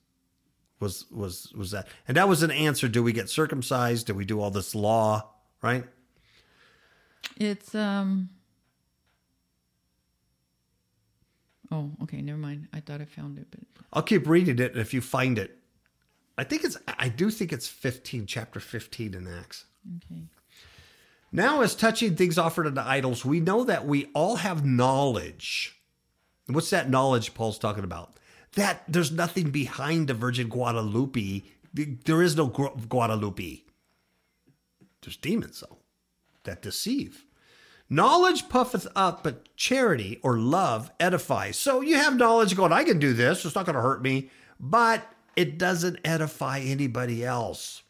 was 0.80 1.06
was 1.12 1.52
was 1.56 1.72
that. 1.72 1.88
And 2.08 2.18
that 2.18 2.28
was 2.28 2.44
an 2.44 2.52
answer 2.52 2.88
do 2.88 3.02
we 3.04 3.14
get 3.14 3.30
circumcised? 3.30 4.08
Do 4.08 4.14
we 4.14 4.26
do 4.26 4.40
all 4.42 4.52
this 4.52 4.76
law 4.76 5.34
right? 5.62 5.84
It's 7.38 7.74
um 7.76 8.30
oh 11.72 11.92
okay 12.04 12.22
never 12.22 12.38
mind. 12.38 12.68
I 12.74 12.80
thought 12.80 13.02
i 13.02 13.06
found 13.06 13.38
it 13.38 13.48
but 13.52 13.62
i'll 13.94 14.04
keep 14.04 14.28
reading 14.28 14.60
it 14.60 14.78
if 14.78 14.94
you 14.94 15.02
find 15.02 15.38
it 15.38 15.58
i 16.38 16.44
think 16.44 16.64
it's 16.64 16.78
i 17.00 17.08
do 17.10 17.30
think 17.30 17.54
it's 17.54 17.68
15 17.68 18.26
chapter 18.26 18.60
15 18.60 19.14
in 19.14 19.28
acts. 19.28 19.66
Okay. 19.98 20.24
Now 21.32 21.62
as 21.62 21.76
touching 21.76 22.16
things 22.16 22.38
offered 22.38 22.68
unto 22.68 22.82
idols 22.82 23.26
we 23.26 23.40
know 23.40 23.64
that 23.64 23.86
we 23.86 24.06
all 24.14 24.38
have 24.38 24.66
knowledge. 24.66 25.74
What's 26.48 26.70
that 26.70 26.90
knowledge 26.90 27.34
paul's 27.34 27.60
talking 27.60 27.84
about 27.84 28.18
that 28.58 28.82
there's 28.88 29.12
nothing 29.12 29.52
behind 29.52 30.08
the 30.08 30.16
Virgin 30.16 30.50
Guadalupe. 30.50 31.44
There 31.74 32.24
is 32.24 32.36
no 32.36 32.48
Guadalupe. 32.48 33.62
There's 35.02 35.18
demons, 35.18 35.62
though, 35.62 35.78
that 36.44 36.64
deceive. 36.64 37.24
Knowledge 37.88 38.50
puffeth 38.50 38.88
up, 38.96 39.24
but 39.24 39.56
charity 39.56 40.20
or 40.24 40.40
love 40.40 40.90
edifies. 41.00 41.56
So 41.56 41.82
you 41.82 41.98
have 41.98 42.18
knowledge 42.18 42.56
going, 42.56 42.74
I 42.74 42.84
can 42.84 42.98
do 42.98 43.14
this, 43.14 43.46
it's 43.46 43.54
not 43.54 43.68
going 43.68 43.76
to 43.76 43.82
hurt 43.82 44.02
me, 44.02 44.32
but 44.60 45.08
it 45.36 45.60
doesn't 45.60 46.00
edify 46.04 46.60
anybody 46.60 47.24
else. 47.24 47.84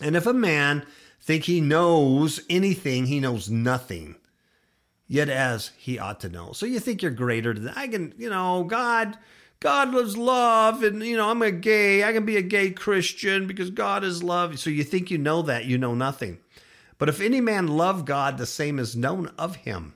And 0.00 0.16
if 0.16 0.26
a 0.26 0.32
man 0.32 0.86
think 1.20 1.44
he 1.44 1.60
knows 1.60 2.40
anything, 2.48 3.04
he 3.04 3.20
knows 3.20 3.50
nothing, 3.50 4.16
yet 5.06 5.28
as 5.28 5.72
he 5.76 5.98
ought 5.98 6.20
to 6.20 6.30
know. 6.30 6.52
So 6.52 6.64
you 6.64 6.80
think 6.80 7.02
you're 7.02 7.10
greater 7.10 7.52
than 7.52 7.74
I 7.76 7.86
can, 7.86 8.14
you 8.16 8.30
know, 8.30 8.64
God 8.64 9.18
God 9.64 9.94
loves 9.94 10.14
love, 10.14 10.82
and 10.82 11.02
you 11.02 11.16
know, 11.16 11.30
I'm 11.30 11.40
a 11.40 11.50
gay, 11.50 12.04
I 12.04 12.12
can 12.12 12.26
be 12.26 12.36
a 12.36 12.42
gay 12.42 12.70
Christian 12.70 13.46
because 13.46 13.70
God 13.70 14.04
is 14.04 14.22
love. 14.22 14.58
So 14.58 14.68
you 14.68 14.84
think 14.84 15.10
you 15.10 15.16
know 15.16 15.40
that, 15.40 15.64
you 15.64 15.78
know 15.78 15.94
nothing. 15.94 16.36
But 16.98 17.08
if 17.08 17.18
any 17.18 17.40
man 17.40 17.68
love 17.68 18.04
God, 18.04 18.36
the 18.36 18.44
same 18.44 18.78
is 18.78 18.94
known 18.94 19.32
of 19.38 19.56
him. 19.56 19.94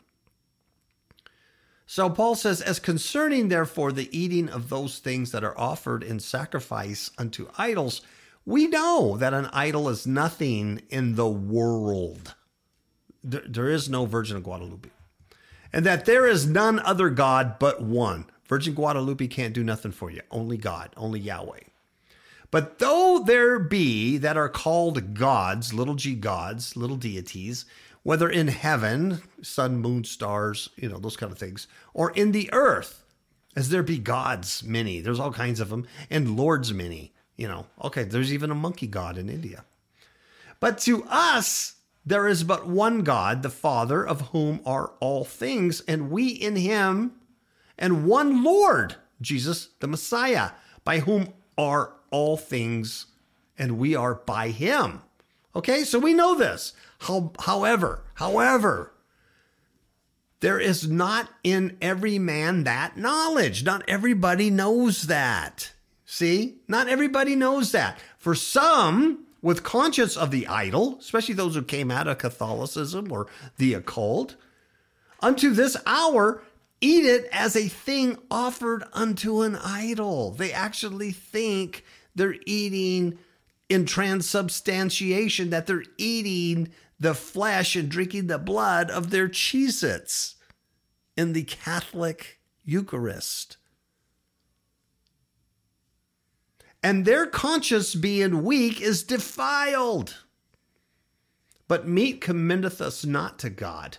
So 1.85 2.09
Paul 2.09 2.35
says, 2.35 2.63
as 2.63 2.81
concerning 2.81 3.49
therefore 3.49 3.93
the 3.93 4.09
eating 4.19 4.49
of 4.49 4.71
those 4.71 5.01
things 5.01 5.33
that 5.33 5.45
are 5.45 5.59
offered 5.61 6.03
in 6.03 6.19
sacrifice 6.19 7.11
unto 7.19 7.51
idols, 7.59 8.01
we 8.47 8.69
know 8.69 9.19
that 9.19 9.35
an 9.35 9.51
idol 9.53 9.91
is 9.91 10.07
nothing 10.07 10.81
in 10.89 11.17
the 11.17 11.29
world. 11.29 12.35
There 13.23 13.69
is 13.69 13.91
no 13.91 14.07
Virgin 14.07 14.39
of 14.39 14.45
Guadalupe. 14.45 14.89
And 15.75 15.85
that 15.85 16.07
there 16.07 16.27
is 16.27 16.47
none 16.47 16.81
other 16.81 17.11
God 17.11 17.59
but 17.59 17.83
one. 17.83 18.25
Virgin 18.49 18.75
Guadalupe 18.75 19.27
can't 19.29 19.55
do 19.55 19.63
nothing 19.63 19.93
for 19.93 20.11
you. 20.11 20.23
Only 20.31 20.57
God, 20.57 20.91
only 20.97 21.21
Yahweh. 21.21 21.61
But 22.51 22.79
though 22.79 23.23
there 23.25 23.59
be 23.59 24.17
that 24.17 24.39
are 24.39 24.49
called 24.49 25.15
gods, 25.15 25.75
little 25.75 25.95
g 25.95 26.15
gods, 26.15 26.77
little 26.77 26.97
deities, 26.97 27.67
whether 28.03 28.31
in 28.31 28.49
heaven, 28.49 29.21
sun, 29.43 29.77
moon, 29.77 30.05
stars, 30.05 30.71
you 30.77 30.89
know, 30.89 30.99
those 30.99 31.17
kind 31.17 31.31
of 31.31 31.39
things, 31.39 31.67
or 31.93 32.11
in 32.13 32.33
the 32.33 32.49
earth, 32.53 33.05
as 33.55 33.69
there 33.69 33.83
be 33.83 33.99
gods 33.99 34.63
many, 34.63 35.01
there's 35.01 35.21
all 35.21 35.33
kinds 35.33 35.61
of 35.61 35.69
them, 35.69 35.87
and 36.09 36.37
lords 36.37 36.73
many, 36.73 37.13
you 37.37 37.47
know. 37.47 37.67
Okay, 37.85 38.05
there's 38.05 38.33
even 38.33 38.51
a 38.51 38.55
monkey 38.55 38.87
god 38.87 39.19
in 39.19 39.29
India. 39.29 39.65
But 40.59 40.79
to 40.79 41.05
us, 41.05 41.75
there 42.07 42.27
is 42.27 42.45
but 42.45 42.67
one 42.67 43.03
God, 43.03 43.43
the 43.43 43.51
Father, 43.51 44.07
of 44.07 44.29
whom 44.29 44.61
are 44.65 44.93
all 45.01 45.25
things, 45.25 45.83
and 45.83 46.11
we 46.11 46.29
in 46.29 46.57
him 46.57 47.13
and 47.79 48.07
one 48.07 48.43
Lord, 48.43 48.97
Jesus 49.21 49.69
the 49.81 49.87
Messiah, 49.87 50.51
by 50.85 51.01
whom 51.01 51.33
are 51.57 51.93
all 52.11 52.37
things, 52.37 53.07
and 53.59 53.79
we 53.79 53.95
are 53.95 54.15
by 54.15 54.49
him. 54.49 55.03
Okay, 55.55 55.85
so 55.85 55.99
we 55.99 56.15
know 56.15 56.35
this. 56.35 56.73
How, 57.01 57.33
however, 57.41 58.05
however, 58.15 58.93
there 60.41 60.61
is 60.61 60.89
not 60.89 61.29
in 61.43 61.77
every 61.83 62.19
man 62.19 62.65
that 62.65 62.97
knowledge. 62.97 63.65
Not 63.65 63.83
everybody 63.89 64.51
knows 64.51 65.03
that. 65.05 65.73
See? 66.07 66.59
Not 66.69 66.89
everybody 66.89 67.35
knows 67.35 67.73
that. 67.73 67.99
For 68.19 68.35
some, 68.35 69.27
with 69.43 69.63
conscience 69.63 70.17
of 70.17 70.31
the 70.31 70.47
idol, 70.47 70.97
especially 71.01 71.35
those 71.35 71.55
who 71.55 71.63
came 71.63 71.91
out 71.91 72.09
of 72.09 72.19
Catholicism 72.19 73.11
or 73.11 73.27
the 73.57 73.75
occult, 73.75 74.37
unto 75.21 75.51
this 75.51 75.77
hour 75.87 76.43
eat 76.81 77.05
it 77.05 77.29
as 77.33 77.57
a 77.57 77.69
thing 77.69 78.19
offered 78.31 78.85
unto 78.93 79.43
an 79.43 79.57
idol. 79.57 80.33
They 80.33 80.53
actually 80.53 81.13
think 81.13 81.85
they're 82.15 82.37
eating 82.47 83.19
in 83.69 83.85
transubstantiation, 83.85 85.51
that 85.51 85.67
they're 85.67 85.85
eating 85.97 86.71
the 86.99 87.15
flesh 87.15 87.77
and 87.77 87.89
drinking 87.89 88.27
the 88.27 88.39
blood 88.39 88.91
of 88.91 89.11
their 89.11 89.29
Cheez 89.29 90.35
in 91.17 91.33
the 91.33 91.45
Catholic 91.45 92.41
Eucharist. 92.65 93.57
And 96.83 97.05
their 97.05 97.27
conscience 97.27 97.95
being 97.95 98.45
weak 98.45 98.81
is 98.81 99.03
defiled. 99.03 100.25
But 101.67 101.87
meat 101.87 102.21
commendeth 102.21 102.81
us 102.81 103.05
not 103.05 103.39
to 103.41 103.51
God 103.51 103.99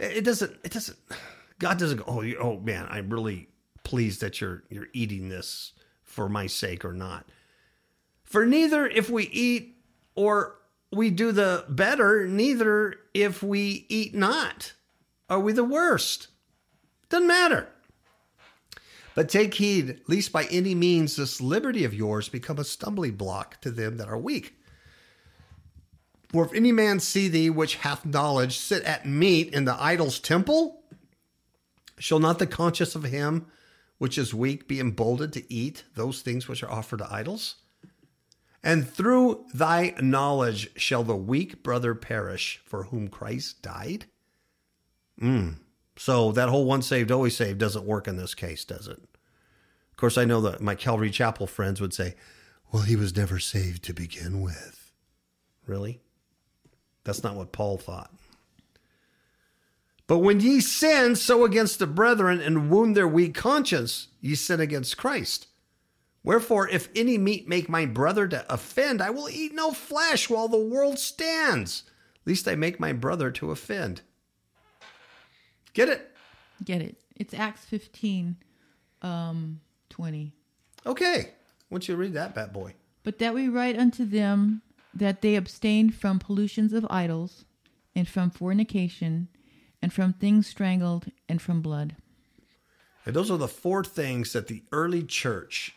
it 0.00 0.24
doesn't. 0.24 0.56
It 0.64 0.72
doesn't. 0.72 0.98
God 1.58 1.78
doesn't 1.78 1.98
go. 1.98 2.04
Oh, 2.06 2.24
oh 2.40 2.60
man, 2.60 2.86
I'm 2.90 3.10
really 3.10 3.48
pleased 3.84 4.20
that 4.22 4.40
you're 4.40 4.64
you're 4.70 4.88
eating 4.92 5.28
this 5.28 5.72
for 6.02 6.28
my 6.28 6.46
sake 6.46 6.84
or 6.84 6.92
not. 6.92 7.28
For 8.24 8.46
neither 8.46 8.86
if 8.86 9.10
we 9.10 9.24
eat 9.24 9.76
or 10.14 10.56
we 10.92 11.10
do 11.10 11.32
the 11.32 11.64
better, 11.68 12.26
neither 12.26 12.94
if 13.14 13.42
we 13.42 13.86
eat 13.88 14.14
not. 14.14 14.72
Are 15.28 15.40
we 15.40 15.52
the 15.52 15.64
worst? 15.64 16.28
Doesn't 17.08 17.28
matter. 17.28 17.68
But 19.14 19.28
take 19.28 19.54
heed, 19.54 20.00
lest 20.08 20.32
by 20.32 20.44
any 20.44 20.74
means 20.74 21.16
this 21.16 21.40
liberty 21.40 21.84
of 21.84 21.94
yours 21.94 22.28
become 22.28 22.58
a 22.58 22.64
stumbling 22.64 23.16
block 23.16 23.60
to 23.60 23.70
them 23.70 23.96
that 23.98 24.08
are 24.08 24.18
weak. 24.18 24.54
For 26.30 26.44
if 26.44 26.54
any 26.54 26.70
man 26.70 27.00
see 27.00 27.26
thee 27.26 27.50
which 27.50 27.76
hath 27.76 28.06
knowledge 28.06 28.56
sit 28.56 28.84
at 28.84 29.04
meat 29.04 29.52
in 29.52 29.64
the 29.64 29.74
idol's 29.74 30.20
temple, 30.20 30.84
shall 31.98 32.20
not 32.20 32.38
the 32.38 32.46
conscience 32.46 32.94
of 32.94 33.02
him 33.04 33.46
which 33.98 34.16
is 34.16 34.32
weak 34.32 34.68
be 34.68 34.80
emboldened 34.80 35.32
to 35.34 35.52
eat 35.52 35.84
those 35.94 36.22
things 36.22 36.46
which 36.46 36.62
are 36.62 36.70
offered 36.70 37.00
to 37.00 37.12
idols? 37.12 37.56
And 38.62 38.88
through 38.88 39.46
thy 39.52 39.94
knowledge 40.00 40.70
shall 40.76 41.02
the 41.02 41.16
weak 41.16 41.62
brother 41.62 41.94
perish 41.94 42.60
for 42.64 42.84
whom 42.84 43.08
Christ 43.08 43.60
died? 43.62 44.06
Mm. 45.20 45.56
So 45.96 46.30
that 46.32 46.48
whole 46.48 46.64
once 46.64 46.86
saved, 46.86 47.10
always 47.10 47.36
saved 47.36 47.58
doesn't 47.58 47.84
work 47.84 48.06
in 48.06 48.16
this 48.16 48.34
case, 48.34 48.64
does 48.64 48.86
it? 48.86 48.98
Of 48.98 49.96
course, 49.96 50.16
I 50.16 50.24
know 50.24 50.40
that 50.42 50.60
my 50.60 50.74
Calvary 50.74 51.10
Chapel 51.10 51.46
friends 51.46 51.80
would 51.80 51.92
say, 51.92 52.14
well, 52.72 52.84
he 52.84 52.96
was 52.96 53.16
never 53.16 53.38
saved 53.38 53.82
to 53.84 53.92
begin 53.92 54.40
with. 54.40 54.92
Really? 55.66 56.00
That's 57.10 57.24
not 57.24 57.34
what 57.34 57.50
Paul 57.50 57.76
thought. 57.76 58.12
But 60.06 60.18
when 60.18 60.38
ye 60.38 60.60
sin 60.60 61.16
so 61.16 61.44
against 61.44 61.80
the 61.80 61.88
brethren 61.88 62.40
and 62.40 62.70
wound 62.70 62.96
their 62.96 63.08
weak 63.08 63.34
conscience, 63.34 64.06
ye 64.20 64.36
sin 64.36 64.60
against 64.60 64.96
Christ. 64.96 65.48
Wherefore, 66.22 66.68
if 66.68 66.88
any 66.94 67.18
meat 67.18 67.48
make 67.48 67.68
my 67.68 67.84
brother 67.84 68.28
to 68.28 68.44
offend, 68.48 69.02
I 69.02 69.10
will 69.10 69.28
eat 69.28 69.52
no 69.52 69.72
flesh 69.72 70.30
while 70.30 70.46
the 70.46 70.56
world 70.56 71.00
stands, 71.00 71.82
lest 72.24 72.46
I 72.46 72.54
make 72.54 72.78
my 72.78 72.92
brother 72.92 73.32
to 73.32 73.50
offend. 73.50 74.02
Get 75.72 75.88
it? 75.88 76.14
Get 76.64 76.80
it. 76.80 76.96
It's 77.16 77.34
Acts 77.34 77.64
15, 77.64 78.36
um, 79.02 79.60
20. 79.88 80.32
Okay. 80.86 81.32
Why 81.68 81.74
don't 81.74 81.88
you 81.88 81.96
read 81.96 82.14
that 82.14 82.36
bad 82.36 82.52
boy? 82.52 82.74
But 83.02 83.18
that 83.18 83.34
we 83.34 83.48
write 83.48 83.76
unto 83.76 84.04
them 84.04 84.62
that 84.94 85.22
they 85.22 85.36
abstain 85.36 85.90
from 85.90 86.18
pollutions 86.18 86.72
of 86.72 86.86
idols, 86.90 87.44
and 87.94 88.08
from 88.08 88.30
fornication, 88.30 89.28
and 89.82 89.92
from 89.92 90.12
things 90.12 90.46
strangled, 90.46 91.06
and 91.28 91.40
from 91.40 91.62
blood. 91.62 91.96
And 93.04 93.14
those 93.14 93.30
are 93.30 93.38
the 93.38 93.48
four 93.48 93.82
things 93.82 94.32
that 94.32 94.46
the 94.46 94.62
early 94.72 95.02
church 95.02 95.74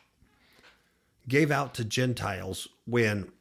gave 1.28 1.51
out 1.51 1.74
to 1.76 1.86
Gentiles 1.86 2.68
when 2.86 3.32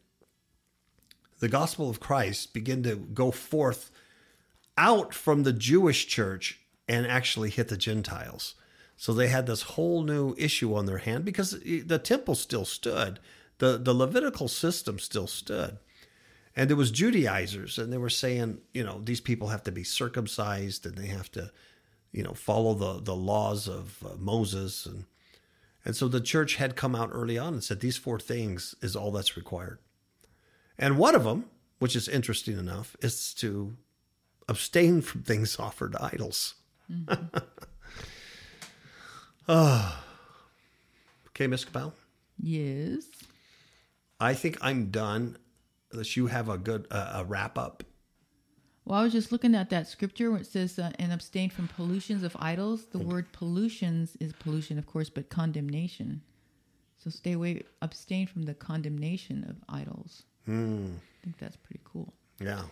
the 1.41 1.49
gospel 1.49 1.91
of 1.91 1.99
Christ 1.99 2.55
began 2.55 2.83
to 2.85 2.95
go 2.95 3.31
forth 3.33 3.91
out 4.79 5.13
from 5.13 5.43
the 5.43 5.53
Jewish 5.53 6.07
church 6.07 6.61
and 6.89 7.07
actually 7.07 7.51
hit 7.51 7.69
the 7.69 7.77
Gentiles. 7.77 8.55
So 8.97 9.13
they 9.13 9.29
had 9.29 9.47
this 9.47 9.63
whole 9.63 10.05
new 10.05 10.35
issue 10.39 10.75
on 10.75 10.87
their 10.87 10.99
hand 10.99 11.25
because 11.25 11.59
the 11.61 11.99
temple 11.99 12.37
still 12.37 12.65
stood, 12.65 13.19
the, 13.63 13.79
the 13.79 13.95
Levitical 13.95 14.49
system 14.49 14.99
still 14.99 15.29
stood. 15.29 15.79
And 16.57 16.69
there 16.69 16.77
was 16.77 16.91
Judaizers, 16.91 17.79
and 17.79 17.93
they 17.93 17.97
were 17.97 18.11
saying, 18.11 18.59
you 18.75 18.83
know, 18.83 19.01
these 19.01 19.21
people 19.21 19.49
have 19.49 19.63
to 19.63 19.71
be 19.71 19.85
circumcised 19.85 20.85
and 20.85 20.99
they 20.99 21.07
have 21.07 21.31
to, 21.31 21.53
you 22.11 22.25
know, 22.25 22.35
follow 22.35 22.75
the, 22.75 23.01
the 23.01 23.15
laws 23.15 23.69
of 23.69 24.05
uh, 24.05 24.17
Moses. 24.19 24.85
And, 24.85 25.05
and 25.85 25.95
so 25.95 26.09
the 26.09 26.21
church 26.21 26.57
had 26.57 26.75
come 26.75 26.97
out 26.97 27.11
early 27.13 27.39
on 27.39 27.53
and 27.53 27.63
said, 27.63 27.79
these 27.79 27.97
four 27.97 28.19
things 28.19 28.75
is 28.83 28.97
all 28.97 29.13
that's 29.13 29.37
required. 29.37 29.79
And 30.77 30.99
one 30.99 31.15
of 31.15 31.23
them, 31.23 31.45
which 31.79 31.95
is 31.95 32.09
interesting 32.09 32.59
enough, 32.59 32.97
is 33.01 33.33
to 33.35 33.77
abstain 34.49 35.03
from 35.03 35.23
things 35.23 35.57
offered 35.57 35.93
to 35.93 36.03
idols. 36.05 36.57
Mm-hmm. 36.91 37.39
oh. 39.49 40.05
Okay, 41.35 41.47
Miss 41.47 41.65
Kapow? 41.65 41.93
Yes. 42.39 43.05
I 44.23 44.35
think 44.35 44.57
I'm 44.63 44.91
done 44.91 45.37
unless 45.91 46.17
you 46.17 46.29
have 46.29 46.49
a 46.49 46.57
good 46.57 46.87
uh, 46.93 47.15
a 47.17 47.25
wrap 47.25 47.59
up. 47.59 47.83
Well, 48.85 49.01
I 49.01 49.03
was 49.03 49.13
just 49.13 49.33
looking 49.33 49.57
at 49.57 49.69
that 49.71 49.89
scripture 49.89 50.31
where 50.31 50.41
it 50.41 50.47
says, 50.47 50.79
uh, 50.79 50.93
and 51.01 51.13
abstain 51.13 51.51
from 51.51 51.67
pollutions 51.67 52.23
of 52.23 52.37
idols. 52.39 52.87
The 52.87 52.99
word 52.99 53.33
pollutions 53.33 54.17
is 54.21 54.33
pollution, 54.33 54.79
of 54.79 54.87
course, 54.87 55.11
but 55.11 55.29
condemnation. 55.29 56.23
So 56.99 57.11
stay 57.11 57.33
away, 57.33 57.63
abstain 57.81 58.29
from 58.29 58.43
the 58.45 58.55
condemnation 58.55 59.45
of 59.49 59.57
idols. 59.69 60.23
Hmm. 60.47 60.87
I 60.87 61.25
think 61.25 61.39
that's 61.39 61.57
pretty 61.57 61.81
cool. 61.85 62.13
Yeah. 62.41 62.63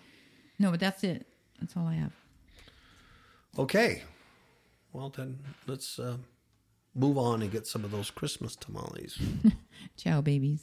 No, 0.60 0.70
but 0.70 0.78
that's 0.78 1.02
it. 1.02 1.26
That's 1.60 1.76
all 1.76 1.86
I 1.86 1.94
have. 1.94 2.12
Okay. 3.58 4.02
Well, 4.92 5.12
then 5.16 5.38
let's 5.66 5.98
uh, 5.98 6.16
move 6.94 7.18
on 7.18 7.42
and 7.42 7.50
get 7.50 7.66
some 7.66 7.84
of 7.84 7.90
those 7.90 8.10
Christmas 8.10 8.56
tamales. 8.56 9.18
Ciao, 9.96 10.20
babies. 10.20 10.62